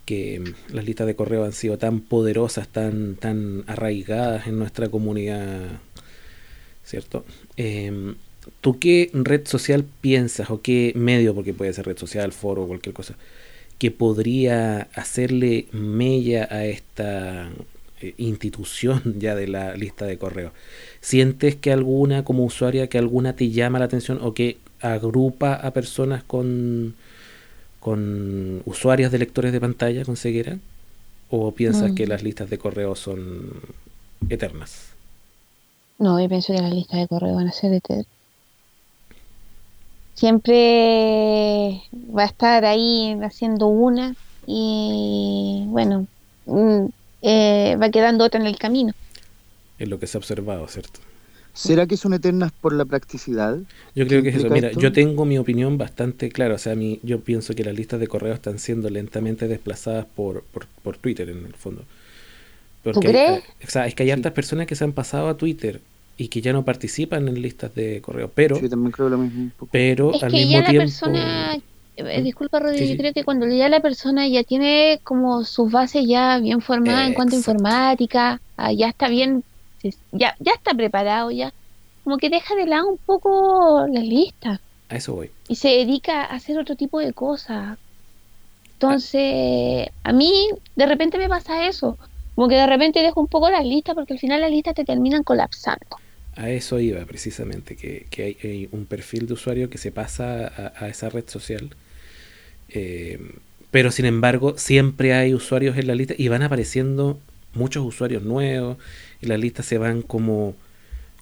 que 0.05 0.43
las 0.71 0.85
listas 0.85 1.07
de 1.07 1.17
correo 1.17 1.45
han 1.45 1.53
sido 1.53 1.79
tan 1.79 2.01
poderosas, 2.01 2.69
tan, 2.69 3.17
tan 3.17 3.65
arraigadas 3.67 4.47
en 4.47 4.59
nuestra 4.59 4.89
comunidad, 4.89 5.81
¿cierto? 6.85 7.25
Em, 7.57 8.17
¿Tú 8.61 8.79
qué 8.79 9.11
red 9.15 9.47
social 9.47 9.85
piensas 10.03 10.51
o 10.51 10.61
qué 10.61 10.93
medio, 10.95 11.35
porque 11.35 11.55
puede 11.55 11.73
ser 11.73 11.87
red 11.87 11.97
social, 11.97 12.33
foro, 12.33 12.67
cualquier 12.67 12.95
cosa, 12.95 13.17
que 13.79 13.91
podría 13.91 14.83
hacerle 14.95 15.67
mella 15.73 16.47
a 16.51 16.67
esta 16.67 17.51
eh, 18.03 18.15
institución 18.19 19.03
ya 19.19 19.35
de 19.35 19.49
la 19.49 19.75
lista 19.77 20.05
de 20.05 20.19
correo? 20.19 20.53
¿Sientes 21.01 21.57
que 21.57 21.73
alguna, 21.73 22.25
como 22.25 22.45
usuaria, 22.45 22.89
que 22.89 22.99
alguna 22.99 23.35
te 23.37 23.51
llama 23.51 23.79
la 23.79 23.87
atención 23.87 24.19
o 24.21 24.35
que 24.35 24.59
agrupa 24.93 25.55
a 25.55 25.71
personas 25.73 26.23
con, 26.25 26.95
con 27.81 28.63
usuarios 28.65 29.11
de 29.13 29.19
lectores 29.19 29.53
de 29.53 29.61
pantalla 29.61 30.05
con 30.05 30.17
ceguera? 30.17 30.59
¿O 31.31 31.53
piensas 31.53 31.93
que 31.93 32.07
mm. 32.07 32.09
las 32.09 32.23
listas 32.23 32.51
de 32.51 32.59
correo 32.59 32.95
son 32.95 33.61
eternas? 34.29 34.91
No, 35.99 36.21
yo 36.21 36.29
pienso 36.29 36.53
que 36.53 36.61
las 36.61 36.73
listas 36.73 37.01
de 37.01 37.09
correo 37.09 37.35
van 37.35 37.49
a 37.49 37.53
ser 37.53 37.73
eternas 37.73 38.07
siempre 40.15 41.83
va 42.17 42.23
a 42.23 42.27
estar 42.27 42.65
ahí 42.65 43.19
haciendo 43.23 43.67
una 43.67 44.15
y 44.47 45.65
bueno, 45.67 46.07
mm, 46.47 46.87
eh, 47.23 47.77
va 47.81 47.91
quedando 47.91 48.25
otra 48.25 48.41
en 48.41 48.47
el 48.47 48.57
camino. 48.57 48.93
Es 49.79 49.89
lo 49.89 49.99
que 49.99 50.07
se 50.07 50.17
ha 50.17 50.21
observado, 50.21 50.67
¿cierto? 50.69 51.01
¿Será 51.55 51.87
que 51.87 51.97
son 51.97 52.13
eternas 52.15 52.51
por 52.53 52.73
la 52.73 52.85
practicidad? 52.85 53.59
Yo 53.95 54.07
creo 54.09 54.23
que 54.23 54.31
es 54.31 54.37
eso. 54.37 54.51
Mira, 54.51 54.73
yo 54.73 54.93
tengo 54.93 55.25
mi 55.25 55.39
opinión 55.39 55.79
bastante 55.79 56.29
clara. 56.29 56.57
O 56.57 56.59
sea, 56.59 56.73
a 56.73 56.77
mí, 56.77 56.99
yo 57.05 57.21
pienso 57.21 57.55
que 57.55 57.63
las 57.63 57.75
listas 57.75 58.01
de 58.01 58.09
correo 58.09 58.35
están 58.35 58.59
siendo 58.59 58.91
lentamente 58.91 59.47
desplazadas 59.47 60.05
por, 60.05 60.43
por, 60.83 60.97
Twitter, 60.97 61.31
en 61.31 61.47
el 61.47 61.55
fondo. 61.55 61.85
¿Tú 62.83 63.01
crees? 63.01 63.45
o 63.67 63.71
sea, 63.71 63.87
es 63.87 63.95
que 63.95 64.03
hay 64.03 64.11
hartas 64.11 64.33
personas 64.33 64.67
que 64.67 64.75
se 64.75 64.85
han 64.85 64.93
pasado 64.93 65.29
a 65.29 65.37
Twitter 65.37 65.81
y 66.17 66.29
que 66.29 66.41
ya 66.41 66.53
no 66.53 66.65
participan 66.65 67.29
en 67.29 67.41
listas 67.41 67.73
de 67.75 68.01
correo. 68.01 68.31
Pero, 68.35 68.57
sí, 68.57 68.69
también 68.69 68.91
creo 68.91 69.09
lo 69.09 69.19
mismo. 69.19 69.51
Pero 69.71 70.13
es 70.13 70.23
al 70.25 70.33
que 70.33 70.39
mismo 70.39 70.53
ya 70.53 70.65
tiempo... 70.65 70.79
la 70.79 70.85
persona, 70.85 71.59
eh, 71.97 72.23
disculpa 72.23 72.59
Rodrigo, 72.59 72.85
yo 72.85 72.97
creo 72.97 73.13
que 73.13 73.25
cuando 73.25 73.47
ya 73.47 73.69
la 73.69 73.81
persona 73.81 74.27
ya 74.27 74.43
tiene 74.43 75.01
como 75.05 75.45
sus 75.45 75.71
bases 75.71 76.05
ya 76.07 76.39
bien 76.41 76.61
formadas 76.61 77.07
en 77.07 77.15
cuanto 77.15 77.37
a 77.37 77.39
informática, 77.39 78.41
ah, 78.57 78.73
ya 78.73 78.89
está 78.89 79.09
bien, 79.09 79.45
ya, 80.13 80.37
ya 80.39 80.53
está 80.53 80.75
preparado 80.75 81.31
ya, 81.31 81.53
como 82.05 82.19
que 82.19 82.31
deja 82.31 82.55
de 82.55 82.67
lado 82.67 82.89
un 82.89 82.99
poco 82.99 83.87
la 83.91 84.01
lista. 84.01 84.61
A 84.89 84.97
eso 84.97 85.15
voy. 85.15 85.31
Y 85.49 85.57
se 85.57 85.69
dedica 85.69 86.23
a 86.25 86.35
hacer 86.35 86.59
otro 86.59 86.77
tipo 86.77 87.01
de 87.01 87.13
cosas. 87.13 87.79
Entonces, 88.75 89.89
a 90.03 90.13
mí 90.13 90.51
de 90.77 90.87
repente 90.87 91.17
me 91.17 91.29
pasa 91.29 91.67
eso. 91.67 91.97
Como 92.35 92.49
que 92.49 92.57
de 92.57 92.67
repente 92.67 93.01
dejo 93.01 93.21
un 93.21 93.29
poco 93.29 93.49
las 93.49 93.65
listas 93.65 93.95
porque 93.95 94.13
al 94.13 94.19
final 94.19 94.41
las 94.41 94.51
listas 94.51 94.75
te 94.75 94.85
terminan 94.85 95.23
colapsando. 95.23 95.87
A 96.37 96.51
eso 96.51 96.81
iba 96.81 97.03
precisamente, 97.07 97.77
que, 97.77 98.07
que 98.11 98.37
hay, 98.43 98.69
un 98.73 98.87
perfil 98.87 99.27
de 99.27 99.35
usuario 99.35 99.71
que 99.71 99.79
se 99.79 99.93
pasa 99.93 100.73
a, 100.77 100.89
esa 100.89 101.09
red 101.09 101.29
social. 101.29 101.71
Eh, 102.69 103.21
pero 103.71 103.93
sin 103.93 104.05
embargo, 104.05 104.59
siempre 104.59 105.15
hay 105.15 105.33
usuarios 105.33 105.77
en 105.79 105.87
la 105.87 105.95
lista 105.95 106.15
y 106.19 106.29
van 106.29 106.43
apareciendo 106.43 107.19
muchos 107.55 107.85
usuarios 107.85 108.23
nuevos 108.25 108.79
las 109.27 109.39
listas 109.39 109.67
se 109.67 109.79
van 109.79 110.03
como, 110.03 110.55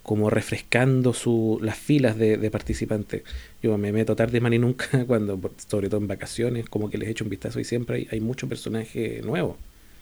como 0.03 0.31
refrescando 0.31 1.13
su, 1.13 1.59
las 1.63 1.79
filas 1.79 2.17
de, 2.17 2.51
participantes. 2.51 3.23
Yo 3.63 3.79
me 3.79 3.93
meto 3.93 4.17
tarde 4.17 4.41
más 4.41 4.51
ni 4.51 4.59
nunca 4.59 5.05
cuando, 5.07 5.39
sobre 5.69 5.89
todo 5.89 6.01
en 6.01 6.09
vacaciones, 6.09 6.69
como 6.69 6.91
que 6.91 6.99
les 6.99 7.09
echo 7.09 7.25
un 7.25 7.31
vistazo 7.31 7.61
y 7.61 7.65
siempre 7.65 7.97
hay, 7.97 8.09
hay 8.13 8.21
mucho 8.21 8.49
personaje 8.49 9.21
nuevo. 9.23 9.57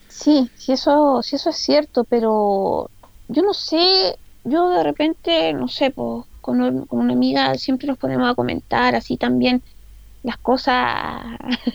Sí, 0.08 0.50
sí 0.56 0.72
eso, 0.72 1.22
sí 1.22 1.36
eso 1.36 1.50
es 1.50 1.56
cierto, 1.56 2.04
pero 2.04 2.90
yo 3.28 3.42
no 3.42 3.54
sé, 3.54 4.16
yo 4.44 4.68
de 4.70 4.82
repente, 4.82 5.52
no 5.52 5.68
sé, 5.68 5.90
pues, 5.90 6.24
con, 6.40 6.86
una 6.90 7.12
amiga 7.12 7.54
siempre 7.54 7.86
nos 7.86 7.98
ponemos 7.98 8.30
a 8.30 8.34
comentar 8.34 8.94
así 8.94 9.16
también 9.16 9.62
las 10.22 10.36
cosas, 10.38 11.22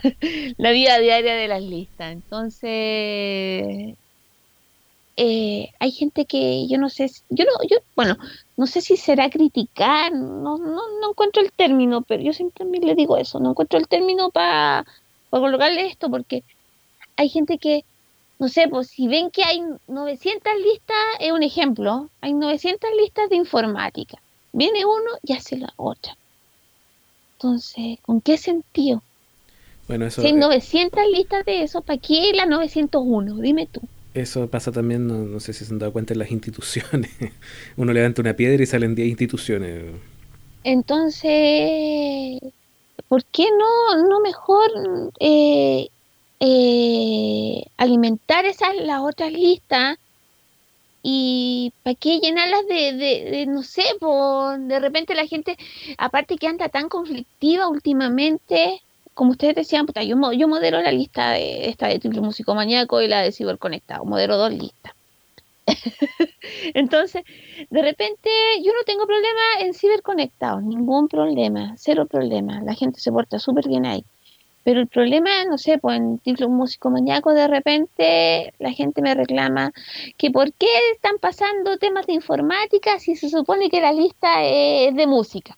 la 0.57 0.71
vida 0.71 0.99
diaria 0.99 1.36
de 1.36 1.47
las 1.47 1.63
listas. 1.63 2.11
Entonces, 2.11 3.95
eh, 5.18 5.70
hay 5.80 5.91
gente 5.91 6.26
que 6.26 6.68
yo 6.68 6.78
no 6.78 6.89
sé, 6.89 7.09
yo 7.30 7.45
no, 7.45 7.68
yo, 7.70 7.78
bueno, 7.95 8.18
no 8.57 8.68
sé 8.68 8.82
si 8.82 8.97
será 8.97 9.30
criticar, 9.30 10.11
no, 10.11 10.57
no, 10.57 10.82
no 10.99 11.09
encuentro 11.09 11.41
el 11.41 11.51
término, 11.51 12.01
pero 12.01 12.22
yo 12.22 12.34
siempre 12.34 12.66
también 12.66 12.86
le 12.86 12.95
digo 12.95 13.18
eso, 13.18 13.39
no 13.39 13.51
encuentro 13.51 13.80
el 13.80 13.88
término 13.88 14.30
para 14.30 14.86
colocarle 15.30 15.88
esto, 15.88 16.09
porque 16.09 16.43
hay 17.16 17.30
gente 17.30 17.57
que 17.57 17.86
no 18.38 18.49
sé, 18.49 18.68
pues 18.68 18.89
si 18.89 19.07
ven 19.07 19.32
que 19.32 19.43
hay 19.43 19.61
900 19.88 20.53
listas, 20.57 20.97
es 21.20 21.32
un 21.32 21.43
ejemplo, 21.43 22.09
hay 22.20 22.34
900 22.34 22.89
listas 22.99 23.30
de 23.30 23.38
informática. 23.38 24.22
Viene 24.51 24.86
uno 24.86 25.11
y 25.24 25.34
hace 25.34 25.57
la 25.57 25.74
otra. 25.78 26.18
Entonces, 27.34 27.99
¿con 28.01 28.22
qué 28.22 28.38
sentido? 28.38 29.01
Bueno, 29.88 30.05
eso, 30.05 30.22
si 30.22 30.28
hay 30.28 30.34
900 30.34 31.01
listas 31.11 31.45
de 31.45 31.63
eso, 31.63 31.82
¿para 31.82 31.99
qué 31.99 32.34
la 32.34 32.45
901? 32.45 33.36
Dime 33.36 33.68
tú. 33.68 33.82
Eso 34.16 34.47
pasa 34.49 34.72
también, 34.72 35.07
no, 35.07 35.18
no 35.26 35.41
sé 35.41 35.51
si 35.51 35.66
se 35.66 35.74
han 35.74 35.80
dado 35.80 35.91
cuenta 35.91 36.13
en 36.13 36.20
las 36.20 36.32
instituciones. 36.32 37.11
Uno 37.76 37.91
levanta 37.91 38.22
una 38.22 38.34
piedra 38.34 38.63
y 38.63 38.66
salen 38.66 38.95
10 38.95 39.09
instituciones. 39.09 39.93
Entonces, 40.63 42.39
¿por 43.09 43.26
qué 43.26 43.43
no, 43.51 44.07
no 44.07 44.22
mejor 44.22 44.72
eh, 45.20 45.89
eh, 46.39 47.66
alimentar 47.76 48.45
esas 48.45 48.74
las 48.78 49.01
otras 49.01 49.34
listas 49.34 49.97
y 51.03 51.74
para 51.84 51.95
qué 51.95 52.20
llenarlas 52.20 52.66
de, 52.68 52.93
de, 52.93 53.45
no 53.47 53.63
sé, 53.63 53.84
de 54.59 54.80
repente 54.80 55.13
la 55.13 55.28
gente, 55.28 55.57
aparte 55.97 56.38
que 56.38 56.47
anda 56.47 56.70
tan 56.70 56.88
conflictiva 56.88 57.68
últimamente, 57.68 58.82
como 59.16 59.32
ustedes 59.32 59.55
decían, 59.55 59.86
puta, 59.86 60.03
yo, 60.03 60.16
yo 60.34 60.47
modero 60.47 60.82
la 60.82 60.91
lista 60.91 61.32
de 61.32 61.70
esta 61.70 61.88
de 61.88 61.99
Triple 61.99 62.22
Músico 62.22 62.53
Maníaco 62.53 63.01
y 63.01 63.07
la 63.07 63.22
de 63.22 63.32
Ciberconectado, 63.32 64.05
modero 64.05 64.38
dos 64.38 64.51
listas. 64.51 64.93
Entonces, 66.74 67.24
de 67.70 67.82
repente 67.82 68.30
yo 68.61 68.74
no 68.74 68.84
tengo 68.86 69.07
problema 69.07 69.41
en 69.61 69.74
ciberconectados, 69.74 70.63
ningún 70.63 71.07
problema, 71.07 71.74
cero 71.78 72.05
problema. 72.05 72.61
La 72.61 72.76
gente 72.76 72.99
se 72.99 73.11
porta 73.11 73.39
súper 73.39 73.68
bien 73.68 73.86
ahí. 73.86 74.03
Pero 74.66 74.82
el 74.82 74.88
problema, 74.88 75.45
no 75.45 75.57
sé, 75.57 75.78
pues 75.78 75.97
en 75.97 76.18
Tiflo 76.18 76.49
Músico 76.49 76.89
Maníaco 76.89 77.34
de 77.34 77.47
repente 77.47 78.53
la 78.59 78.72
gente 78.72 79.01
me 79.01 79.13
reclama 79.13 79.72
que 80.18 80.30
por 80.30 80.51
qué 80.53 80.68
están 80.93 81.20
pasando 81.20 81.78
temas 81.78 82.05
de 82.05 82.13
informática 82.13 82.99
si 82.99 83.16
se 83.16 83.30
supone 83.30 83.70
que 83.70 83.80
la 83.80 83.93
lista 83.93 84.43
es 84.43 84.93
de 84.93 85.07
música. 85.07 85.57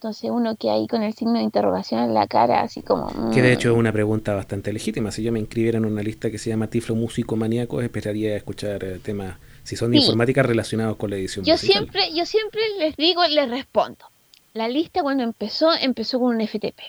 Entonces 0.00 0.30
uno 0.30 0.56
que 0.56 0.70
ahí 0.70 0.86
con 0.88 1.02
el 1.02 1.12
signo 1.12 1.34
de 1.34 1.42
interrogación 1.42 2.00
en 2.02 2.14
la 2.14 2.26
cara, 2.26 2.62
así 2.62 2.80
como... 2.80 3.08
Que 3.32 3.42
de 3.42 3.50
mm, 3.50 3.52
hecho 3.52 3.70
es 3.72 3.76
una 3.76 3.92
pregunta 3.92 4.34
bastante 4.34 4.72
legítima. 4.72 5.10
Si 5.10 5.22
yo 5.22 5.30
me 5.30 5.40
inscribiera 5.40 5.76
en 5.76 5.84
una 5.84 6.02
lista 6.02 6.30
que 6.30 6.38
se 6.38 6.48
llama 6.48 6.68
Tiflo 6.68 6.94
Músico 6.94 7.36
Maníaco, 7.36 7.82
esperaría 7.82 8.34
escuchar 8.34 8.82
eh, 8.82 8.98
temas, 8.98 9.36
si 9.62 9.76
son 9.76 9.90
de 9.90 9.98
Sí. 9.98 10.04
informática, 10.04 10.42
relacionados 10.42 10.96
con 10.96 11.10
la 11.10 11.16
edición 11.16 11.44
Yo 11.44 11.52
musical. 11.52 11.74
siempre, 11.82 12.14
yo 12.16 12.24
siempre 12.24 12.62
les 12.78 12.96
digo, 12.96 13.22
les 13.28 13.50
respondo. 13.50 14.06
La 14.54 14.68
lista 14.68 15.02
cuando 15.02 15.22
empezó, 15.22 15.70
empezó 15.74 16.18
con 16.18 16.34
un 16.34 16.40
FTP. 16.40 16.80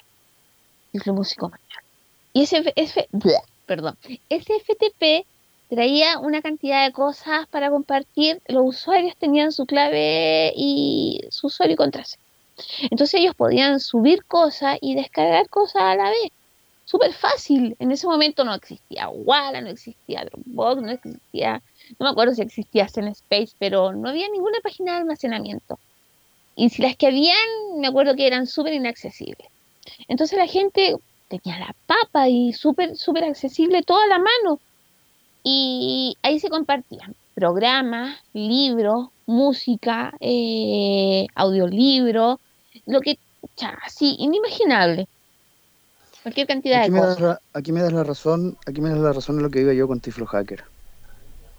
Ciclo 0.94 1.14
Músico 1.14 1.50
Manual. 1.50 1.70
Y 2.32 2.44
ese, 2.44 2.64
F- 2.78 3.10
bleh, 3.12 3.42
perdón, 3.66 3.98
ese 4.30 4.54
FTP 4.58 5.26
traía 5.70 6.18
una 6.18 6.42
cantidad 6.42 6.86
de 6.86 6.94
cosas 6.94 7.46
para 7.50 7.70
compartir. 7.72 8.42
Los 8.48 8.64
usuarios 8.68 9.18
tenían 9.18 9.52
su 9.52 9.66
clave 9.66 10.54
y 10.56 11.20
su 11.30 11.48
usuario 11.48 11.74
y 11.74 11.76
contraseña. 11.78 12.24
Entonces 12.82 13.20
ellos 13.20 13.36
podían 13.36 13.80
subir 13.80 14.26
cosas 14.26 14.78
y 14.82 14.96
descargar 14.96 15.50
cosas 15.50 15.82
a 15.84 15.96
la 15.96 16.10
vez. 16.10 16.32
Súper 16.86 17.14
fácil. 17.14 17.76
En 17.80 17.92
ese 17.92 18.08
momento 18.08 18.44
no 18.44 18.54
existía 18.54 19.10
Walla, 19.10 19.62
no 19.62 19.70
existía 19.70 20.26
Dropbox, 20.26 20.82
no 20.82 20.92
existía 20.92 21.62
no 22.00 22.06
me 22.06 22.10
acuerdo 22.12 22.34
si 22.34 22.42
existía 22.42 22.86
Space, 22.86 23.54
pero 23.60 23.94
no 23.94 24.10
había 24.10 24.30
ninguna 24.30 24.60
página 24.62 24.94
de 24.94 25.00
almacenamiento. 25.00 25.80
Y 26.56 26.70
si 26.70 26.82
las 26.82 26.96
que 26.96 27.08
habían, 27.08 27.38
me 27.78 27.88
acuerdo 27.88 28.16
que 28.16 28.28
eran 28.28 28.48
súper 28.48 28.74
inaccesibles. 28.74 29.48
Entonces 30.08 30.38
la 30.38 30.48
gente 30.48 30.96
tenía 31.28 31.60
la 31.60 31.76
papa 31.86 32.28
y 32.28 32.54
súper, 32.54 32.98
súper 32.98 33.24
accesible 33.24 33.84
toda 33.84 34.08
la 34.08 34.20
mano. 34.20 34.60
Y 35.44 36.18
ahí 36.22 36.40
se 36.40 36.50
compartían 36.50 37.16
programas, 37.34 38.20
libros, 38.34 39.10
música, 39.32 40.14
eh, 40.20 41.28
audiolibros, 41.36 42.38
lo 42.86 43.02
que, 43.02 43.18
cha, 43.56 43.78
así, 43.86 44.16
inimaginable. 44.20 45.08
Cualquier 46.24 46.48
cantidad 46.48 46.80
Aquí 46.80 46.90
de 46.90 46.92
cosas. 46.92 47.20
la, 47.20 47.42
aquí 47.54 47.72
me 47.72 47.82
das 47.82 47.94
la 47.94 48.04
razón, 48.04 48.58
aquí 48.66 48.82
me 48.82 48.90
das 48.90 49.00
la 49.00 49.14
razón 49.14 49.38
en 49.38 49.44
lo 49.44 49.50
que 49.52 49.60
digo 49.60 49.72
yo 49.74 49.88
con 49.88 50.00
Tiflo 50.02 50.26
Hacker. 50.26 50.64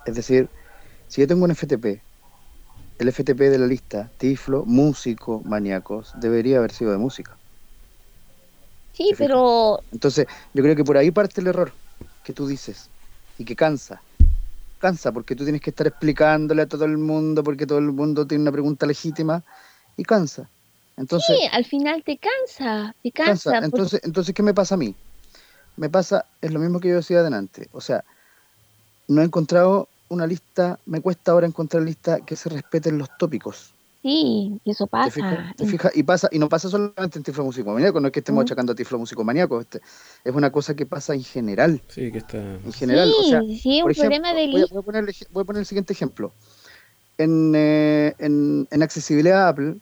Es 0.07 0.15
decir, 0.15 0.51
si 1.09 1.21
yo 1.23 1.27
tengo 1.29 1.45
un 1.45 1.53
FTP, 1.53 2.05
el 2.99 3.09
FTP 3.09 3.51
de 3.51 3.59
la 3.59 3.67
lista 3.67 4.13
Tiflo, 4.19 4.65
músico, 4.67 5.43
maníacos, 5.45 6.13
debería 6.21 6.59
haber 6.59 6.73
sido 6.73 6.93
de 6.93 6.99
música. 6.99 7.39
Sí, 8.93 9.15
pero 9.19 9.81
Entonces, 9.91 10.27
yo 10.53 10.63
creo 10.63 10.77
que 10.77 10.85
por 10.85 10.97
ahí 10.97 11.11
parte 11.11 11.41
el 11.41 11.49
error 11.49 11.75
que 12.23 12.33
tú 12.33 12.47
dices 12.47 12.91
y 13.39 13.45
que 13.45 13.57
cansa. 13.57 14.05
Cansa 14.83 15.13
porque 15.13 15.37
tú 15.37 15.45
tienes 15.45 15.61
que 15.63 15.71
estar 15.71 15.87
explicándole 15.87 16.63
a 16.63 16.67
todo 16.67 16.85
el 16.85 16.99
mundo 16.99 17.45
porque 17.45 17.67
todo 17.69 17.79
el 17.79 17.93
mundo 17.93 18.27
tiene 18.27 18.43
una 18.43 18.51
pregunta 18.51 18.85
legítima 18.85 19.41
y 19.97 20.03
cansa. 20.03 20.51
Entonces, 20.97 21.39
sí, 21.39 21.47
al 21.53 21.65
final 21.65 22.03
te 22.03 22.19
cansa, 22.19 22.93
te 23.01 23.13
cansa. 23.13 23.33
cansa. 23.33 23.51
porque- 23.53 23.67
Entonces, 23.67 24.01
entonces, 24.03 24.35
¿qué 24.35 24.43
me 24.43 24.53
pasa 24.53 24.75
a 24.75 24.79
mí? 24.79 24.93
Me 25.77 25.89
pasa, 25.89 26.27
es 26.41 26.53
lo 26.53 26.59
mismo 26.59 26.81
que 26.81 26.89
yo 26.89 26.97
decía 26.97 27.21
adelante. 27.21 27.69
O 27.71 27.81
sea, 27.81 28.05
no 29.07 29.23
he 29.23 29.25
encontrado 29.25 29.89
una 30.09 30.27
lista, 30.27 30.81
me 30.85 31.01
cuesta 31.01 31.31
ahora 31.31 31.47
encontrar 31.47 31.85
lista 31.85 32.21
que 32.21 32.35
se 32.35 32.49
respeten 32.49 32.99
los 32.99 33.09
tópicos. 33.17 33.72
Sí, 34.03 34.61
y 34.65 34.71
eso 34.71 34.87
¿Te 34.87 34.91
pasa. 34.91 35.11
fijas? 35.11 35.57
¿Te 35.57 35.65
fijas? 35.67 35.93
Y 35.97 36.03
pasa, 36.03 36.29
y 36.33 36.39
no 36.41 36.49
pasa 36.49 36.69
solamente 36.69 37.19
en 37.19 37.23
Tiflo 37.23 37.45
Músico 37.45 37.71
Maníaco, 37.73 38.01
no 38.01 38.09
es 38.09 38.13
que 38.13 38.19
estemos 38.19 38.43
achacando 38.43 38.73
a 38.73 38.75
Tiflo 38.75 38.99
Músico 38.99 39.23
Maníaco, 39.23 39.61
este, 39.61 39.81
es 40.25 40.35
una 40.35 40.51
cosa 40.51 40.75
que 40.75 40.87
pasa 40.87 41.15
en 41.15 41.23
general. 41.23 41.81
Sí, 41.89 42.11
que 42.11 42.19
está. 42.19 42.39
En 42.39 42.73
general, 42.73 43.13
o 43.17 43.23
sea, 43.23 43.41
sí, 43.43 43.59
sí, 43.59 43.77
un 43.77 43.83
por 43.83 43.93
ejemplo, 43.93 44.11
problema 44.21 44.35
de 44.35 44.47
voy, 44.49 44.57
a, 44.57 44.59
lista. 44.61 44.75
voy 44.75 44.81
a 44.83 44.85
poner, 44.85 45.05
el 45.05 45.09
ej- 45.11 45.27
voy 45.31 45.43
a 45.43 45.45
poner 45.45 45.61
el 45.61 45.67
siguiente 45.67 45.93
ejemplo. 45.93 46.33
En, 47.19 47.53
eh, 47.55 48.15
en, 48.19 48.67
en 48.71 48.83
accesibilidad 48.83 49.47
a 49.47 49.49
Apple, 49.51 49.77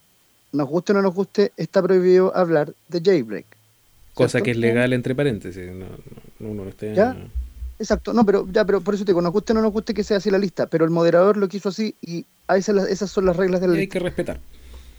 nos 0.52 0.68
guste 0.68 0.92
o 0.92 0.96
no 0.96 1.02
nos 1.02 1.14
guste, 1.14 1.52
está 1.56 1.82
prohibido 1.82 2.36
hablar 2.36 2.74
de 2.88 3.00
jailbreak. 3.00 3.46
Cosa 4.12 4.32
¿cierto? 4.32 4.44
que 4.44 4.50
es 4.50 4.56
legal 4.58 4.92
entre 4.92 5.14
paréntesis. 5.14 5.70
No, 5.72 5.86
no, 6.40 6.50
uno 6.50 6.64
no 6.64 6.70
esté- 6.70 6.94
¿Ya? 6.94 7.16
Exacto, 7.80 8.12
no, 8.12 8.26
pero 8.26 8.46
ya, 8.52 8.62
pero 8.66 8.82
por 8.82 8.94
eso 8.94 9.06
te 9.06 9.12
digo, 9.12 9.22
nos 9.22 9.32
guste 9.32 9.52
o 9.52 9.54
no 9.54 9.62
nos 9.62 9.72
guste 9.72 9.94
que 9.94 10.04
sea 10.04 10.18
así 10.18 10.30
la 10.30 10.36
lista, 10.36 10.66
pero 10.66 10.84
el 10.84 10.90
moderador 10.90 11.38
lo 11.38 11.48
quiso 11.48 11.70
así 11.70 11.96
y 12.02 12.26
a 12.46 12.58
esas, 12.58 13.10
son 13.10 13.24
las 13.24 13.36
reglas 13.36 13.62
de 13.62 13.68
la 13.68 13.72
Y 13.72 13.76
hay 13.76 13.80
lista. 13.84 13.92
que 13.98 14.04
respetar. 14.04 14.40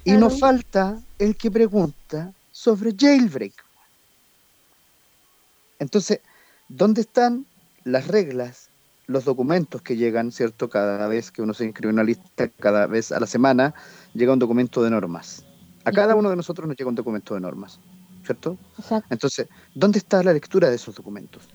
Y 0.04 0.14
nos 0.14 0.34
Claro. 0.40 0.40
falta 0.40 1.02
el 1.20 1.36
que 1.38 1.52
pregunta 1.52 2.34
sobre 2.52 2.96
jailbreak. 2.98 3.54
Entonces, 5.78 6.22
¿dónde 6.70 7.02
están 7.02 7.46
las 7.84 8.08
reglas, 8.08 8.70
los 9.06 9.26
documentos 9.26 9.84
que 9.84 9.96
llegan, 9.96 10.32
¿cierto? 10.32 10.68
Cada 10.70 11.08
vez 11.08 11.30
que 11.32 11.44
uno 11.44 11.54
se 11.54 11.66
inscribe 11.66 11.90
en 11.90 11.96
una 11.96 12.04
lista, 12.04 12.48
cada 12.48 12.88
vez 12.88 13.12
a 13.12 13.20
la 13.20 13.28
semana, 13.28 13.76
llega 14.16 14.34
un 14.34 14.40
documento 14.40 14.82
de 14.84 14.90
normas. 14.90 15.46
A 15.84 15.92
cada 15.92 16.16
uno 16.16 16.32
de 16.32 16.36
nosotros 16.36 16.68
nos 16.68 16.76
llega 16.78 16.90
un 16.90 16.96
documento 16.96 17.36
de 17.36 17.42
normas, 17.42 17.80
¿cierto? 18.26 18.58
Exacto. 18.80 19.08
Entonces, 19.12 19.48
¿dónde 19.76 20.00
está 20.00 20.24
la 20.24 20.34
lectura 20.34 20.70
de 20.70 20.76
esos 20.76 20.96
documentos? 20.96 21.48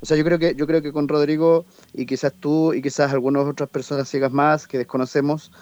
O 0.00 0.06
sea, 0.06 0.16
yo 0.16 0.24
creo 0.24 0.38
que 0.38 0.54
yo 0.54 0.66
creo 0.66 0.80
que 0.80 0.92
con 0.92 1.08
Rodrigo 1.08 1.66
y 1.92 2.06
quizás 2.06 2.32
tú 2.32 2.72
y 2.72 2.80
quizás 2.80 3.12
algunas 3.12 3.46
otras 3.46 3.68
personas 3.68 4.08
ciegas 4.08 4.32
más 4.32 4.66
que 4.66 4.78
desconocemos, 4.78 5.52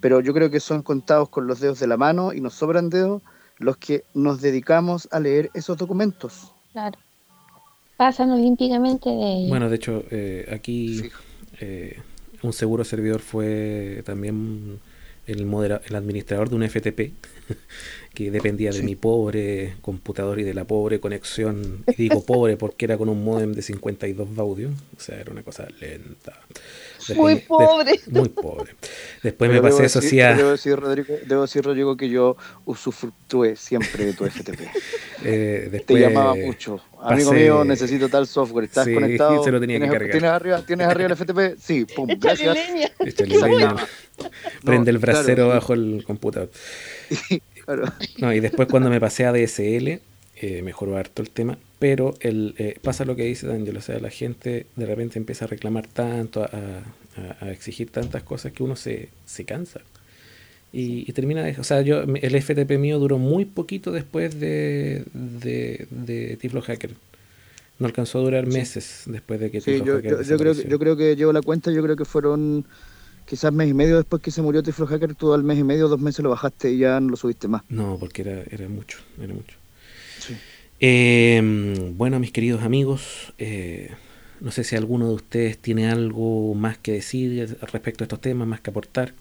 pero 0.00 0.20
yo 0.20 0.32
creo 0.32 0.50
que 0.50 0.60
son 0.60 0.82
contados 0.82 1.28
con 1.28 1.46
los 1.46 1.60
dedos 1.60 1.80
de 1.80 1.88
la 1.88 1.96
mano 1.96 2.32
y 2.32 2.40
nos 2.40 2.54
sobran 2.54 2.90
dedos 2.90 3.22
los 3.58 3.76
que 3.76 4.04
nos 4.14 4.40
dedicamos 4.40 5.08
a 5.10 5.18
leer 5.18 5.50
esos 5.54 5.76
documentos. 5.76 6.52
Claro. 6.72 6.98
Pasan 7.96 8.30
olímpicamente 8.30 9.10
de. 9.10 9.46
Bueno, 9.48 9.68
de 9.68 9.76
hecho, 9.76 10.04
eh, 10.10 10.48
aquí 10.52 11.10
eh, 11.60 11.98
un 12.42 12.52
seguro 12.52 12.84
servidor 12.84 13.20
fue 13.20 14.02
también 14.06 14.78
el, 15.28 15.46
modera- 15.46 15.80
el 15.86 15.94
administrador 15.94 16.48
de 16.50 16.56
un 16.56 16.68
FTP 16.68 17.12
que 18.14 18.30
dependía 18.32 18.70
de 18.72 18.78
Sí. 18.78 18.82
mi 18.82 18.96
pobre 18.96 19.74
computador 19.80 20.40
y 20.40 20.42
de 20.42 20.52
la 20.54 20.64
pobre 20.64 20.98
conexión. 20.98 21.84
Y 21.86 21.94
digo 21.94 22.24
pobre 22.24 22.56
porque 22.56 22.84
era 22.86 22.98
con 22.98 23.08
un 23.08 23.22
modem 23.22 23.52
de 23.52 23.62
52 23.62 24.34
baudios, 24.34 24.72
o 24.96 25.00
sea, 25.00 25.20
era 25.20 25.30
una 25.30 25.42
cosa 25.42 25.68
lenta. 25.80 26.40
Muy 27.14 27.34
de- 27.36 27.40
pobre. 27.42 28.00
muy 28.10 28.28
pobre. 28.28 28.74
Después 29.22 29.48
me 29.50 29.56
Pero 29.60 29.62
pasé 29.62 29.74
debo 29.76 29.86
eso 29.86 30.00
decir- 30.00 30.10
sí 30.10 30.20
a- 30.20 30.34
Debo 30.34 30.50
decir, 30.50 30.76
Rodrigo, 30.76 31.14
debo 31.26 31.42
decir, 31.42 31.64
Rodrigo, 31.64 31.96
que 31.96 32.08
yo 32.08 32.36
usufructué 32.64 33.56
siempre 33.56 34.04
de 34.06 34.12
tu 34.14 34.24
FTP. 34.26 34.60
eh, 35.24 35.60
Te 35.64 35.70
después 35.70 36.02
llamaba 36.02 36.34
mucho. 36.34 36.80
Amigo 37.00 37.30
pasé- 37.30 37.34
mío, 37.44 37.64
necesito 37.64 38.08
tal 38.08 38.26
software. 38.26 38.64
¿Estás 38.64 38.84
Sí, 38.86 38.94
conectado? 38.94 39.44
se 39.44 39.50
lo 39.52 39.60
tenía 39.60 39.76
que 39.76 39.82
¿Tienes, 39.84 39.92
cargar. 39.98 40.10
¿tienes 40.12 40.30
arriba, 40.30 40.62
¿Tienes 40.66 40.86
arriba 40.88 41.06
el 41.10 41.16
FTP? 41.16 41.56
Sí, 41.60 41.84
pum, 41.84 42.10
Échale 42.10 42.42
gracias. 42.44 42.68
leña. 42.72 42.90
Échale 42.98 43.38
leña, 43.38 43.76
prende 44.64 44.90
el 44.90 44.98
brasero 44.98 45.48
bajo 45.48 45.74
el 45.74 46.04
computador. 46.06 46.50
Claro. 47.68 47.84
No, 48.16 48.32
y 48.32 48.40
después 48.40 48.66
cuando 48.66 48.88
me 48.88 48.98
pasé 48.98 49.26
a 49.26 49.32
DSL, 49.32 50.00
eh, 50.36 50.62
mejoró 50.62 50.96
harto 50.96 51.20
el 51.20 51.28
tema, 51.28 51.58
pero 51.78 52.14
el, 52.20 52.54
eh, 52.56 52.78
pasa 52.80 53.04
lo 53.04 53.14
que 53.14 53.24
dice 53.24 53.46
Daniel, 53.46 53.76
o 53.76 53.82
sea, 53.82 53.98
la 54.00 54.08
gente 54.08 54.64
de 54.74 54.86
repente 54.86 55.18
empieza 55.18 55.44
a 55.44 55.48
reclamar 55.48 55.86
tanto, 55.86 56.42
a, 56.44 56.46
a- 56.46 57.44
a 57.44 57.50
exigir 57.52 57.90
tantas 57.90 58.22
cosas 58.22 58.52
que 58.52 58.62
uno 58.62 58.74
se, 58.74 59.10
se 59.26 59.44
cansa. 59.44 59.80
Y, 60.72 61.04
y 61.06 61.12
termina, 61.12 61.42
de- 61.42 61.60
o 61.60 61.64
sea, 61.64 61.82
yo 61.82 62.00
el 62.02 62.34
FTP 62.42 62.78
mío 62.78 62.98
duró 62.98 63.18
muy 63.18 63.44
poquito 63.44 63.92
después 63.92 64.40
de, 64.40 65.04
de, 65.12 65.86
de 65.90 66.38
Tiflo 66.40 66.62
Hacker. 66.62 66.92
No 67.78 67.86
alcanzó 67.86 68.20
a 68.20 68.22
durar 68.22 68.46
meses 68.46 69.02
después 69.04 69.40
de 69.40 69.50
que 69.50 69.60
Sí, 69.60 69.72
Tiflo 69.72 69.84
yo, 69.84 69.94
Hacker 69.96 70.10
yo, 70.12 70.22
yo 70.22 70.24
creo, 70.24 70.38
que- 70.38 70.44
desapareció. 70.44 70.70
yo 70.70 70.78
creo 70.78 70.96
que 70.96 71.16
llevo 71.16 71.32
la 71.34 71.42
cuenta, 71.42 71.70
yo 71.70 71.82
creo 71.82 71.96
que 71.96 72.06
fueron 72.06 72.64
quizás 73.28 73.52
mes 73.52 73.68
y 73.68 73.74
medio 73.74 73.96
después 73.96 74.22
que 74.22 74.30
se 74.30 74.40
murió 74.40 74.62
Tiflo 74.62 74.86
Hacker, 74.86 75.14
tú 75.14 75.34
al 75.34 75.44
mes 75.44 75.58
y 75.58 75.64
medio, 75.64 75.88
dos 75.88 76.00
meses 76.00 76.22
lo 76.22 76.30
bajaste 76.30 76.72
y 76.72 76.78
ya 76.78 76.98
no 76.98 77.10
lo 77.10 77.16
subiste 77.16 77.46
más. 77.46 77.62
No, 77.68 77.98
porque 77.98 78.22
era, 78.22 78.42
era 78.50 78.68
mucho, 78.68 78.98
era 79.22 79.34
mucho. 79.34 79.56
Sí. 80.18 80.34
Eh, 80.80 81.92
bueno, 81.96 82.18
mis 82.18 82.32
queridos 82.32 82.62
amigos, 82.62 83.34
eh, 83.38 83.90
no 84.40 84.50
sé 84.50 84.64
si 84.64 84.76
alguno 84.76 85.08
de 85.08 85.14
ustedes 85.14 85.58
tiene 85.58 85.90
algo 85.90 86.54
más 86.54 86.78
que 86.78 86.92
decir 86.92 87.58
respecto 87.72 88.04
a 88.04 88.06
estos 88.06 88.20
temas, 88.20 88.48
más 88.48 88.60
que 88.60 88.70
aportar. 88.70 89.12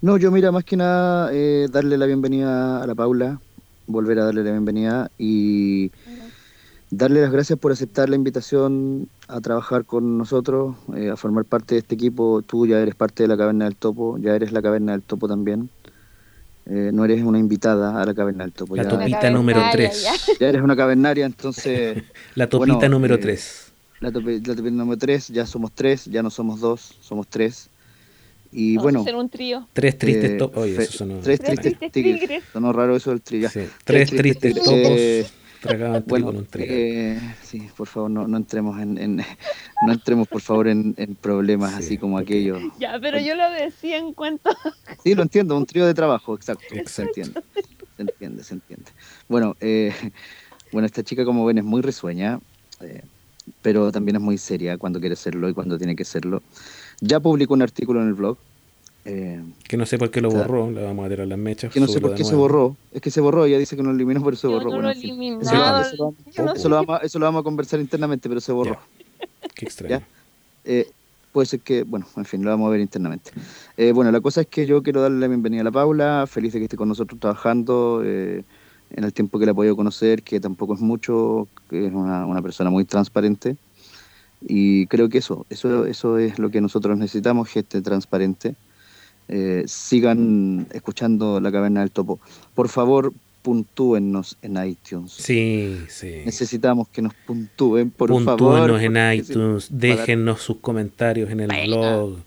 No, 0.00 0.16
yo 0.16 0.30
mira, 0.30 0.52
más 0.52 0.64
que 0.64 0.76
nada, 0.76 1.30
eh, 1.32 1.68
darle 1.70 1.98
la 1.98 2.06
bienvenida 2.06 2.82
a 2.82 2.86
la 2.86 2.94
Paula, 2.94 3.40
volver 3.86 4.18
a 4.20 4.24
darle 4.26 4.44
la 4.44 4.50
bienvenida 4.52 5.10
y 5.18 5.90
darle 6.92 7.22
las 7.22 7.32
gracias 7.32 7.58
por 7.58 7.72
aceptar 7.72 8.10
la 8.10 8.16
invitación 8.16 9.08
a 9.26 9.40
trabajar 9.40 9.84
con 9.86 10.18
nosotros, 10.18 10.76
eh, 10.94 11.08
a 11.10 11.16
formar 11.16 11.46
parte 11.46 11.74
de 11.74 11.78
este 11.80 11.94
equipo. 11.94 12.42
Tú 12.42 12.66
ya 12.66 12.78
eres 12.78 12.94
parte 12.94 13.22
de 13.22 13.28
la 13.28 13.36
Caverna 13.36 13.64
del 13.64 13.76
Topo, 13.76 14.18
ya 14.18 14.36
eres 14.36 14.52
la 14.52 14.60
Caverna 14.60 14.92
del 14.92 15.02
Topo 15.02 15.26
también. 15.26 15.70
Eh, 16.66 16.90
no 16.92 17.04
eres 17.04 17.22
una 17.24 17.38
invitada 17.38 18.00
a 18.00 18.04
la 18.04 18.14
Caverna 18.14 18.44
del 18.44 18.52
Topo. 18.52 18.76
La 18.76 18.84
ya, 18.84 18.90
topita 18.90 19.30
número 19.30 19.60
cavernaria, 19.60 19.90
3. 19.90 20.36
ya 20.40 20.48
eres 20.48 20.62
una 20.62 20.76
cavernaria, 20.76 21.26
entonces 21.26 22.04
La 22.34 22.46
topita 22.48 22.74
Bueno, 22.74 22.94
número 22.94 23.14
eh, 23.14 23.18
3. 23.18 23.72
la, 24.00 24.12
topita 24.12 24.52
número 24.54 24.98
3, 24.98 25.28
ya 25.28 25.46
somos 25.46 25.72
tres, 25.72 26.04
ya 26.04 26.22
no 26.22 26.30
somos 26.30 26.60
dos, 26.60 26.94
somos 27.00 27.26
tres. 27.26 27.70
Y 28.54 28.76
Vamos 28.76 28.82
a 28.82 28.84
bueno, 28.84 29.00
hacer 29.00 29.16
un 29.16 29.28
trío. 29.30 29.66
Tres 29.72 29.96
tristes 29.96 30.32
eh, 30.32 30.36
topos. 30.36 30.66
Tres 30.66 30.98
Tres 31.22 31.40
tristes 31.40 31.90
tigres. 31.90 32.20
tigres. 32.20 32.44
Sonó 32.52 32.70
raro 32.74 32.94
eso 32.94 33.08
del. 33.08 33.22
Sí, 33.24 33.40
Tres 33.82 34.10
tristes 34.10 34.38
tristes 34.40 34.62
topos 34.62 34.90
Eh, 34.98 35.26
tragaban 35.62 36.02
trigo 36.06 36.08
Bueno, 36.08 36.26
con 36.26 36.36
un 36.36 36.46
trigo. 36.46 36.72
eh, 36.74 37.20
sí, 37.42 37.68
por 37.76 37.88
favor, 37.88 38.10
no, 38.10 38.26
no 38.28 38.36
entremos 38.36 38.80
en, 38.80 38.98
en- 38.98 39.16
no 39.80 39.92
entremos 39.92 40.28
por 40.28 40.40
favor 40.42 40.68
en, 40.68 40.94
en 40.98 41.16
problemas 41.16 41.74
Sí, 41.78 41.84
así 41.84 41.98
como 41.98 42.16
ok. 42.16 42.22
aquellos. 42.24 42.62
Ya, 42.78 42.98
pero 43.00 43.18
yo 43.18 43.34
lo 43.34 43.50
decía 43.50 43.98
en 43.98 44.12
cuanto. 44.14 44.50
Sí, 45.02 45.14
lo 45.14 45.22
entiendo, 45.22 45.56
un 45.56 45.66
trío 45.66 45.86
de 45.86 45.94
trabajo, 45.94 46.34
exacto. 46.34 46.64
Se 46.74 46.78
Exacto. 46.78 47.02
entiende, 47.02 47.40
se 47.96 48.02
entiende, 48.02 48.44
se 48.44 48.54
entiende. 48.54 48.90
Bueno, 49.28 49.56
eh, 49.60 49.92
bueno, 50.72 50.86
esta 50.86 51.02
chica 51.02 51.24
como 51.24 51.44
ven 51.44 51.58
es 51.58 51.64
muy 51.64 51.82
risueña, 51.82 52.40
eh, 52.80 53.02
pero 53.62 53.92
también 53.92 54.16
es 54.16 54.22
muy 54.22 54.38
seria 54.38 54.78
cuando 54.78 55.00
quiere 55.00 55.16
serlo 55.16 55.48
y 55.48 55.54
cuando 55.54 55.78
tiene 55.78 55.96
que 55.96 56.04
serlo. 56.04 56.42
Ya 57.00 57.20
publicó 57.20 57.54
un 57.54 57.62
artículo 57.62 58.02
en 58.02 58.08
el 58.08 58.14
blog. 58.14 58.38
Eh, 59.04 59.42
Que 59.68 59.76
no 59.76 59.84
sé 59.86 59.98
por 59.98 60.10
qué 60.10 60.20
lo 60.20 60.30
Claro. 60.30 60.46
borró. 60.48 60.70
Le 60.70 60.82
vamos 60.82 61.06
a 61.06 61.08
tirar 61.08 61.26
las 61.26 61.38
mechas. 61.38 61.72
que 61.72 61.80
no 61.80 61.86
sé 61.88 62.00
por 62.00 62.14
qué 62.14 62.24
se 62.24 62.34
borró. 62.34 62.76
Es 62.92 63.00
que 63.00 63.10
se 63.10 63.20
borró, 63.20 63.44
ella 63.46 63.58
dice 63.58 63.76
que 63.76 63.82
no 63.82 63.90
lo 63.90 63.96
eliminó, 63.96 64.22
pero 64.24 64.36
se 64.36 64.46
Yo 64.46 64.52
borró. 64.52 64.70
no 64.70 64.76
Bueno, 64.76 64.88
lo. 64.88 64.94
Eso 64.94 65.96
lo- 65.96 66.44
no 66.44 66.52
Eso 66.54 66.68
lo, 66.68 66.76
vamos 66.76 67.00
a, 67.00 67.04
eso 67.04 67.18
lo 67.18 67.26
vamos 67.26 67.40
a 67.40 67.42
conversar 67.42 67.80
internamente, 67.80 68.28
pero 68.28 68.40
se 68.40 68.52
borró. 68.52 68.78
Qué 69.54 69.64
extraño. 69.66 69.98
¿Ya? 69.98 70.06
Eh, 70.64 70.90
puede 71.32 71.46
ser 71.46 71.60
que, 71.60 71.82
bueno, 71.82 72.06
en 72.16 72.24
fin, 72.24 72.44
lo 72.44 72.50
vamos 72.50 72.68
a 72.68 72.70
ver 72.70 72.80
internamente. 72.80 73.30
Eh, 73.76 73.92
bueno, 73.92 74.12
la 74.12 74.20
cosa 74.20 74.42
es 74.42 74.46
que 74.46 74.66
yo 74.66 74.82
quiero 74.82 75.00
darle 75.02 75.18
la 75.18 75.28
bienvenida 75.28 75.62
a 75.62 75.64
la 75.64 75.72
Paula, 75.72 76.26
feliz 76.28 76.52
de 76.52 76.58
que 76.60 76.64
esté 76.66 76.76
con 76.76 76.88
nosotros 76.88 77.18
trabajando 77.18 78.02
eh, 78.04 78.44
en 78.90 79.04
el 79.04 79.12
tiempo 79.12 79.38
que 79.38 79.46
la 79.46 79.52
he 79.52 79.54
podido 79.54 79.74
conocer, 79.74 80.22
que 80.22 80.38
tampoco 80.40 80.74
es 80.74 80.80
mucho, 80.80 81.48
que 81.70 81.86
es 81.86 81.92
una, 81.92 82.26
una 82.26 82.42
persona 82.42 82.68
muy 82.70 82.84
transparente. 82.84 83.56
Y 84.42 84.86
creo 84.88 85.08
que 85.08 85.18
eso, 85.18 85.46
eso, 85.50 85.86
eso 85.86 86.18
es 86.18 86.38
lo 86.38 86.50
que 86.50 86.60
nosotros 86.60 86.98
necesitamos, 86.98 87.48
gente 87.48 87.80
transparente. 87.80 88.54
Eh, 89.34 89.64
sigan 89.66 90.66
escuchando 90.72 91.40
La 91.40 91.50
Caverna 91.50 91.80
del 91.80 91.90
Topo. 91.90 92.20
Por 92.54 92.68
favor, 92.68 93.14
puntúennos 93.40 94.36
en 94.42 94.62
iTunes. 94.62 95.12
Sí, 95.12 95.78
sí. 95.88 96.16
Necesitamos 96.26 96.88
que 96.88 97.00
nos 97.00 97.14
puntúen, 97.26 97.90
por 97.90 98.10
Puntúenos 98.10 98.78
favor. 98.78 98.82
en 98.82 99.14
iTunes, 99.18 99.68
déjennos 99.70 100.42
sus 100.42 100.58
comentarios 100.58 101.30
en 101.30 101.40
el 101.40 101.66
blog, 101.66 102.18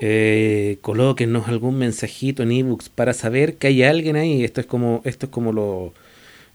eh, 0.00 0.78
colóquennos 0.82 1.48
algún 1.48 1.76
mensajito 1.78 2.42
en 2.42 2.52
ebooks 2.52 2.88
para 2.90 3.14
saber 3.14 3.56
que 3.56 3.68
hay 3.68 3.82
alguien 3.82 4.16
ahí. 4.16 4.44
Esto 4.44 4.60
es 4.60 4.66
como, 4.66 5.00
esto 5.04 5.26
es 5.26 5.32
como 5.32 5.50
lo, 5.52 5.94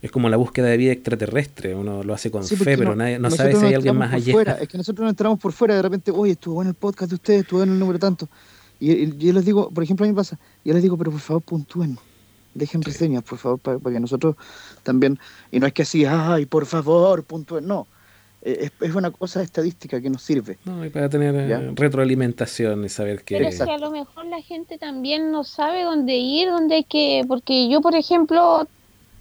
es 0.02 0.10
como 0.12 0.28
la 0.28 0.36
búsqueda 0.36 0.68
de 0.68 0.76
vida 0.76 0.92
extraterrestre. 0.92 1.74
Uno 1.74 2.04
lo 2.04 2.14
hace 2.14 2.30
con 2.30 2.44
Sí, 2.44 2.54
fe, 2.54 2.78
pero 2.78 2.94
nadie, 2.94 3.18
no 3.18 3.28
sabe 3.30 3.56
si 3.56 3.66
hay 3.66 3.74
alguien 3.74 3.96
más 3.96 4.12
allá. 4.14 4.32
fuera. 4.32 4.52
Es 4.52 4.68
que 4.68 4.78
nosotros 4.78 5.02
nos 5.04 5.10
entramos 5.12 5.40
por 5.40 5.52
fuera, 5.52 5.74
de 5.74 5.82
repente, 5.82 6.10
oye, 6.12 6.32
estuvo 6.32 6.54
bueno 6.54 6.70
el 6.70 6.76
podcast 6.76 7.10
de 7.10 7.14
ustedes, 7.16 7.40
estuvo 7.42 7.58
bueno 7.58 7.72
el 7.72 7.78
número 7.80 7.98
tanto. 7.98 8.28
Y, 8.80 8.92
y 8.92 9.16
yo 9.18 9.32
les 9.32 9.44
digo, 9.44 9.70
por 9.70 9.84
ejemplo, 9.84 10.04
a 10.04 10.08
mí 10.08 10.12
me 10.12 10.16
pasa, 10.16 10.38
yo 10.64 10.72
les 10.74 10.82
digo, 10.82 10.96
pero 10.98 11.10
por 11.12 11.20
favor, 11.20 11.42
puntúen. 11.42 11.98
Dejen 12.54 12.82
reseñas, 12.82 13.22
por 13.22 13.38
favor, 13.38 13.60
para, 13.60 13.78
para 13.78 13.94
que 13.94 14.00
nosotros 14.00 14.34
también. 14.82 15.18
Y 15.52 15.60
no 15.60 15.66
es 15.68 15.72
que 15.72 15.82
así, 15.82 16.04
ay, 16.04 16.46
por 16.46 16.66
favor, 16.66 17.24
puntúen. 17.24 17.66
No. 17.66 17.86
Eh, 18.42 18.70
Es, 18.80 18.88
es 18.88 18.94
una 18.94 19.10
cosa 19.12 19.42
estadística 19.42 20.00
que 20.00 20.10
nos 20.10 20.22
sirve. 20.22 20.58
No, 20.64 20.84
y 20.84 20.90
para 20.90 21.08
tener 21.08 21.34
eh, 21.36 21.48
Ya. 21.48 21.60
retroalimentación 21.76 22.84
y 22.84 22.88
saber 22.88 23.22
que... 23.22 23.36
Pero 23.36 23.48
es 23.48 23.60
que 23.62 23.70
a 23.70 23.78
lo 23.78 23.90
mejor 23.90 24.24
la 24.26 24.40
gente 24.42 24.78
también 24.78 25.30
no 25.30 25.44
sabe 25.44 25.84
dónde 25.84 26.16
ir, 26.16 26.48
dónde 26.48 26.76
hay 26.76 26.84
que. 26.84 27.22
Porque 27.28 27.68
yo, 27.70 27.80
por 27.80 27.94
ejemplo, 27.94 28.68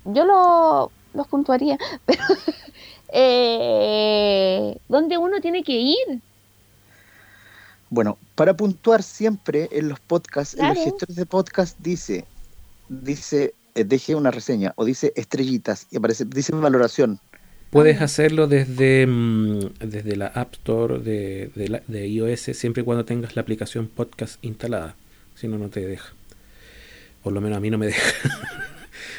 yo 0.06 0.26
lo, 0.26 0.92
los 1.14 1.28
puntuaría, 1.28 1.78
pero. 2.06 2.24
eh, 3.14 4.78
¿Dónde 4.88 5.18
uno 5.18 5.40
tiene 5.42 5.64
que 5.64 5.74
ir? 5.74 6.22
Bueno, 7.90 8.18
para 8.40 8.56
puntuar 8.56 9.04
siempre 9.04 9.68
en 9.74 9.90
los 9.90 10.00
podcasts, 10.00 10.54
en 10.54 10.60
Claro. 10.62 10.76
los 10.76 10.84
gestores 10.86 11.16
de 11.18 11.26
podcast 11.26 11.78
dice, 11.80 12.24
dice, 12.88 13.54
eh, 13.76 13.84
deje 13.84 14.16
una 14.16 14.32
reseña 14.32 14.72
o 14.78 14.86
dice 14.86 15.12
estrellitas 15.18 15.88
y 15.92 15.98
aparece, 15.98 16.24
dice 16.24 16.54
valoración. 16.56 17.20
Puedes 17.70 18.02
hacerlo 18.02 18.48
desde, 18.48 19.06
mm, 19.06 19.60
desde 19.82 20.16
la 20.16 20.28
App 20.28 20.54
Store 20.54 21.00
de, 21.00 21.52
de, 21.54 21.68
la- 21.68 21.84
de 21.88 22.08
iOS 22.08 22.40
siempre 22.58 22.82
y 22.82 22.86
cuando 22.86 23.04
tengas 23.04 23.36
la 23.36 23.42
aplicación 23.42 23.88
podcast 23.88 24.42
instalada. 24.42 24.96
Si 25.36 25.48
no, 25.50 25.58
no 25.58 25.68
te 25.70 25.86
deja. 25.86 26.14
Por 27.24 27.34
lo 27.34 27.42
menos 27.42 27.58
a 27.58 27.60
mí 27.60 27.70
no 27.70 27.78
me 27.78 27.88
deja. 27.92 28.02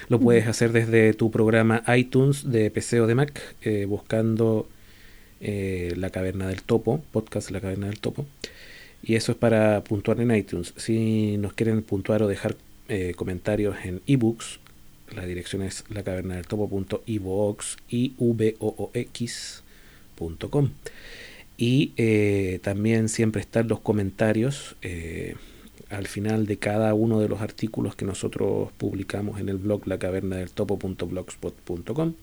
lo 0.09 0.19
puedes 0.19 0.47
hacer 0.47 0.73
desde 0.73 1.13
tu 1.13 1.31
programa 1.31 1.83
iTunes 1.95 2.51
de 2.51 2.71
PC 2.71 3.01
o 3.03 3.07
de 3.07 3.15
Mac, 3.15 3.41
eh, 3.61 3.85
buscando 3.85 4.67
eh, 5.43 5.93
La 5.97 6.09
Caverna 6.11 6.49
del 6.49 6.63
Topo, 6.63 7.03
podcast 7.13 7.51
La 7.51 7.61
Caverna 7.61 7.87
del 7.89 8.01
Topo. 8.01 8.25
Y 9.03 9.15
eso 9.15 9.33
es 9.33 9.39
para 9.39 9.83
puntuar 9.83 10.21
en 10.21 10.35
iTunes. 10.35 10.75
Si 10.77 11.39
nos 11.39 11.55
quieren 11.55 11.83
puntuar 11.83 12.23
o 12.23 12.29
dejar 12.29 12.57
eh, 12.89 13.15
comentarios 13.17 13.77
en 13.85 14.03
ebooks, 14.07 14.61
la 15.15 15.25
dirección 15.27 15.63
es 15.63 15.85
lacavernadeltopo.ivox 15.89 17.77
i 17.89 18.15
v 18.19 18.57
o 18.61 18.75
o 18.79 18.91
x 18.95 19.65
punto 20.15 20.51
com. 20.51 20.71
Y 21.57 21.93
eh, 21.97 22.61
también 22.63 23.09
siempre 23.09 23.41
están 23.41 23.67
los 23.69 23.81
comentarios 23.81 24.77
eh, 24.83 25.35
al 25.91 26.07
final 26.07 26.47
de 26.47 26.59
cada 26.59 26.95
uno 26.95 27.21
de 27.21 27.29
los 27.29 27.41
artículos 27.41 27.97
que 27.97 28.05
nosotros 28.05 28.71
publicamos 28.79 29.41
en 29.41 29.49
el 29.49 29.57
blog 29.59 29.87
lacavernadeltopo.blogspot.com. 29.87 32.15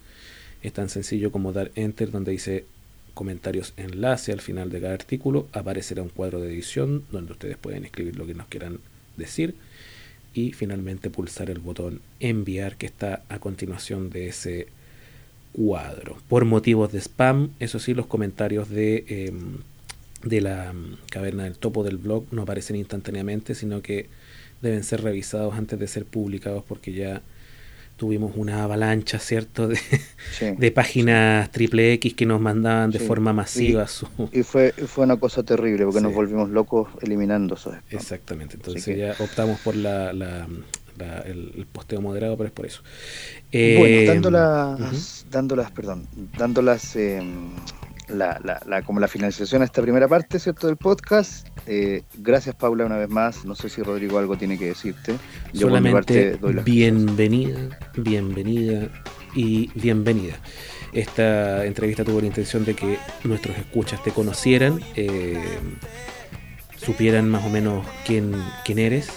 Es 0.64 0.74
tan 0.74 0.90
sencillo 0.90 1.32
como 1.32 1.54
dar 1.54 1.72
enter 1.76 2.10
donde 2.12 2.32
dice 2.32 2.66
comentarios 3.18 3.74
enlace 3.76 4.32
al 4.32 4.40
final 4.40 4.70
de 4.70 4.80
cada 4.80 4.94
artículo. 4.94 5.48
Aparecerá 5.52 6.02
un 6.02 6.10
cuadro 6.10 6.40
de 6.40 6.54
edición 6.54 7.04
donde 7.12 7.34
ustedes 7.34 7.58
pueden 7.58 7.84
escribir 7.84 8.16
lo 8.16 8.26
que 8.26 8.36
nos 8.36 8.48
quieran 8.48 8.80
decir. 9.18 9.56
Y 10.34 10.54
finalmente 10.54 11.10
pulsar 11.10 11.50
el 11.50 11.60
botón 11.60 12.00
enviar 12.20 12.78
que 12.78 12.86
está 12.86 13.24
a 13.28 13.40
continuación 13.40 14.10
de 14.10 14.28
ese 14.28 14.68
cuadro. 15.52 16.18
Por 16.30 16.46
motivos 16.46 16.92
de 16.92 17.00
spam, 17.00 17.50
eso 17.60 17.80
sí, 17.80 17.94
los 17.96 18.06
comentarios 18.06 18.70
de, 18.70 19.04
eh, 19.08 19.34
de 20.24 20.42
la 20.42 20.72
mm, 20.72 20.98
caverna 21.10 21.46
del 21.46 21.58
topo 21.58 21.84
del 21.84 21.98
blog 21.98 22.26
no 22.32 22.44
aparecen 22.44 22.76
instantáneamente, 22.76 23.56
sino 23.56 23.82
que 23.82 24.08
deben 24.62 24.84
ser 24.84 25.02
revisados 25.02 25.56
antes 25.56 25.80
de 25.80 25.88
ser 25.88 26.06
publicados 26.06 26.64
porque 26.64 26.94
ya 26.94 27.22
tuvimos 27.98 28.32
una 28.36 28.64
avalancha, 28.64 29.20
¿cierto?, 29.20 29.68
de, 29.68 29.76
Sí. 29.76 30.46
de 30.58 30.72
páginas 30.72 31.52
triple 31.52 31.92
X 31.94 32.14
que 32.14 32.26
nos 32.26 32.40
mandaban 32.40 32.92
de 32.92 33.00
Sí. 33.00 33.06
forma 33.06 33.34
masiva 33.34 33.88
su... 33.88 34.08
Y 34.32 34.44
fue, 34.44 34.72
fue 34.72 35.04
una 35.04 35.18
cosa 35.18 35.44
terrible 35.44 35.84
porque 35.84 36.00
Sí. 36.00 36.06
nos 36.06 36.14
volvimos 36.14 36.50
locos 36.50 36.88
eliminando 37.02 37.56
esos 37.56 37.74
spam. 37.74 37.84
Exactamente, 38.00 38.56
entonces 38.56 38.86
que- 38.86 38.98
ya 38.98 39.16
optamos 39.20 39.60
por 39.62 39.76
la, 39.76 40.14
la- 40.14 40.48
la- 40.98 41.20
el, 41.22 41.52
el 41.58 41.66
posteo 41.66 42.00
moderado, 42.02 42.38
pero 42.38 42.48
es 42.48 42.54
por 42.54 42.66
eso. 42.66 42.82
Bueno, 43.52 43.86
Eh, 44.00 44.06
dándolas, 44.06 44.80
ujú. 44.80 45.30
dándolas, 45.32 45.72
perdón, 45.72 46.08
dándolas 46.38 46.96
eh, 46.96 47.22
la, 48.08 48.40
la, 48.44 48.60
la- 48.66 48.82
como 48.84 49.00
la 49.00 49.08
finalización 49.08 49.62
a 49.62 49.66
esta 49.66 49.82
primera 49.82 50.08
parte, 50.08 50.40
¿cierto? 50.40 50.68
Del 50.68 50.78
podcast. 50.78 51.48
Eh, 51.66 52.04
gracias, 52.18 52.56
Paula, 52.56 52.86
una 52.86 52.98
vez 52.98 53.10
más. 53.10 53.46
No 53.46 53.56
sé 53.56 53.70
si 53.70 53.82
Rodrigo 53.84 54.18
algo 54.20 54.38
tiene 54.38 54.58
que 54.58 54.66
decirte. 54.68 55.16
Yo 55.54 55.68
Solamente 55.68 56.38
doy 56.38 56.54
bienvenida, 56.64 57.60
bienvenida 57.98 58.88
y 59.36 59.70
bienvenida. 59.80 60.36
Esta 60.94 61.66
entrevista 61.66 62.04
tuvo 62.04 62.22
la 62.22 62.28
intención 62.28 62.64
de 62.66 62.74
que 62.74 62.98
nuestros 63.24 63.58
escuchas 63.58 64.02
te 64.04 64.12
conocieran, 64.12 64.80
eh, 64.96 65.44
supieran 66.78 67.30
más 67.30 67.44
o 67.46 67.50
menos 67.50 67.86
quién, 68.06 68.34
quién 68.64 68.80
eres, 68.80 69.10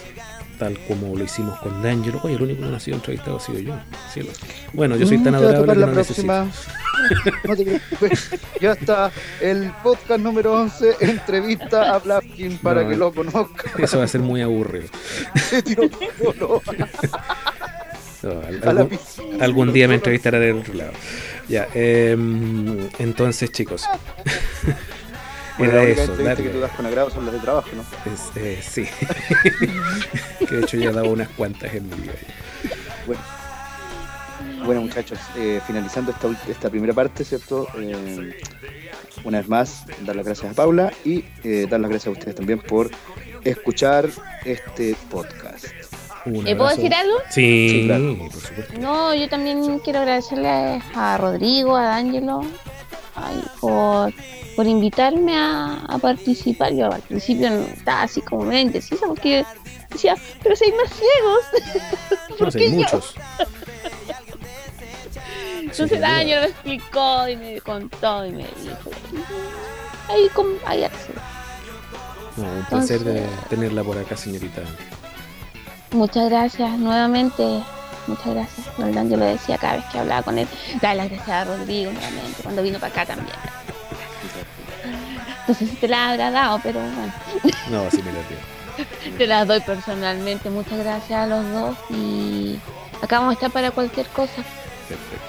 tal 0.60 0.78
como 0.86 1.16
lo 1.16 1.24
hicimos 1.24 1.58
con 1.60 1.82
D'Angelo. 1.82 2.20
Oye, 2.22 2.34
el 2.34 2.42
único 2.42 2.62
que 2.62 2.68
no 2.68 2.76
ha 2.76 2.80
sido 2.80 2.98
entrevistado 2.98 3.38
ha 3.38 3.40
sido 3.40 3.58
yo. 3.58 3.74
cielo. 4.12 4.30
Bueno, 4.74 4.94
yo 4.96 5.06
soy 5.06 5.18
Mm, 5.18 5.24
tan 5.24 5.34
adorable 5.34 5.72
que 5.74 5.80
no 5.80 5.92
próxima. 5.92 6.46
No 7.44 7.56
te 7.56 7.64
preocupes. 7.64 8.30
Ya 8.60 8.72
está 8.72 9.10
el 9.40 9.72
podcast 9.82 10.20
número 10.20 10.52
11, 10.52 10.96
entrevista 11.00 11.94
a 11.94 11.98
Blaskin 11.98 12.58
para 12.58 12.82
No. 12.82 12.88
que 12.90 12.96
lo 12.96 13.12
conozca. 13.12 13.70
Eso 13.78 13.98
va 13.98 14.04
a 14.04 14.08
ser 14.08 14.20
muy 14.20 14.42
aburrido. 14.42 14.86
Se 15.34 15.62
tiró. 15.62 15.82
No, 18.22 18.42
algún, 18.68 18.98
algún 19.40 19.72
día 19.72 19.88
me 19.88 19.94
entrevistará 19.94 20.38
del 20.38 20.56
otro 20.58 20.74
lado. 20.74 20.92
Ya, 21.48 21.66
em, 21.72 22.86
entonces 22.98 23.50
chicos. 23.50 23.86
Bueno, 25.60 25.72
Era 25.74 25.82
la 25.82 25.86
única 25.88 26.02
eso, 26.02 26.12
entrevista 26.12 26.36
que 26.36 26.42
darle. 26.42 26.50
tú 26.58 26.60
das 26.60 26.72
con 26.72 26.86
agrado 26.86 27.10
son 27.10 27.24
las 27.26 27.34
de 27.34 27.40
trabajo, 27.40 27.68
¿no? 27.74 28.12
Es- 28.12 28.36
eh, 28.36 28.58
sí. 28.62 28.86
que 30.48 30.54
de 30.56 30.62
hecho 30.62 30.76
ya 30.76 30.90
he 30.90 30.92
dado 30.92 31.08
unas 31.10 31.28
cuantas 31.30 31.72
en 31.74 31.88
mi 31.88 31.94
vida. 31.96 32.12
Bueno, 33.06 33.22
bueno 34.64 34.80
muchachos, 34.82 35.18
eh, 35.36 35.60
finalizando 35.66 36.10
esta, 36.12 36.28
esta 36.50 36.70
primera 36.70 36.92
parte, 36.92 37.24
¿cierto? 37.24 37.66
Eh, 37.78 38.34
una 39.24 39.38
vez 39.38 39.48
más, 39.48 39.84
dar 40.02 40.16
las 40.16 40.24
gracias 40.26 40.52
a 40.52 40.54
Paula 40.54 40.92
y 41.04 41.24
eh, 41.44 41.66
dar 41.68 41.80
las 41.80 41.90
gracias 41.90 42.08
a 42.08 42.18
ustedes 42.18 42.34
también 42.34 42.58
por 42.60 42.90
escuchar 43.44 44.08
este 44.44 44.96
podcast. 45.10 45.66
¿Le 46.26 46.54
puedo 46.54 46.68
decir 46.70 46.92
algo? 46.94 47.14
Sí, 47.30 47.68
Sí, 47.70 47.82
claro. 47.86 48.16
por 48.18 48.32
supuesto. 48.32 48.78
No, 48.78 49.14
yo 49.14 49.28
también 49.28 49.78
quiero 49.80 50.00
agradecerle 50.00 50.82
a 50.94 51.16
Rodrigo, 51.18 51.76
a 51.76 51.82
D'Angelo, 51.84 52.42
ay, 53.14 53.42
por, 53.60 54.12
por 54.56 54.66
invitarme 54.66 55.36
a, 55.36 55.84
a 55.88 55.98
participar. 55.98 56.72
Yo 56.74 56.92
al 56.92 57.02
principio 57.02 57.50
no- 57.50 57.60
estaba 57.66 58.02
así 58.02 58.20
como 58.22 58.42
medio 58.44 58.62
indecisa 58.62 59.06
porque 59.06 59.44
decía, 59.90 60.14
pero 60.42 60.56
si 60.56 60.64
hay 60.64 60.72
más 60.72 60.90
ciegos. 60.92 61.44
¿Por 62.38 62.46
No 62.46 62.52
qué 62.52 62.64
hay 62.66 62.70
muchos. 62.72 63.14
Entonces 65.60 65.90
duda. 65.90 66.00
D'Angelo 66.00 66.40
me 66.42 66.46
explicó 66.48 67.28
y 67.28 67.36
me 67.36 67.60
contó 67.60 68.26
y 68.26 68.30
me 68.32 68.38
dijo. 68.44 68.90
Ahí, 70.08 70.28
como, 70.34 70.50
ahí 70.66 70.84
accedí. 70.84 71.14
No, 72.36 72.44
un 72.44 72.64
placer 72.64 73.00
de 73.00 73.24
tenerla 73.48 73.84
por 73.84 73.98
acá, 73.98 74.16
señorita. 74.16 74.62
Muchas 75.92 76.28
gracias 76.30 76.78
nuevamente. 76.78 77.62
Muchas 78.06 78.26
gracias. 78.34 78.66
¿Verdad? 78.78 79.04
Yo 79.06 79.16
lo 79.16 79.24
decía 79.26 79.58
cada 79.58 79.76
vez 79.76 79.84
que 79.92 79.98
hablaba 79.98 80.22
con 80.22 80.38
él. 80.38 80.48
Dale 80.80 80.96
las 81.02 81.08
gracias 81.10 81.28
a 81.30 81.44
Rodrigo 81.44 81.92
nuevamente, 81.92 82.42
cuando 82.42 82.62
vino 82.62 82.78
para 82.78 82.92
acá 82.92 83.06
también. 83.06 83.36
No 85.48 85.54
sé 85.54 85.66
si 85.66 85.76
te 85.76 85.88
la 85.88 86.10
habrá 86.10 86.30
dado, 86.30 86.60
pero 86.62 86.80
bueno, 86.80 87.12
No, 87.70 87.90
sí 87.90 87.98
me 88.02 88.12
la 88.12 88.18
dio. 88.28 89.16
te 89.18 89.26
las 89.26 89.46
doy 89.48 89.60
personalmente. 89.60 90.48
Muchas 90.50 90.78
gracias 90.78 91.18
a 91.18 91.26
los 91.26 91.50
dos 91.50 91.76
y 91.90 92.58
acá 93.02 93.18
vamos 93.18 93.32
a 93.32 93.34
estar 93.34 93.50
para 93.50 93.70
cualquier 93.70 94.06
cosa. 94.08 94.36
Perfecto. 94.88 95.26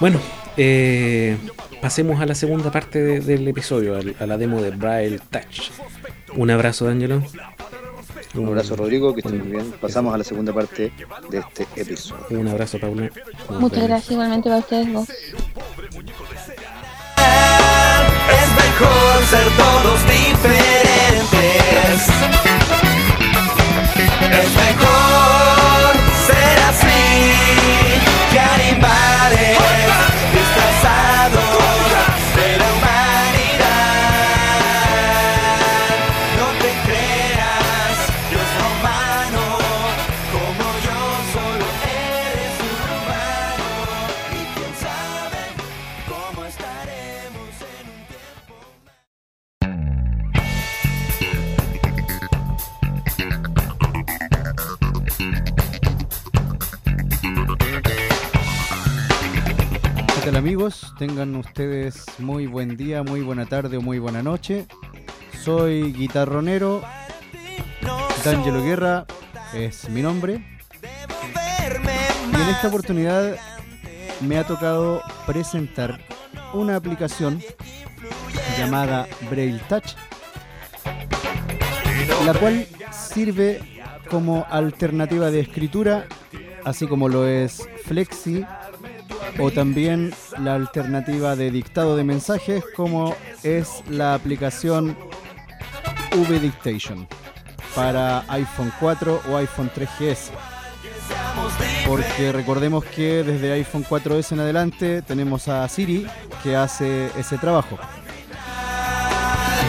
Bueno, 0.00 0.20
eh, 0.58 1.38
pasemos 1.80 2.20
a 2.20 2.26
la 2.26 2.34
segunda 2.34 2.70
parte 2.70 3.02
de- 3.02 3.20
del 3.20 3.48
episodio, 3.48 3.98
a, 4.20 4.26
la 4.26 4.36
demo 4.36 4.60
de 4.60 4.70
Braille 4.70 5.18
Touch. 5.30 5.70
Un 6.34 6.50
abrazo, 6.50 6.84
D'Angelo. 6.84 7.22
Un 8.36 8.48
abrazo, 8.48 8.76
Rodrigo, 8.76 9.14
que 9.14 9.20
estén 9.20 9.38
muy 9.38 9.48
bien. 9.48 9.72
Pasamos 9.80 10.14
a 10.14 10.18
la 10.18 10.24
segunda 10.24 10.52
parte 10.52 10.92
de 11.30 11.38
este 11.38 11.66
episodio. 11.80 12.38
Un 12.40 12.48
abrazo, 12.48 12.78
Paula. 12.78 13.10
Nos 13.50 13.60
Muchas 13.60 13.78
vemos. 13.78 13.88
gracias 13.88 14.10
igualmente 14.12 14.48
para 14.48 14.60
ustedes 14.60 14.92
dos. 14.92 15.08
Es 18.28 18.48
mejor 18.56 19.24
ser 19.30 19.46
todos 19.56 20.00
diferentes. 20.06 22.08
Es 24.32 24.50
mejor 24.56 24.85
amigos? 60.46 60.94
Tengan 60.96 61.34
ustedes 61.34 62.04
muy 62.20 62.46
buen 62.46 62.76
día, 62.76 63.02
muy 63.02 63.20
buena 63.20 63.46
tarde 63.46 63.78
o 63.78 63.82
muy 63.82 63.98
buena 63.98 64.22
noche. 64.22 64.68
Soy 65.42 65.92
guitarronero, 65.92 66.82
D'Angelo 68.24 68.62
Guerra 68.62 69.06
es 69.52 69.88
mi 69.88 70.02
nombre. 70.02 70.60
Y 72.32 72.36
en 72.36 72.48
esta 72.48 72.68
oportunidad 72.68 73.34
me 74.20 74.38
ha 74.38 74.46
tocado 74.46 75.02
presentar 75.26 75.98
una 76.54 76.76
aplicación 76.76 77.42
llamada 78.56 79.08
Braille 79.28 79.60
Touch, 79.68 79.96
la 82.24 82.34
cual 82.34 82.68
sirve 82.92 83.82
como 84.08 84.46
alternativa 84.48 85.32
de 85.32 85.40
escritura, 85.40 86.06
así 86.64 86.86
como 86.86 87.08
lo 87.08 87.26
es 87.26 87.68
Flexi 87.84 88.46
o 89.38 89.50
también 89.50 90.12
la 90.38 90.54
alternativa 90.54 91.36
de 91.36 91.50
dictado 91.50 91.96
de 91.96 92.04
mensajes 92.04 92.64
como 92.74 93.14
es 93.42 93.82
la 93.88 94.14
aplicación 94.14 94.96
V-Dictation 96.12 97.06
para 97.74 98.24
iPhone 98.28 98.72
4 98.80 99.22
o 99.30 99.36
iPhone 99.36 99.70
3GS. 99.74 100.30
Porque 101.86 102.32
recordemos 102.32 102.84
que 102.84 103.22
desde 103.22 103.52
iPhone 103.52 103.84
4S 103.84 104.32
en 104.32 104.40
adelante 104.40 105.02
tenemos 105.02 105.46
a 105.48 105.68
Siri 105.68 106.06
que 106.42 106.56
hace 106.56 107.10
ese 107.18 107.38
trabajo. 107.38 107.78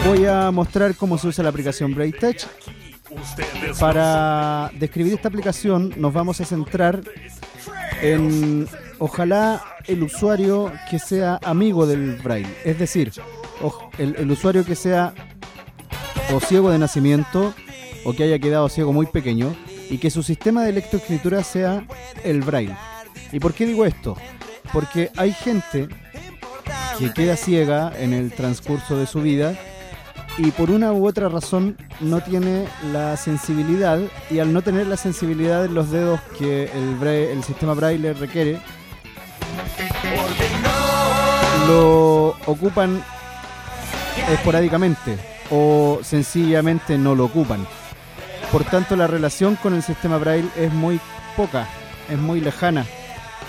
Voy 0.06 0.24
a 0.26 0.50
mostrar 0.50 0.94
cómo 0.96 1.18
se 1.18 1.28
usa 1.28 1.44
la 1.44 1.50
aplicación 1.50 1.94
Braille 1.94 2.18
Touch. 2.18 2.44
Para 3.78 4.70
describir 4.74 5.14
esta 5.14 5.28
aplicación 5.28 5.92
nos 5.96 6.12
vamos 6.12 6.40
a 6.40 6.44
centrar 6.44 7.02
en 8.00 8.66
ojalá 8.98 9.62
el 9.86 10.02
usuario 10.02 10.72
que 10.90 10.98
sea 10.98 11.38
amigo 11.44 11.86
del 11.86 12.16
braille, 12.16 12.54
es 12.64 12.78
decir, 12.78 13.12
el 13.98 14.30
usuario 14.30 14.64
que 14.64 14.74
sea 14.74 15.14
o 16.34 16.40
ciego 16.40 16.70
de 16.70 16.78
nacimiento 16.78 17.54
o 18.04 18.12
que 18.12 18.24
haya 18.24 18.38
quedado 18.38 18.68
ciego 18.68 18.92
muy 18.92 19.06
pequeño 19.06 19.54
y 19.90 19.98
que 19.98 20.10
su 20.10 20.22
sistema 20.22 20.62
de 20.64 20.72
lectoescritura 20.72 21.42
sea 21.42 21.84
el 22.24 22.42
braille. 22.42 22.76
¿Y 23.32 23.40
por 23.40 23.54
qué 23.54 23.66
digo 23.66 23.84
esto? 23.84 24.16
Porque 24.72 25.10
hay 25.16 25.32
gente 25.32 25.88
que 26.98 27.12
queda 27.12 27.36
ciega 27.36 27.92
en 27.98 28.12
el 28.12 28.32
transcurso 28.32 28.96
de 28.96 29.06
su 29.06 29.20
vida 29.22 29.54
y 30.36 30.50
por 30.52 30.70
una 30.70 30.92
u 30.92 31.06
otra 31.06 31.28
razón 31.28 31.76
no 32.00 32.20
tiene 32.20 32.66
la 32.92 33.16
sensibilidad 33.16 33.98
y 34.30 34.38
al 34.38 34.52
no 34.52 34.62
tener 34.62 34.86
la 34.86 34.96
sensibilidad 34.96 35.64
en 35.64 35.74
los 35.74 35.90
dedos 35.90 36.20
que 36.38 36.64
el, 36.64 36.96
braille- 37.00 37.30
el 37.32 37.42
sistema 37.42 37.74
braille 37.74 38.12
requiere, 38.12 38.60
lo 41.66 42.28
ocupan 42.46 43.02
esporádicamente 44.30 45.18
o 45.50 46.00
sencillamente 46.02 46.98
no 46.98 47.14
lo 47.14 47.26
ocupan. 47.26 47.66
Por 48.50 48.64
tanto, 48.64 48.96
la 48.96 49.06
relación 49.06 49.56
con 49.56 49.74
el 49.74 49.82
sistema 49.82 50.16
braille 50.18 50.48
es 50.56 50.72
muy 50.72 51.00
poca, 51.36 51.68
es 52.08 52.18
muy 52.18 52.40
lejana. 52.40 52.86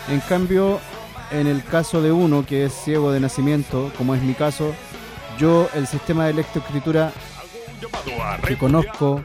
En 0.09 0.19
cambio, 0.21 0.79
en 1.31 1.47
el 1.47 1.63
caso 1.63 2.01
de 2.01 2.11
uno 2.11 2.45
que 2.45 2.65
es 2.65 2.73
ciego 2.73 3.11
de 3.11 3.19
nacimiento, 3.19 3.91
como 3.97 4.15
es 4.15 4.21
mi 4.21 4.33
caso, 4.33 4.73
yo 5.37 5.69
el 5.73 5.87
sistema 5.87 6.25
de 6.25 6.33
lectoescritura 6.33 7.13
que 8.45 8.57
conozco, 8.57 9.23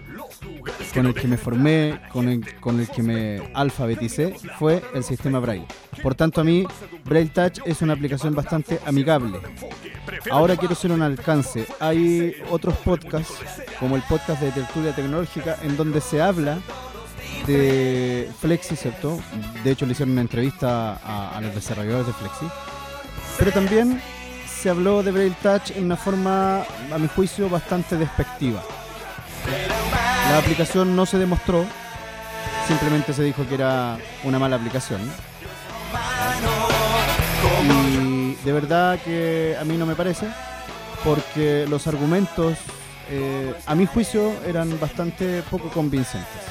con 0.93 1.07
el 1.07 1.15
que 1.15 1.29
me 1.29 1.37
formé, 1.37 2.01
con 2.13 2.29
el, 2.29 2.61
con 2.61 2.81
el 2.81 2.89
que 2.89 3.03
me 3.03 3.51
alfabeticé, 3.55 4.35
fue 4.59 4.83
el 4.95 5.05
sistema 5.05 5.39
Braille. 5.39 5.67
Por 6.03 6.15
tanto, 6.15 6.41
a 6.41 6.45
mí 6.45 6.67
Braille 7.05 7.31
Touch 7.31 7.61
es 7.65 7.83
una 7.83 7.95
aplicación 7.95 8.35
bastante 8.35 8.81
amigable. 8.87 9.41
Ahora 10.31 10.57
quiero 10.57 10.75
hacer 10.75 10.93
un 10.93 11.03
alcance. 11.03 11.67
Hay 11.81 12.35
otros 12.51 12.77
podcasts, 12.79 13.35
como 13.79 13.97
el 13.97 14.03
podcast 14.03 14.41
de 14.41 14.51
Tertulia 14.51 14.95
Tecnológica, 14.95 15.59
en 15.63 15.77
donde 15.77 16.01
se 16.01 16.21
habla 16.21 16.59
de 17.47 18.31
Flexi, 18.41 18.77
¿cierto? 18.77 19.19
De 19.63 19.71
hecho, 19.73 19.87
le 19.87 19.93
hicieron 19.93 20.13
una 20.13 20.23
entrevista 20.23 20.95
a, 20.95 21.37
a 21.37 21.41
los 21.41 21.55
desarrolladores 21.55 22.07
de 22.07 22.13
Flexi. 22.15 22.47
Pero 23.39 23.51
también 23.53 24.01
se 24.47 24.71
habló 24.71 25.03
de 25.03 25.11
Braille 25.11 25.37
Touch 25.43 25.73
en 25.73 25.85
una 25.85 25.97
forma, 25.97 26.63
a 26.91 26.99
mi 26.99 27.09
juicio, 27.09 27.51
bastante 27.51 27.97
despectiva. 27.97 28.63
La 30.31 30.39
aplicación 30.39 30.97
no 30.97 31.07
se 31.07 31.19
demostró, 31.19 31.65
simplemente 32.67 33.13
se 33.13 33.23
dijo 33.23 33.47
que 33.47 33.55
era 33.55 33.99
una 34.25 34.39
mala 34.39 34.57
aplicación. 34.57 35.01
Y 37.63 38.35
de 38.45 38.53
verdad 38.53 38.99
que 39.05 39.57
a 39.61 39.65
mí 39.65 39.77
no 39.77 39.87
me 39.87 39.95
parece, 39.95 40.27
porque 41.05 41.67
los 41.69 41.87
argumentos, 41.87 42.59
eh, 43.11 43.55
a 43.67 43.75
mi 43.75 43.87
juicio, 43.87 44.33
eran 44.47 44.79
bastante 44.81 45.43
poco 45.51 45.69
convincentes. 45.69 46.43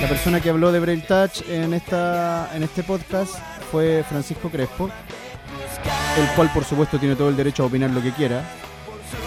La 0.00 0.08
persona 0.08 0.40
que 0.40 0.50
habló 0.50 0.70
de 0.70 0.80
Braille 0.80 1.02
Touch 1.02 1.42
en, 1.48 1.74
esta, 1.74 2.50
en 2.54 2.62
este 2.62 2.82
podcast 2.82 3.34
fue 3.70 4.04
Francisco 4.08 4.48
Crespo, 4.48 4.90
el 6.18 6.28
cual 6.36 6.50
por 6.52 6.64
supuesto 6.64 6.98
tiene 6.98 7.16
todo 7.16 7.28
el 7.28 7.36
derecho 7.36 7.62
a 7.62 7.66
opinar 7.66 7.90
lo 7.90 8.02
que 8.02 8.12
quiera, 8.12 8.42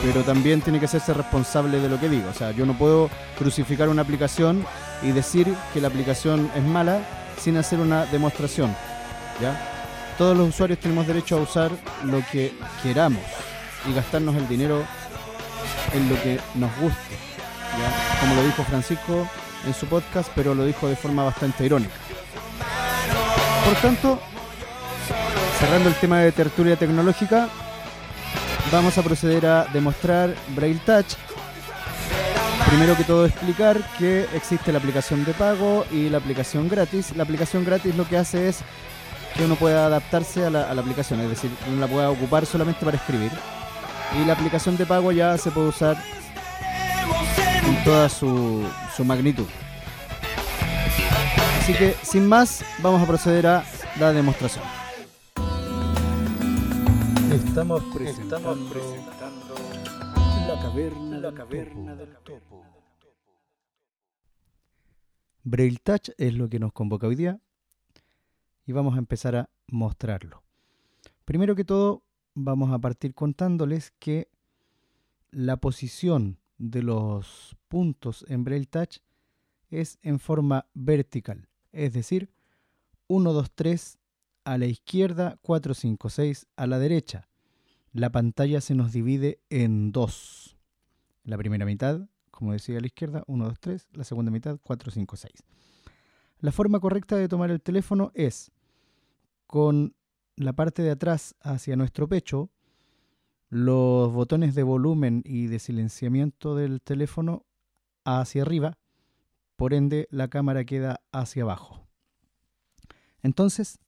pero 0.03 0.23
también 0.23 0.61
tiene 0.61 0.79
que 0.79 0.85
hacerse 0.85 1.13
responsable 1.13 1.79
de 1.79 1.89
lo 1.89 1.99
que 1.99 2.09
digo. 2.09 2.29
O 2.29 2.33
sea, 2.33 2.51
yo 2.51 2.65
no 2.65 2.73
puedo 2.73 3.09
crucificar 3.37 3.89
una 3.89 4.01
aplicación 4.01 4.65
y 5.03 5.11
decir 5.11 5.53
que 5.73 5.81
la 5.81 5.87
aplicación 5.87 6.49
es 6.55 6.63
mala 6.63 7.01
sin 7.39 7.57
hacer 7.57 7.79
una 7.79 8.05
demostración. 8.05 8.75
¿ya? 9.41 9.59
Todos 10.17 10.37
los 10.37 10.49
usuarios 10.49 10.79
tenemos 10.79 11.07
derecho 11.07 11.37
a 11.37 11.41
usar 11.41 11.71
lo 12.03 12.23
que 12.31 12.53
queramos 12.81 13.21
y 13.87 13.93
gastarnos 13.93 14.35
el 14.35 14.47
dinero 14.47 14.83
en 15.93 16.09
lo 16.09 16.21
que 16.21 16.39
nos 16.55 16.71
guste. 16.79 17.15
¿ya? 17.77 18.19
Como 18.19 18.35
lo 18.35 18.43
dijo 18.43 18.63
Francisco 18.63 19.27
en 19.65 19.73
su 19.73 19.85
podcast, 19.85 20.31
pero 20.35 20.55
lo 20.55 20.65
dijo 20.65 20.87
de 20.87 20.95
forma 20.95 21.23
bastante 21.23 21.65
irónica. 21.65 21.93
Por 23.65 23.75
tanto, 23.75 24.19
cerrando 25.59 25.89
el 25.89 25.95
tema 25.95 26.19
de 26.19 26.31
tertulia 26.31 26.75
tecnológica, 26.75 27.47
vamos 28.71 28.97
a 28.97 29.03
proceder 29.03 29.45
a 29.45 29.65
demostrar 29.65 30.33
Braille 30.55 30.79
Touch. 30.85 31.15
Primero 32.67 32.95
que 32.95 33.03
todo 33.03 33.25
explicar 33.25 33.81
que 33.97 34.25
existe 34.33 34.71
la 34.71 34.77
aplicación 34.77 35.25
de 35.25 35.33
pago 35.33 35.85
y 35.91 36.09
la 36.09 36.19
aplicación 36.19 36.69
gratis. 36.69 37.15
La 37.15 37.23
aplicación 37.23 37.65
gratis 37.65 37.95
lo 37.95 38.07
que 38.07 38.17
hace 38.17 38.47
es 38.47 38.59
que 39.35 39.45
uno 39.45 39.55
pueda 39.55 39.87
adaptarse 39.87 40.45
a 40.45 40.49
la, 40.49 40.63
a 40.63 40.71
aplicación, 40.71 41.19
es 41.21 41.29
decir, 41.29 41.51
uno 41.69 41.81
la 41.81 41.87
pueda 41.87 42.09
ocupar 42.09 42.45
solamente 42.45 42.85
para 42.85 42.97
escribir. 42.97 43.31
Y 44.19 44.25
la 44.25 44.33
aplicación 44.33 44.77
de 44.77 44.85
pago 44.85 45.11
ya 45.11 45.37
se 45.37 45.51
puede 45.51 45.67
usar 45.67 45.97
en 47.67 47.83
toda 47.83 48.07
su 48.09 48.65
magnitud. 49.03 49.47
Así 51.61 51.73
que, 51.73 51.95
sin 52.03 52.27
más, 52.27 52.63
vamos 52.79 53.01
a 53.01 53.05
proceder 53.05 53.47
a 53.47 53.63
la 53.99 54.11
demostración. 54.13 54.80
Estamos 57.51 57.83
presentando, 57.93 58.55
la 60.47 60.61
caverna, 60.61 61.19
la 61.19 61.33
caverna 61.33 61.95
del 61.97 62.15
topo. 62.23 62.63
Braille 65.43 65.79
Touch 65.83 66.11
es 66.17 66.33
lo 66.33 66.47
que 66.47 66.59
nos 66.59 66.71
convoca 66.71 67.07
hoy 67.07 67.15
día 67.15 67.41
y 68.65 68.71
vamos 68.71 68.95
a 68.95 68.99
empezar 68.99 69.35
a 69.35 69.49
mostrarlo. 69.67 70.43
Primero 71.25 71.53
que 71.53 71.65
todo, 71.65 72.03
vamos 72.35 72.71
a 72.71 72.79
partir 72.79 73.13
contándoles 73.13 73.91
que 73.99 74.29
la 75.31 75.57
posición 75.57 76.39
de 76.57 76.83
los 76.83 77.57
puntos 77.67 78.23
en 78.29 78.45
Braille 78.45 78.67
Touch 78.67 78.99
es 79.69 79.99
en 80.03 80.19
forma 80.19 80.67
vertical, 80.73 81.49
es 81.73 81.91
decir, 81.91 82.31
1, 83.07 83.33
2, 83.33 83.51
3 83.53 83.99
a 84.45 84.57
la 84.57 84.67
izquierda, 84.67 85.37
4, 85.41 85.73
5, 85.73 86.09
6 86.09 86.47
a 86.55 86.65
la 86.65 86.79
derecha. 86.79 87.27
La 87.93 88.09
pantalla 88.09 88.61
se 88.61 88.73
nos 88.73 88.93
divide 88.93 89.41
en 89.49 89.91
dos. 89.91 90.57
La 91.23 91.37
primera 91.37 91.65
mitad, 91.65 92.07
como 92.31 92.53
decía 92.53 92.77
a 92.77 92.81
la 92.81 92.87
izquierda, 92.87 93.23
1, 93.27 93.45
2, 93.45 93.59
3. 93.59 93.89
La 93.93 94.03
segunda 94.05 94.31
mitad, 94.31 94.59
4, 94.63 94.91
5, 94.91 95.17
6. 95.17 95.33
La 96.39 96.51
forma 96.51 96.79
correcta 96.79 97.17
de 97.17 97.27
tomar 97.27 97.51
el 97.51 97.61
teléfono 97.61 98.11
es 98.15 98.51
con 99.45 99.93
la 100.37 100.53
parte 100.53 100.81
de 100.81 100.91
atrás 100.91 101.35
hacia 101.41 101.75
nuestro 101.75 102.07
pecho, 102.07 102.49
los 103.49 104.11
botones 104.13 104.55
de 104.55 104.63
volumen 104.63 105.21
y 105.25 105.47
de 105.47 105.59
silenciamiento 105.59 106.55
del 106.55 106.81
teléfono 106.81 107.45
hacia 108.05 108.43
arriba, 108.43 108.77
por 109.57 109.73
ende 109.73 110.07
la 110.09 110.29
cámara 110.29 110.63
queda 110.63 111.01
hacia 111.11 111.43
abajo. 111.43 111.85
Entonces, 113.21 113.79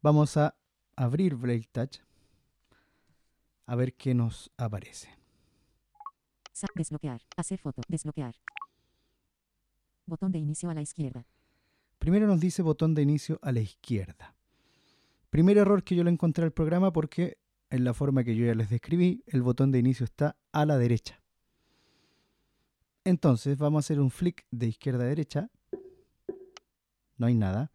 vamos 0.00 0.38
a 0.38 0.56
abrir 0.96 1.36
Braille 1.36 1.68
Touch 1.70 2.05
a 3.66 3.76
ver 3.76 3.94
qué 3.94 4.14
nos 4.14 4.50
aparece. 4.56 5.08
Desbloquear. 6.74 7.20
Hacer 7.36 7.58
foto. 7.58 7.82
Desbloquear. 7.88 8.34
Botón 10.06 10.32
de 10.32 10.38
inicio 10.38 10.70
a 10.70 10.74
la 10.74 10.80
izquierda. 10.80 11.26
Primero 11.98 12.26
nos 12.26 12.40
dice 12.40 12.62
botón 12.62 12.94
de 12.94 13.02
inicio 13.02 13.38
a 13.42 13.52
la 13.52 13.60
izquierda. 13.60 14.34
Primer 15.30 15.58
error 15.58 15.82
que 15.82 15.96
yo 15.96 16.04
le 16.04 16.10
encontré 16.10 16.44
al 16.44 16.52
programa 16.52 16.92
porque 16.92 17.38
en 17.70 17.84
la 17.84 17.92
forma 17.92 18.24
que 18.24 18.36
yo 18.36 18.46
ya 18.46 18.54
les 18.54 18.70
describí, 18.70 19.24
el 19.26 19.42
botón 19.42 19.72
de 19.72 19.80
inicio 19.80 20.04
está 20.04 20.36
a 20.52 20.64
la 20.64 20.78
derecha. 20.78 21.20
Entonces 23.04 23.58
vamos 23.58 23.78
a 23.78 23.84
hacer 23.86 24.00
un 24.00 24.10
flick 24.10 24.46
de 24.50 24.68
izquierda 24.68 25.04
a 25.04 25.08
derecha. 25.08 25.50
No 27.18 27.26
hay 27.26 27.34
nada. 27.34 27.70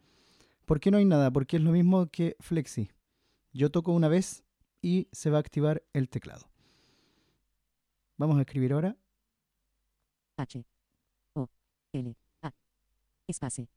¿Por 0.64 0.80
qué 0.80 0.90
no 0.90 0.96
hay 0.96 1.04
nada? 1.04 1.30
Porque 1.30 1.56
es 1.56 1.62
lo 1.62 1.72
mismo 1.72 2.06
que 2.06 2.36
Flexi. 2.40 2.90
Yo 3.52 3.70
toco 3.70 3.92
una 3.92 4.08
vez 4.08 4.44
y 4.82 5.08
se 5.12 5.30
va 5.30 5.38
a 5.38 5.40
activar 5.40 5.82
el 5.92 6.08
teclado. 6.08 6.50
Vamos 8.18 8.36
a 8.36 8.40
escribir 8.40 8.72
ahora. 8.72 8.96
H. 10.36 10.64
O. 11.34 11.48
L. 11.92 12.16
A. 12.42 12.52
Espace. 13.26 13.68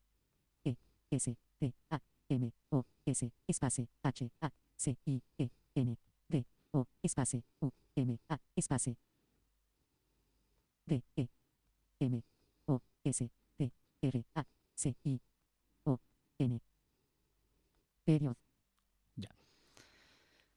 E. 0.63 0.75
S. 1.11 1.37
T. 1.59 1.73
A. 1.91 2.01
M. 2.29 2.51
O. 2.71 2.85
S. 3.05 3.31
Espace. 3.47 3.87
H. 4.03 4.31
A. 4.41 4.51
C. 4.75 4.97
I. 5.05 5.21
E. 5.37 5.49
N. 5.75 5.97
D. 6.27 6.45
O. 6.71 6.87
Espace. 7.03 7.43
U. 7.61 7.71
M. 7.95 8.19
A. 8.27 8.39
Espace. 8.55 8.97
D. 10.85 11.03
E. 11.15 11.27
M. 11.99 12.23
O. 12.65 12.81
S. 13.03 13.29
T. 13.57 13.71
R. 14.01 14.25
A. 14.33 14.45
C. 14.73 14.95
I. 15.03 15.21
O. 15.85 15.99
N. 16.39 16.61
Periodo. 18.03 18.44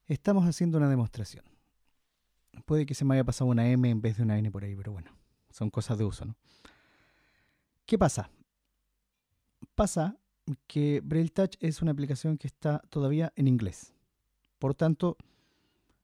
Estamos 0.09 0.47
haciendo 0.47 0.79
una 0.79 0.89
demostración. 0.89 1.45
Puede 2.65 2.87
que 2.87 2.95
se 2.95 3.05
me 3.05 3.15
haya 3.15 3.25
pasado 3.25 3.51
una 3.51 3.69
M 3.69 3.89
en 3.89 4.01
vez 4.01 4.17
de 4.17 4.23
una 4.23 4.39
N 4.39 4.51
por 4.51 4.65
ahí, 4.65 4.75
pero 4.75 4.91
bueno, 4.93 5.11
son 5.51 5.69
cosas 5.69 5.99
de 5.99 6.05
uso, 6.05 6.25
¿no? 6.25 6.35
¿Qué 7.85 7.99
pasa? 7.99 8.31
Pasa 9.75 10.17
que 10.67 11.01
Braille 11.05 11.31
Touch 11.31 11.57
es 11.61 11.83
una 11.83 11.93
aplicación 11.93 12.39
que 12.39 12.47
está 12.47 12.81
todavía 12.89 13.33
en 13.37 13.49
inglés. 13.49 13.95
Por 14.59 14.75
tanto, 14.75 15.19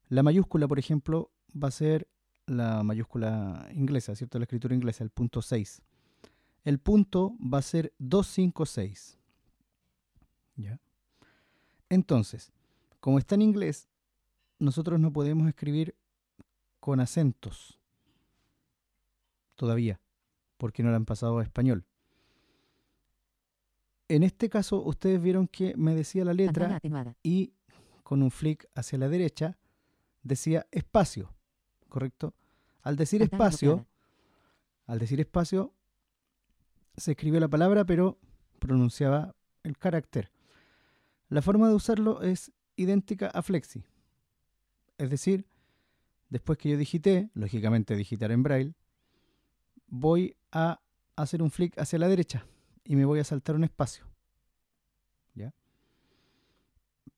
la 0.08 0.22
mayúscula, 0.22 0.68
por 0.68 0.78
ejemplo, 0.78 1.30
va 1.54 1.68
a 1.68 1.72
ser 1.72 2.06
la 2.46 2.82
mayúscula 2.82 3.68
inglesa, 3.72 4.14
¿cierto? 4.14 4.38
La 4.38 4.44
escritura 4.44 4.74
inglesa, 4.74 5.02
el 5.02 5.10
punto 5.10 5.40
6. 5.40 5.82
El 6.64 6.78
punto 6.78 7.36
va 7.40 7.58
a 7.58 7.62
ser 7.62 7.94
256. 7.98 9.18
¿Ya? 10.56 10.78
Entonces, 11.88 12.52
como 13.00 13.18
está 13.18 13.34
en 13.34 13.42
inglés, 13.42 13.88
nosotros 14.58 15.00
no 15.00 15.12
podemos 15.12 15.48
escribir 15.48 15.94
con 16.80 17.00
acentos 17.00 17.78
todavía, 19.54 20.00
porque 20.56 20.82
no 20.82 20.90
lo 20.90 20.96
han 20.96 21.04
pasado 21.04 21.38
a 21.38 21.42
español. 21.42 21.84
En 24.08 24.22
este 24.22 24.48
caso, 24.48 24.82
ustedes 24.82 25.22
vieron 25.22 25.48
que 25.48 25.74
me 25.76 25.94
decía 25.94 26.24
la 26.24 26.34
letra 26.34 26.80
y 27.22 27.54
con 28.02 28.22
un 28.22 28.30
flick 28.30 28.68
hacia 28.74 28.98
la 28.98 29.08
derecha 29.08 29.56
decía 30.22 30.66
espacio, 30.70 31.34
¿correcto? 31.88 32.34
Al 32.82 32.96
decir 32.96 33.22
espacio, 33.22 33.86
al 34.86 34.98
decir 34.98 35.20
espacio, 35.20 35.72
se 36.96 37.12
escribió 37.12 37.40
la 37.40 37.48
palabra, 37.48 37.84
pero 37.84 38.18
pronunciaba 38.58 39.34
el 39.62 39.78
carácter. 39.78 40.30
La 41.28 41.40
forma 41.42 41.68
de 41.68 41.74
usarlo 41.74 42.22
es 42.22 42.52
idéntica 42.76 43.28
a 43.28 43.42
Flexi. 43.42 43.84
Es 44.98 45.10
decir, 45.10 45.46
después 46.28 46.58
que 46.58 46.70
yo 46.70 46.76
digité, 46.76 47.30
lógicamente 47.34 47.96
digitar 47.96 48.30
en 48.30 48.42
braille, 48.42 48.74
voy 49.86 50.36
a 50.52 50.80
hacer 51.16 51.42
un 51.42 51.50
flick 51.50 51.78
hacia 51.78 51.98
la 51.98 52.08
derecha 52.08 52.46
y 52.84 52.96
me 52.96 53.04
voy 53.04 53.20
a 53.20 53.24
saltar 53.24 53.56
un 53.56 53.64
espacio. 53.64 54.06
¿Ya? 55.34 55.52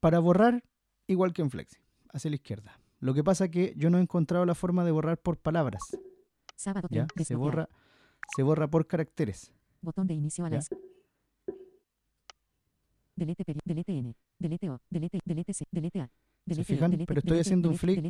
Para 0.00 0.18
borrar, 0.20 0.64
igual 1.06 1.32
que 1.32 1.42
en 1.42 1.50
Flexi, 1.50 1.78
hacia 2.12 2.30
la 2.30 2.36
izquierda. 2.36 2.80
Lo 3.00 3.14
que 3.14 3.22
pasa 3.22 3.50
que 3.50 3.74
yo 3.76 3.90
no 3.90 3.98
he 3.98 4.02
encontrado 4.02 4.46
la 4.46 4.54
forma 4.54 4.84
de 4.84 4.90
borrar 4.90 5.18
por 5.18 5.36
palabras. 5.36 5.82
Sábado 6.54 6.88
¿ya? 6.90 7.06
3. 7.06 7.28
Se 7.28 7.34
borra, 7.34 7.68
se 8.34 8.42
borra 8.42 8.68
por 8.68 8.86
caracteres. 8.86 9.52
Botón 9.82 10.06
de 10.06 10.14
inicio 10.14 10.44
a 10.46 10.50
la. 10.50 10.64
Delete 13.14 13.44
delete 13.64 13.98
N. 13.98 14.14
Delete 14.38 14.70
O. 14.70 14.80
Delete, 14.90 15.20
delete 15.24 15.54
C. 15.54 15.64
Delete 15.70 16.00
A. 16.00 16.10
Delete, 16.46 16.64
fijan? 16.74 16.90
Pero 17.06 17.18
estoy 17.20 17.38
haciendo 17.40 17.68
un 17.70 17.76
flick 17.76 18.00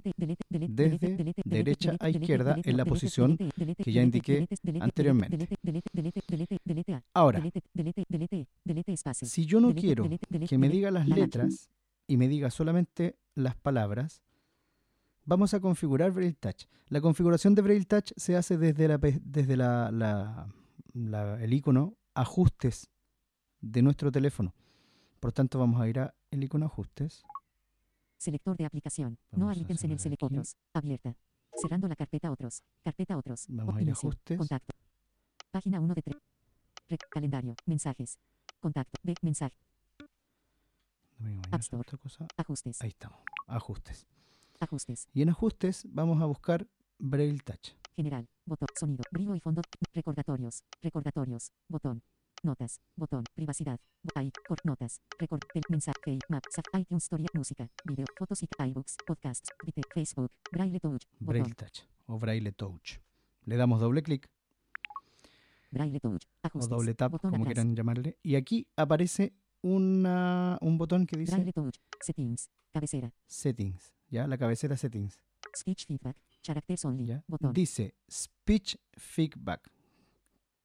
desde 0.68 1.34
derecha 1.44 1.96
a 2.00 2.10
izquierda 2.10 2.56
en 2.64 2.76
la 2.76 2.84
posición 2.84 3.36
que 3.82 3.92
ya 3.92 4.02
indiqué 4.02 4.46
anteriormente. 4.82 5.48
Ahora, 7.14 7.40
si 9.26 9.46
yo 9.46 9.60
no 9.60 9.68
quiero 9.74 10.04
que 10.48 10.58
me 10.58 10.68
diga 10.68 10.90
las 10.90 11.08
la- 11.08 11.16
letras 11.16 11.70
y 12.06 12.16
me 12.18 12.28
diga 12.28 12.50
solamente 12.50 13.16
las 13.34 13.56
palabras, 13.56 14.22
vamos 15.24 15.54
a 15.54 15.60
configurar 15.60 16.12
Braille 16.12 16.34
Touch. 16.38 16.66
La 16.88 17.00
configuración 17.00 17.54
de 17.54 17.62
Braille 17.62 17.84
Touch 17.86 18.12
se 18.16 18.36
hace 18.36 18.58
desde, 18.58 18.86
la, 18.88 18.98
desde 18.98 19.56
la, 19.56 19.90
la- 19.90 20.46
la- 20.92 21.42
el 21.42 21.52
icono 21.54 21.96
ajustes 22.14 22.90
de 23.60 23.82
nuestro 23.82 24.12
teléfono. 24.12 24.54
Por 25.20 25.32
tanto, 25.32 25.58
vamos 25.58 25.80
a 25.80 25.88
ir 25.88 25.98
a 26.00 26.14
el 26.30 26.44
icono 26.44 26.66
ajustes. 26.66 27.24
Selector 28.16 28.56
de 28.56 28.64
aplicación. 28.64 29.18
Vamos 29.30 29.46
no 29.46 29.50
hay 29.50 29.60
ítems 29.60 29.84
en 29.84 29.90
el 29.92 29.98
cerrar 29.98 30.02
select 30.02 30.22
aquí. 30.22 30.34
otros. 30.34 30.56
Abierta. 30.72 31.16
Cerrando 31.54 31.88
la 31.88 31.96
carpeta 31.96 32.30
otros. 32.30 32.62
Carpeta 32.82 33.16
otros. 33.16 33.46
Vamos 33.48 33.76
a 33.76 33.82
ir 33.82 33.88
a 33.88 33.92
ajustes. 33.92 34.38
Contacto. 34.38 34.74
Página 35.50 35.80
1 35.80 35.94
de 35.94 36.02
3. 36.02 36.98
calendario. 37.10 37.54
Mensajes. 37.66 38.18
Contacto. 38.60 38.98
Ve. 39.02 39.14
Mensaje. 39.22 39.56
No 41.18 41.42
App 41.50 41.60
Store. 41.60 41.80
otra 41.80 41.98
cosa. 41.98 42.26
Ajustes. 42.36 42.80
Ahí 42.82 42.90
estamos. 42.90 43.18
Ajustes. 43.46 44.06
Ajustes. 44.60 45.08
Y 45.12 45.22
en 45.22 45.30
ajustes 45.30 45.86
vamos 45.88 46.20
a 46.20 46.26
buscar 46.26 46.66
Braille 46.98 47.40
Touch. 47.40 47.74
General. 47.96 48.28
Botón. 48.44 48.68
Sonido. 48.74 49.04
Brillo 49.10 49.34
y 49.34 49.40
fondo. 49.40 49.62
Recordatorios. 49.94 50.62
Recordatorios. 50.82 51.52
Botón. 51.68 52.02
Notas. 52.46 52.80
Botón. 52.96 53.24
Privacidad. 53.34 53.78
Ahí. 54.14 54.30
Cor. 54.46 54.58
Notas. 54.64 55.00
Record. 55.18 55.42
Mensaje. 55.68 56.18
Map. 56.28 56.44
Saf. 56.50 56.64
iTunes 56.78 57.02
Story. 57.04 57.26
Música. 57.34 57.68
Video. 57.84 58.06
Fotos 58.16 58.42
y 58.42 58.48
iBooks. 58.58 58.96
Podcasts. 59.06 59.50
Twitter. 59.58 59.84
Facebook. 59.92 60.30
Braille 60.52 60.80
Touch. 60.80 61.02
Braille 61.20 61.42
Botón. 61.50 61.54
Touch 61.56 61.84
o 62.06 62.18
Braille 62.18 62.52
Touch. 62.52 63.00
Le 63.44 63.56
damos 63.56 63.80
doble 63.80 64.02
clic 64.02 64.28
Braille 65.70 66.00
Touch. 66.00 66.22
o 66.22 66.46
Ajustes. 66.46 66.68
doble 66.70 66.94
tap, 66.94 67.12
Botón 67.12 67.30
como 67.32 67.42
atrás. 67.44 67.54
quieran 67.54 67.74
llamarle. 67.76 68.16
Y 68.22 68.36
aquí 68.36 68.66
aparece 68.76 69.34
una, 69.62 70.58
un 70.60 70.78
botón 70.78 71.06
que 71.06 71.16
dice 71.16 71.32
Braille 71.32 71.52
Touch. 71.52 71.74
Settings. 72.00 72.48
Cabecera. 72.72 73.12
Settings. 73.26 73.92
¿Ya? 74.08 74.26
La 74.26 74.38
cabecera 74.38 74.76
Settings. 74.76 75.18
Speech 75.54 75.86
feedback. 75.86 76.16
Characters 76.42 76.84
only. 76.84 77.06
¿ya? 77.06 77.24
Botón. 77.26 77.52
Dice 77.52 77.94
Speech 78.10 78.76
Feedback. 78.92 79.68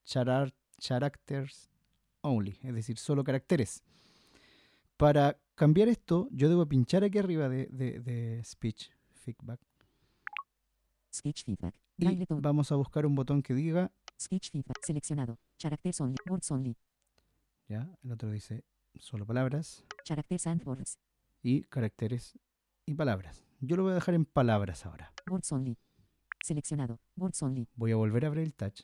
Charar- 0.05 0.53
characters 0.79 1.69
only. 2.21 2.57
Es 2.63 2.73
decir, 2.73 2.97
solo 2.97 3.23
caracteres. 3.23 3.83
Para 4.97 5.37
cambiar 5.55 5.87
esto, 5.87 6.27
yo 6.31 6.49
debo 6.49 6.65
pinchar 6.67 7.03
aquí 7.03 7.17
arriba 7.17 7.49
de, 7.49 7.67
de- 7.67 7.99
de 7.99 8.43
Speech 8.43 8.91
Feedback. 9.13 9.59
Speech 11.13 11.43
feedback. 11.43 11.75
Y 11.97 12.25
vamos 12.29 12.71
a 12.71 12.75
buscar 12.75 13.05
un 13.05 13.15
botón 13.15 13.41
que 13.43 13.53
diga, 13.53 13.91
Speech 14.19 14.51
feedback. 14.51 14.77
Seleccionado. 14.83 15.37
Characters 15.57 15.99
only. 16.01 16.15
Words 16.29 16.49
only. 16.51 16.77
ya, 17.67 17.89
el 18.03 18.11
otro 18.11 18.31
dice 18.31 18.63
solo 18.99 19.25
palabras 19.25 19.85
Characters 20.05 20.47
and 20.47 20.65
words. 20.67 20.99
y 21.41 21.63
caracteres 21.63 22.37
y 22.85 22.93
palabras. 22.93 23.43
Yo 23.59 23.75
lo 23.77 23.83
voy 23.83 23.91
a 23.91 23.95
dejar 23.95 24.15
en 24.15 24.25
palabras 24.25 24.85
ahora. 24.85 25.13
Words 25.29 25.51
only. 25.51 25.77
Seleccionado. 26.43 26.99
Words 27.15 27.41
only. 27.43 27.67
Voy 27.75 27.91
a 27.91 27.95
volver 27.95 28.25
a 28.25 28.27
abrir 28.29 28.43
el 28.45 28.53
touch, 28.53 28.81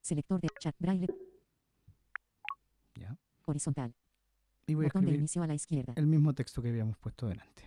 Selector 0.00 0.40
de 0.40 0.48
chat. 0.58 0.74
Braille. 0.78 1.06
Horizontal. 3.50 3.94
y 4.66 4.74
voy 4.74 4.86
a 4.86 4.88
Botón 4.88 5.02
de 5.02 5.06
escribir 5.08 5.20
inicio 5.20 5.42
a 5.42 5.46
la 5.46 5.54
izquierda. 5.54 5.92
el 5.96 6.06
mismo 6.06 6.32
texto 6.34 6.62
que 6.62 6.68
habíamos 6.68 6.96
puesto 6.98 7.26
delante. 7.28 7.62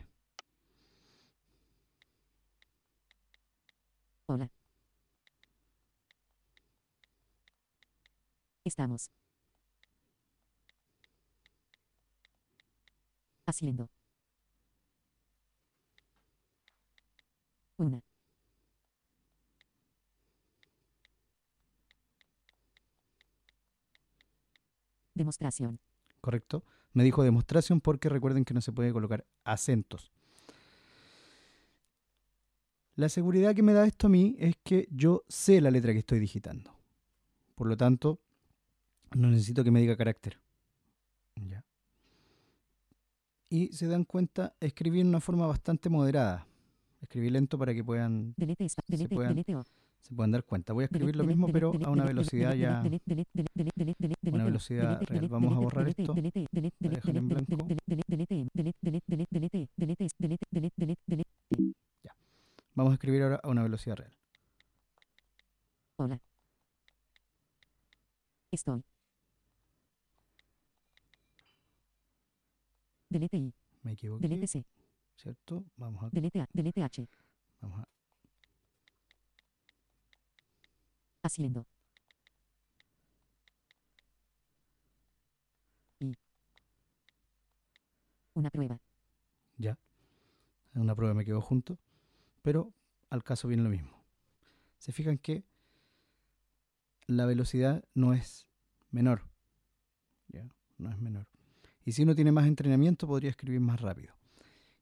Hola. 4.26 4.50
Estamos. 8.64 9.12
Haciendo. 13.46 13.90
Una. 17.78 18.02
Demostración. 25.16 25.80
¿correcto? 26.22 26.64
Me 26.94 27.04
dijo 27.04 27.24
demostración 27.24 27.82
porque 27.82 28.08
recuerden 28.08 28.46
que 28.46 28.54
no 28.54 28.62
se 28.62 28.72
puede 28.72 28.94
colocar 28.94 29.26
acentos. 29.44 30.12
La 32.96 33.10
seguridad 33.10 33.56
que 33.56 33.64
me 33.64 33.74
da 33.74 33.86
esto 33.86 34.08
a 34.08 34.10
mí 34.10 34.36
es 34.40 34.56
que 34.64 34.88
yo 34.92 35.24
sé 35.28 35.60
la 35.60 35.72
letra 35.72 35.92
que 35.94 36.00
estoy 36.00 36.20
digitando. 36.20 36.72
Por 37.56 37.68
lo 37.68 37.76
tanto, 37.76 38.20
no 39.16 39.30
necesito 39.30 39.64
que 39.64 39.72
me 39.72 39.82
diga 39.82 39.98
carácter. 39.98 40.40
¿Ya? 41.36 41.66
Y 43.50 43.68
se 43.74 43.88
dan 43.88 44.04
cuenta, 44.04 44.56
escribí 44.60 45.00
en 45.02 45.08
una 45.08 45.20
forma 45.20 45.48
bastante 45.48 45.90
moderada. 45.90 46.48
Escribí 47.02 47.30
lento 47.30 47.58
para 47.58 47.74
que 47.74 47.84
puedan, 47.84 48.34
Delete, 48.38 48.68
delete, 48.88 49.16
puedan- 49.16 49.36
delete 49.36 49.54
se 50.04 50.14
pueden 50.14 50.32
dar 50.32 50.44
cuenta. 50.44 50.74
Voy 50.74 50.84
a 50.84 50.86
escribir 50.86 51.16
lo 51.16 51.24
mismo, 51.24 51.48
pero 51.48 51.72
a 51.86 51.90
una 51.90 52.04
velocidad 52.04 52.54
ya. 52.54 52.84
Una 54.26 54.44
velocidad 54.44 55.02
real. 55.04 55.30
Vamos 55.30 55.54
a 55.54 55.60
borrar 55.60 55.88
esto. 55.88 56.14
Ya. 62.04 62.16
Vamos 62.76 62.92
a 62.92 62.94
escribir 62.96 63.24
ahora 63.24 63.40
a 63.42 63.50
una 63.50 63.64
velocidad 63.64 63.96
real. 63.96 64.14
Hola. 65.96 66.20
Estoy. 68.52 68.84
Me 73.84 73.92
equivoqué. 73.94 74.66
¿Cierto? 75.16 75.64
Vamos 75.78 76.04
a. 76.04 76.10
Delete 76.12 76.84
H. 76.84 77.08
Vamos 77.62 77.80
a 77.80 77.93
Haciendo. 81.24 81.66
Y. 86.00 86.14
Una 88.34 88.50
prueba. 88.50 88.80
Ya. 89.58 89.78
En 90.76 90.82
una 90.82 90.96
prueba 90.96 91.14
me 91.14 91.26
quedo 91.26 91.42
junto. 91.42 91.80
Pero 92.42 92.74
al 93.10 93.24
caso 93.24 93.48
viene 93.48 93.64
lo 93.64 93.70
mismo. 93.70 94.04
Se 94.78 94.92
fijan 94.92 95.18
que 95.18 95.46
la 97.08 97.26
velocidad 97.26 97.84
no 97.94 98.14
es 98.14 98.48
menor. 98.92 99.24
Ya, 100.28 100.48
no 100.78 100.92
es 100.92 101.00
menor. 101.00 101.28
Y 101.86 101.94
si 101.94 102.04
uno 102.04 102.16
tiene 102.16 102.32
más 102.32 102.48
entrenamiento, 102.48 103.08
podría 103.08 103.30
escribir 103.30 103.62
más 103.62 103.80
rápido. 103.80 104.14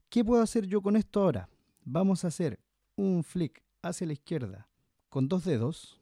¿Qué 0.09 0.25
puedo 0.25 0.41
hacer 0.41 0.65
yo 0.65 0.81
con 0.81 0.95
esto 0.95 1.21
ahora? 1.21 1.49
Vamos 1.83 2.25
a 2.25 2.29
hacer 2.29 2.59
un 2.95 3.23
flick 3.23 3.63
hacia 3.81 4.07
la 4.07 4.13
izquierda 4.13 4.67
con 5.09 5.27
dos 5.27 5.43
dedos 5.43 6.00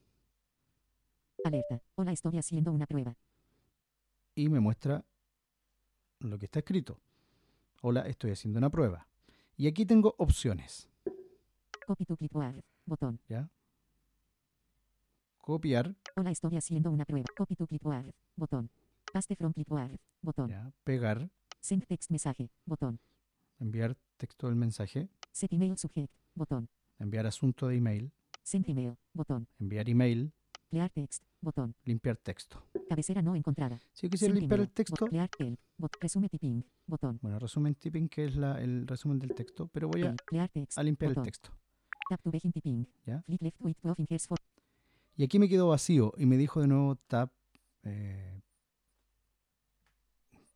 Alerta. 1.44 1.80
Hola, 1.94 2.12
estoy 2.12 2.36
haciendo 2.38 2.72
una 2.72 2.86
prueba. 2.86 3.16
y 4.34 4.48
me 4.48 4.60
muestra 4.60 5.04
lo 6.20 6.38
que 6.38 6.46
está 6.46 6.60
escrito. 6.60 6.98
Hola, 7.82 8.02
estoy 8.02 8.30
haciendo 8.30 8.58
una 8.58 8.70
prueba. 8.70 9.06
Y 9.56 9.66
aquí 9.66 9.84
tengo 9.84 10.14
opciones. 10.18 10.88
Copy 11.86 12.04
to 12.06 12.16
clipboard. 12.16 12.62
Botón. 12.86 13.20
¿Ya? 13.28 13.50
Copiar, 15.38 15.96
Hola, 16.16 16.30
estoy 16.30 16.56
haciendo 16.56 16.90
una 16.90 17.04
prueba. 17.04 17.26
Copy 17.36 17.56
to 17.56 17.66
clipboard. 17.66 18.12
Botón. 18.36 18.70
Paste 19.12 19.34
from 19.36 19.52
clipboard. 19.52 19.98
Botón. 20.22 20.48
¿ya? 20.50 20.72
pegar, 20.84 21.30
Send 21.60 21.86
text 21.86 22.10
mensaje. 22.10 22.50
Botón. 22.64 23.00
enviar 23.58 23.96
texto 24.16 24.46
del 24.46 24.56
mensaje, 24.56 25.08
Set 25.32 25.52
email 25.52 25.76
subject. 25.76 26.12
Botón. 26.34 26.68
enviar 26.98 27.26
asunto 27.26 27.66
de 27.68 27.76
email, 27.76 28.12
Send 28.42 28.68
email. 28.68 28.96
Botón. 29.12 29.48
enviar 29.58 29.88
email, 29.88 30.32
Clear 30.70 30.88
text. 30.90 31.24
Botón. 31.42 31.74
limpiar 31.84 32.16
texto. 32.18 32.62
Cabecera 32.88 33.22
no 33.22 33.34
encontrada. 33.34 33.80
Si 33.92 34.06
yo 34.06 34.10
quisiera 34.10 34.34
limpiar 34.34 34.60
el 34.60 34.70
texto, 34.70 35.06
Clear. 35.06 35.28
Bot- 35.78 35.96
Resume 36.00 36.28
typing. 36.28 36.64
Botón. 36.86 37.18
bueno, 37.22 37.38
resumen 37.38 37.74
typing, 37.74 38.08
que 38.08 38.26
es 38.26 38.36
la- 38.36 38.60
el 38.60 38.86
resumen 38.86 39.18
del 39.18 39.34
texto, 39.34 39.66
pero 39.68 39.88
voy 39.88 40.02
a, 40.02 40.14
text. 40.48 40.78
limpiar 40.78 41.10
Botón. 41.10 41.22
el 41.24 41.26
texto. 41.32 41.50
Tap 42.08 42.20
to 42.22 42.30
begin 42.30 42.52
typing. 42.52 42.86
¿ya? 43.06 43.22
Flick 43.22 43.40
left 43.42 43.60
with 43.60 43.76
12 43.82 43.94
fingers 43.96 44.26
for. 44.26 44.36
Y 45.16 45.24
aquí 45.24 45.38
me 45.38 45.48
quedó 45.48 45.68
vacío 45.68 46.12
y 46.18 46.26
me 46.26 46.36
dijo 46.36 46.60
de 46.60 46.66
nuevo 46.66 46.96
tap, 46.96 47.32
eh, 47.84 48.40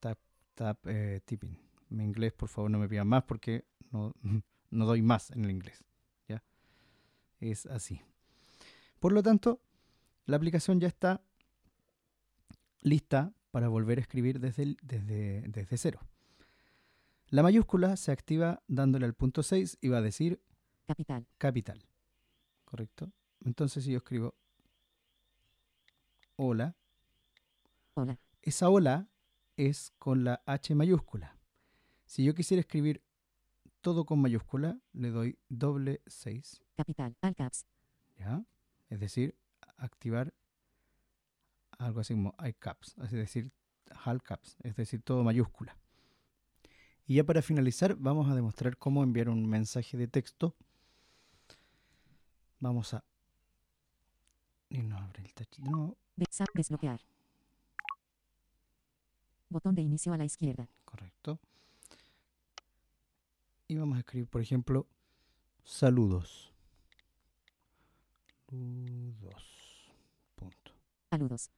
tap, 0.01 0.18
tap 0.55 0.87
eh, 0.87 1.20
typing. 1.24 1.57
Mi 1.91 2.05
inglés, 2.05 2.32
por 2.32 2.49
favor, 2.49 2.70
no 2.70 2.78
me 2.78 2.89
pidan 2.89 3.07
más 3.09 3.24
porque 3.24 3.64
no, 3.91 4.12
no 4.70 4.87
doy 4.87 5.03
más 5.03 5.30
en 5.30 5.45
el 5.45 5.51
inglés. 5.51 5.85
¿ya? 6.28 6.43
Es 7.41 7.66
así. 7.66 8.01
Por 8.99 9.12
lo 9.12 9.22
tanto, 9.22 9.61
la 10.27 10.37
aplicación 10.37 10.81
ya 10.81 10.89
está 10.89 11.22
lista 12.81 13.33
para 13.51 13.68
volver 13.68 13.99
a 13.99 14.03
escribir 14.03 14.41
desde, 14.41 14.62
el- 14.64 14.79
desde, 14.83 15.43
desde 15.49 15.77
cero. 15.77 16.01
La 17.29 17.43
mayúscula 17.43 17.97
se 17.97 18.12
activa 18.12 18.62
dándole 18.68 19.07
al 19.07 19.14
punto 19.14 19.43
6 19.43 19.79
y 19.81 19.89
va 19.89 19.99
a 19.99 20.03
decir 20.03 20.41
Capital. 20.87 21.27
capital. 21.39 21.85
¿Correcto? 22.64 23.11
Entonces 23.45 23.85
si 23.85 23.93
yo 23.93 23.99
escribo 23.99 24.35
hola, 26.37 26.75
Hola. 27.95 28.18
esa 28.43 28.68
hola 28.68 29.09
es 29.57 29.93
con 29.99 30.25
la 30.25 30.43
H 30.47 30.75
mayúscula. 30.75 31.37
Si 32.07 32.25
yo 32.25 32.35
quisiera 32.35 32.61
escribir 32.61 33.03
todo 33.81 34.05
con 34.05 34.20
mayúscula, 34.20 34.79
le 34.93 35.11
doy 35.11 35.39
doble 35.49 36.03
6, 36.07 36.61
Capital. 36.77 37.16
All 37.22 37.35
caps. 37.35 37.66
¿ya? 38.18 38.45
Es 38.91 38.99
decir, 39.01 39.37
activar 39.77 40.33
algo 41.79 42.01
así 42.01 42.14
como 42.14 42.35
iCaps, 42.45 42.97
es 42.99 43.11
decir, 43.11 43.53
all 44.07 44.22
caps, 44.22 44.57
es 44.62 44.77
decir, 44.77 45.03
todo 45.03 45.25
mayúscula. 45.25 45.77
Y 47.07 47.16
ya 47.16 47.25
para 47.25 47.43
finalizar, 47.43 47.97
vamos 47.97 48.31
a 48.31 48.35
demostrar 48.35 48.77
cómo 48.79 49.03
enviar 49.03 49.29
un 49.29 49.47
mensaje 49.47 49.97
de 49.97 50.09
texto. 50.09 50.55
Vamos 52.61 52.95
a... 52.95 53.05
Y 54.70 54.83
no 54.83 54.97
abre 54.97 55.22
el 55.22 55.64
nuevo. 55.64 55.99
Des- 56.16 56.29
desbloquear. 56.55 57.01
Botón 59.51 59.75
de 59.75 59.83
inicio 59.83 60.12
a 60.14 60.16
la 60.16 60.25
izquierda. 60.25 60.66
Correcto. 60.85 61.39
Y 63.68 63.77
vamos 63.77 63.97
a 63.97 64.01
escribir, 64.01 64.29
por 64.29 64.41
ejemplo, 64.41 64.87
saludos. 65.62 66.53
Saludos. 68.49 69.63
Punto. 71.18 71.38
Saludos. 71.38 71.50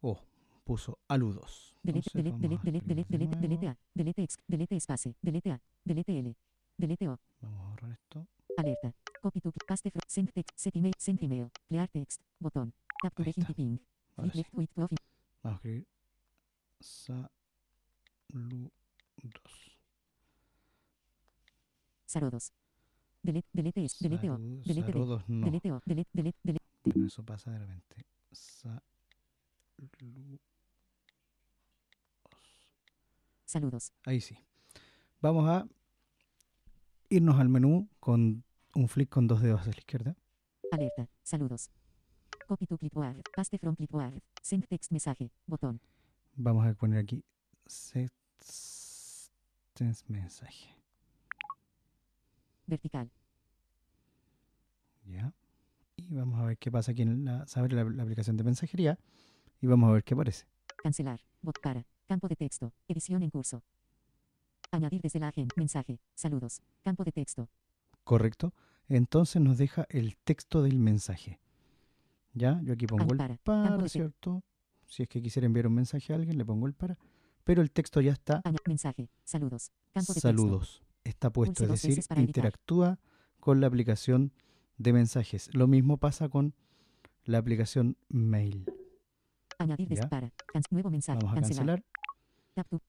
Oh, 0.00 0.18
puso 0.64 0.98
aludos. 1.08 1.74
Delete, 1.82 2.10
delete, 2.14 2.38
delete, 2.38 2.70
delete, 2.70 2.86
delete, 2.86 3.12
de 3.12 3.18
delete, 3.18 3.36
delete 3.36 3.68
A, 3.68 3.78
delete 3.94 4.22
ex, 4.24 4.38
delete 4.48 4.76
espacio, 4.76 5.14
delete 5.22 5.50
A, 5.52 5.60
delete 5.84 6.18
L, 6.18 6.34
delete 6.76 7.08
O, 7.08 7.18
Vamos 7.40 7.60
a 7.60 7.68
borrar 7.70 7.92
esto. 7.92 8.26
alerta, 8.56 8.92
copy 9.20 9.40
to, 9.40 9.52
paste 9.66 9.90
from, 9.90 10.00
send 10.06 10.32
text, 10.32 10.50
set 10.58 10.76
email, 10.76 10.92
send 10.98 11.22
email, 11.22 11.50
clear 11.68 11.88
text, 11.88 12.20
botón, 12.40 12.72
tap 13.02 13.14
to 13.14 13.22
begin 13.24 13.80
left 14.16 14.52
with 14.54 14.68
Vamos 14.76 14.94
a 15.14 15.20
escribir 15.20 15.84
saludos. 18.28 19.72
saludos. 22.06 22.52
Delete, 23.22 23.48
delete 23.52 23.84
es, 23.84 23.98
delete 24.00 24.26
delete 24.64 24.86
D, 24.86 24.92
saludos 24.92 25.28
no. 25.28 25.46
delete 25.46 25.70
O, 25.72 25.80
delete, 25.86 26.10
delete, 26.12 26.38
delete, 26.42 26.64
Bueno, 26.84 27.06
eso 27.06 27.22
pasa 27.24 27.52
de 27.52 27.58
repente. 27.60 28.04
Saludos. 28.32 28.80
saludos, 33.44 33.92
Ahí 34.04 34.20
sí. 34.20 34.38
Vamos 35.20 35.48
a 35.48 35.66
irnos 37.10 37.38
al 37.38 37.48
menú 37.48 37.88
con 38.00 38.44
un 38.74 38.88
flick 38.88 39.10
con 39.10 39.26
dos 39.26 39.42
dedos 39.42 39.60
hacia 39.60 39.72
la 39.74 39.78
izquierda. 39.78 40.16
alerta, 40.70 41.08
saludos. 41.22 41.70
Copy 42.48 42.66
to 42.66 42.76
clipboard, 42.78 43.22
paste 43.36 43.58
from 43.58 43.76
clipboard, 43.76 44.20
send 44.42 44.66
text 44.68 44.90
mensaje, 44.90 45.30
botón, 45.46 45.80
Vamos 46.34 46.66
a 46.66 46.72
poner 46.74 46.98
aquí 47.00 47.22
set 47.66 48.10
mensaje. 50.08 50.74
vertical, 52.66 53.10
¿Ya? 55.04 55.32
Y 55.96 56.14
vamos 56.14 56.40
a 56.40 56.44
ver 56.46 56.58
qué 56.58 56.70
pasa 56.70 56.92
aquí 56.92 57.02
en 57.02 57.24
la, 57.24 57.46
se 57.46 57.58
abre 57.60 57.74
la, 57.76 57.84
la 57.84 58.02
aplicación 58.02 58.36
de 58.36 58.44
mensajería 58.44 58.98
y 59.60 59.66
vamos 59.66 59.90
a 59.90 59.92
ver 59.92 60.04
qué 60.04 60.14
aparece. 60.14 60.46
cancelar, 60.82 61.20
bot 61.42 61.60
para, 61.60 61.86
campo 62.08 62.28
de 62.28 62.36
texto, 62.36 62.72
edición 62.88 63.22
en 63.22 63.30
curso. 63.30 63.62
Añadir 64.70 65.00
desde 65.02 65.20
la 65.20 65.28
agenda, 65.28 65.52
mensaje, 65.56 66.00
saludos, 66.14 66.62
campo 66.82 67.04
de 67.04 67.12
texto, 67.12 67.48
¿Correcto? 68.04 68.52
Entonces 68.88 69.40
nos 69.40 69.58
deja 69.58 69.86
el 69.90 70.16
texto 70.16 70.60
del 70.62 70.78
mensaje. 70.78 71.38
¿Ya? 72.34 72.60
Yo 72.64 72.72
aquí 72.72 72.86
pongo 72.86 73.12
el 73.12 73.38
para, 73.44 73.88
¿cierto? 73.88 74.42
Si 74.86 75.04
es 75.04 75.08
que 75.08 75.22
quisiera 75.22 75.46
enviar 75.46 75.68
un 75.68 75.74
mensaje 75.74 76.12
a 76.12 76.16
alguien, 76.16 76.36
le 76.36 76.44
pongo 76.44 76.66
el 76.66 76.74
para. 76.74 76.98
Pero 77.44 77.62
el 77.62 77.70
texto 77.70 78.00
ya 78.00 78.12
está. 78.12 78.40
aña- 78.44 78.58
mensaje, 78.66 79.08
saludos, 79.24 79.70
campo 79.92 80.12
de 80.14 80.20
texto. 80.20 80.28
Saludos. 80.28 80.82
Está 81.04 81.30
puesto, 81.30 81.64
Pulse 81.66 81.90
es 81.92 81.98
decir, 81.98 82.20
interactúa 82.22 82.98
con 83.38 83.60
la 83.60 83.66
aplicación 83.68 84.32
de 84.78 84.92
mensajes. 84.92 85.48
Lo 85.54 85.66
mismo 85.66 85.96
pasa 85.98 86.28
con 86.28 86.54
la 87.24 87.38
aplicación 87.38 87.96
mail. 88.08 88.64
Añadir 89.58 89.88
Ya. 89.88 89.94
desde 89.94 90.08
para. 90.08 90.30
can- 90.46 90.62
nuevo 90.70 90.90
mensaje. 90.90 91.18
Vamos 91.22 91.32
a 91.32 91.40
cancelar. 91.40 91.82
cancelar. 91.82 91.84
Tap 92.54 92.68
to. 92.68 92.80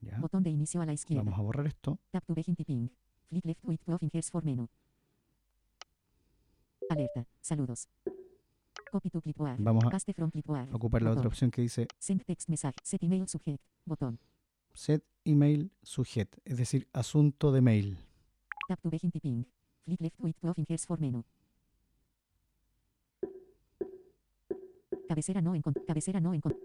¿ya? 0.00 0.18
Botón 0.18 0.42
de 0.42 0.50
inicio 0.50 0.80
a 0.80 0.86
la 0.86 0.92
izquierda. 0.92 1.22
Vamos 1.24 1.38
a 1.38 1.42
borrar 1.42 1.66
esto. 1.66 1.98
Tap 2.10 2.24
to 2.24 2.34
begin 2.34 2.56
typing. 2.56 2.90
Flick 3.28 3.44
left 3.44 3.64
with 3.64 3.80
to 3.84 3.98
fingers 3.98 4.30
for 4.30 4.44
menu. 4.44 4.68
Alerta. 6.90 7.26
Saludos. 7.40 7.88
Copy 8.90 9.10
to 9.10 9.20
clipboard. 9.20 9.56
Vamos 9.58 9.84
a 9.84 10.12
from 10.14 10.30
clipboard. 10.30 10.72
ocupar 10.72 11.02
la 11.02 11.10
otra 11.10 11.20
Botón. 11.22 11.26
opción 11.28 11.50
que 11.50 11.62
dice 11.62 11.88
Send 11.98 12.22
text 12.24 12.48
message. 12.48 12.74
Set 12.82 13.02
email 13.02 13.26
subject. 13.28 13.60
Botón. 13.84 14.18
set 14.72 15.04
email 15.24 15.70
sujet, 15.82 16.28
es 16.44 16.56
decir, 16.56 16.88
asunto 16.92 17.52
de 17.52 17.60
mail. 17.60 17.98
Tap 18.68 18.80
to 18.80 18.90
begin 18.90 19.10
typing. 19.10 19.46
Flick 19.84 20.00
left 20.00 20.18
with 20.20 20.34
to 20.42 20.54
fingers 20.54 20.84
for 20.86 20.98
menu. 20.98 21.22
Cabecera 25.08 25.40
no 25.40 25.54
encont 25.54 25.78
cabecera 25.86 26.20
no 26.20 26.32
encont 26.34 26.56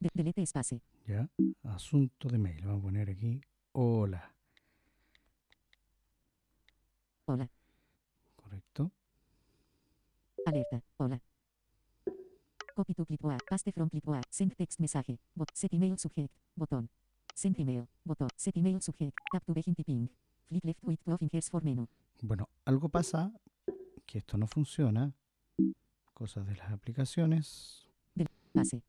De- 0.00 0.10
delete 0.14 0.42
espacio. 0.42 0.80
¿Ya? 1.06 1.28
Asunto 1.64 2.28
de 2.28 2.38
mail. 2.38 2.60
Vamos 2.64 2.80
a 2.80 2.82
poner 2.82 3.10
aquí 3.10 3.40
hola. 3.72 4.30
Hola. 7.26 7.48
Correcto. 8.36 8.90
Alerta. 10.46 10.82
Hola. 10.98 11.20
Copy 12.74 12.92
to 12.94 13.06
clipboard. 13.06 13.40
Paste 13.48 13.72
from 13.72 13.88
clipboard. 13.88 14.24
Send 14.30 14.54
text 14.56 14.80
message. 14.80 15.18
Bot. 15.34 15.48
Set 15.54 15.72
email 15.72 15.96
subject. 15.96 16.30
Botón. 16.56 16.88
Send 17.34 17.58
email. 17.58 17.88
Botón. 18.04 18.28
Set 18.36 18.56
email 18.56 18.80
subject. 18.80 19.16
Tap 19.32 19.44
to 19.44 19.52
begin 19.52 19.74
typing. 19.74 20.08
Flick 20.48 20.64
left 20.64 20.84
with 20.84 21.00
to 21.04 21.18
fingers 21.18 21.50
for 21.50 21.62
menu. 21.62 21.86
Bueno, 22.22 22.48
algo 22.64 22.88
pasa 22.88 23.32
que 24.06 24.18
esto 24.18 24.38
no 24.38 24.46
funciona. 24.46 25.12
Cosas 26.12 26.46
de 26.46 26.54
las 26.56 26.70
aplicaciones. 26.70 27.88
Pase. 28.52 28.82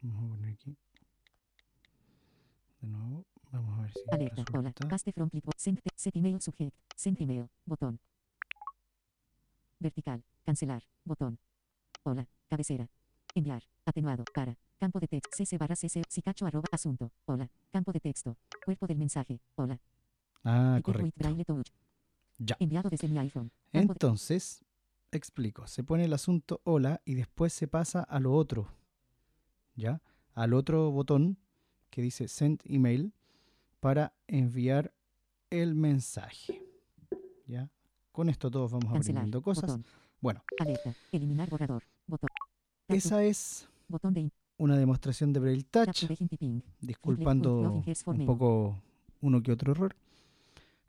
Vamos 0.00 0.24
a 0.24 0.28
poner 0.28 0.54
aquí. 0.54 0.76
De 2.80 2.88
nuevo, 2.88 3.26
vamos 3.50 3.78
a 3.78 3.82
ver 3.82 3.92
si 3.92 4.00
Alerta. 4.12 4.44
Hola. 4.52 4.68
resulta. 4.70 4.88
Paste 4.88 5.12
from 5.12 5.28
clipboard. 5.28 5.58
Send 5.58 5.80
set 5.96 6.16
email 6.16 6.40
subject. 6.40 6.72
Send 6.94 7.20
email. 7.20 7.48
Botón. 7.66 7.98
Vertical. 9.80 10.22
Cancelar. 10.44 10.84
Botón. 11.04 11.38
Hola. 12.04 12.28
Cabecera. 12.48 12.88
Enviar. 13.34 13.64
Atenuado. 13.84 14.24
Para. 14.32 14.56
Campo 14.80 14.98
de 14.98 15.08
texto. 15.08 15.28
cc 15.36 15.58
barra 15.58 15.76
cc. 15.76 16.02
Sicacho 16.08 16.46
arroba. 16.46 16.64
Asunto. 16.72 17.12
Hola. 17.26 17.50
Campo 17.70 17.92
de 17.92 18.00
texto. 18.00 18.38
Cuerpo 18.64 18.86
del 18.86 18.96
mensaje. 18.96 19.38
Hola. 19.56 19.78
Ah, 20.42 20.76
with 20.76 20.82
correcto. 20.82 21.12
braille 21.16 21.44
touch. 21.44 21.68
Ya. 22.38 22.56
Enviado 22.58 22.88
desde 22.88 23.06
mi 23.08 23.18
iPhone. 23.18 23.50
Campo 23.70 23.92
de- 23.92 23.96
Entonces, 23.96 24.64
explico. 25.12 25.66
Se 25.66 25.84
pone 25.84 26.04
el 26.06 26.12
asunto 26.14 26.62
hola 26.64 27.02
y 27.04 27.14
después 27.14 27.52
se 27.52 27.68
pasa 27.68 28.02
a 28.02 28.18
lo 28.20 28.32
otro. 28.32 28.68
¿Ya? 29.74 30.00
Al 30.34 30.54
otro 30.54 30.90
botón 30.90 31.36
que 31.90 32.00
dice 32.00 32.26
send 32.26 32.60
email 32.64 33.12
para 33.80 34.14
enviar 34.28 34.94
el 35.50 35.74
mensaje. 35.74 36.62
¿Ya? 37.46 37.68
Con 38.12 38.30
esto 38.30 38.50
todos 38.50 38.70
vamos 38.72 38.90
Cancelar. 38.94 39.18
aprendiendo 39.24 39.42
cosas. 39.42 39.64
Botón. 39.66 39.84
Bueno, 40.22 40.42
Alerta. 40.58 40.94
Eliminar 41.12 41.50
borrador. 41.50 41.82
Botón. 42.06 42.30
Esa 42.88 43.22
es 43.24 43.68
Botón 43.88 44.14
de 44.14 44.20
una 44.60 44.76
demostración 44.76 45.32
de 45.32 45.40
Braille 45.40 45.64
Touch. 45.64 46.04
disculpando 46.80 47.82
un 48.06 48.26
poco 48.26 48.82
uno 49.22 49.42
que 49.42 49.52
otro 49.52 49.72
error. 49.72 49.96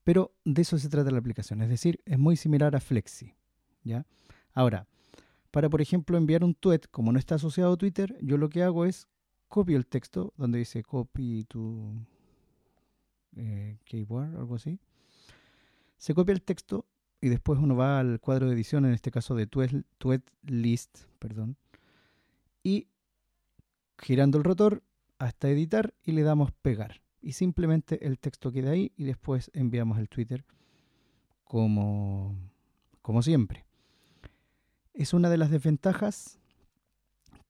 Pero 0.03 0.33
de 0.43 0.61
eso 0.61 0.77
se 0.77 0.89
trata 0.89 1.09
la 1.09 1.19
aplicación, 1.19 1.61
es 1.61 1.69
decir, 1.69 2.01
es 2.05 2.19
muy 2.19 2.35
similar 2.35 2.75
a 2.75 2.81
Flexi. 2.81 3.33
¿ya? 3.83 4.05
Ahora, 4.53 4.87
para 5.51 5.69
por 5.69 5.81
ejemplo 5.81 6.17
enviar 6.17 6.43
un 6.43 6.53
tweet, 6.53 6.81
como 6.91 7.13
no 7.13 7.19
está 7.19 7.35
asociado 7.35 7.73
a 7.73 7.77
Twitter, 7.77 8.17
yo 8.21 8.37
lo 8.37 8.49
que 8.49 8.61
hago 8.61 8.85
es 8.85 9.07
copio 9.47 9.77
el 9.77 9.85
texto, 9.85 10.33
donde 10.35 10.59
dice 10.59 10.83
copy 10.83 11.45
to 11.45 11.93
eh, 13.37 13.77
keyboard, 13.85 14.35
algo 14.35 14.55
así. 14.55 14.79
Se 15.97 16.13
copia 16.13 16.33
el 16.33 16.41
texto 16.41 16.85
y 17.21 17.29
después 17.29 17.59
uno 17.59 17.75
va 17.75 17.99
al 17.99 18.19
cuadro 18.19 18.47
de 18.47 18.53
edición, 18.53 18.85
en 18.85 18.93
este 18.93 19.11
caso 19.11 19.33
de 19.35 19.47
tweet, 19.47 19.83
tweet 19.97 20.23
list, 20.43 21.05
perdón, 21.19 21.55
y 22.63 22.87
girando 24.01 24.37
el 24.37 24.43
rotor 24.43 24.83
hasta 25.19 25.49
editar 25.49 25.93
y 26.03 26.11
le 26.11 26.23
damos 26.23 26.51
pegar. 26.51 27.01
Y 27.21 27.33
simplemente 27.33 28.05
el 28.05 28.17
texto 28.19 28.51
queda 28.51 28.71
ahí 28.71 28.91
y 28.97 29.03
después 29.03 29.51
enviamos 29.53 29.99
el 29.99 30.09
Twitter 30.09 30.43
como, 31.43 32.35
como 33.01 33.21
siempre. 33.21 33.65
Es 34.93 35.13
una 35.13 35.29
de 35.29 35.37
las 35.37 35.51
desventajas 35.51 36.39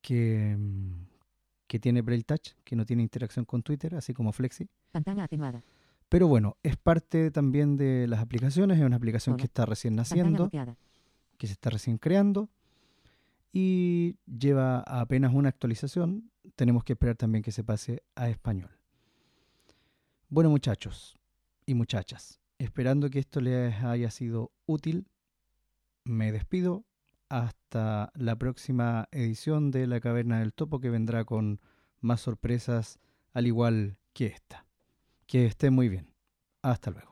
que, 0.02 0.58
que 1.68 1.80
tiene 1.80 2.02
Braille 2.02 2.24
Touch, 2.24 2.54
que 2.64 2.76
no 2.76 2.86
tiene 2.86 3.04
interacción 3.04 3.46
con 3.46 3.64
Twitter, 3.64 3.96
así 3.96 4.14
como 4.14 4.34
Flexi. 4.34 4.68
Pantalla 4.92 5.24
atenuada. 5.24 5.64
Pero 6.10 6.28
bueno, 6.28 6.58
es 6.62 6.76
parte 6.76 7.32
también 7.32 7.78
de 7.78 8.06
las 8.08 8.20
aplicaciones, 8.20 8.78
es 8.78 8.86
una 8.86 8.98
aplicación 8.98 9.38
que 9.38 9.46
está 9.46 9.66
recién 9.66 9.96
naciendo, 9.96 10.50
que 11.38 11.48
se 11.48 11.54
está 11.54 11.70
recién 11.70 11.98
creando 11.98 12.50
y 13.54 14.18
lleva 14.26 14.80
apenas 14.82 15.34
una 15.34 15.50
actualización. 15.50 16.31
Tenemos 16.56 16.84
que 16.84 16.94
esperar 16.94 17.16
también 17.16 17.44
que 17.44 17.52
se 17.52 17.64
pase 17.64 18.04
a 18.16 18.30
español. 18.30 18.72
Bueno 20.30 20.50
muchachos 20.50 21.20
y 21.66 21.74
muchachas, 21.74 22.40
esperando 22.58 23.10
que 23.10 23.20
esto 23.20 23.42
les 23.42 23.84
haya 23.84 24.10
sido 24.12 24.52
útil, 24.66 25.08
me 26.04 26.32
despido 26.32 26.86
hasta 27.30 28.12
la 28.16 28.36
próxima 28.36 29.08
edición 29.12 29.72
de 29.72 29.88
La 29.88 30.00
Caverna 30.00 30.40
del 30.40 30.54
Topo 30.54 30.80
que 30.80 30.90
vendrá 30.90 31.26
con 31.26 31.62
más 32.00 32.22
sorpresas 32.22 33.00
al 33.34 33.48
igual 33.48 33.98
que 34.14 34.28
esta. 34.28 34.66
Que 35.28 35.46
esté 35.46 35.70
muy 35.70 35.88
bien. 35.88 36.14
Hasta 36.62 36.92
luego. 36.92 37.11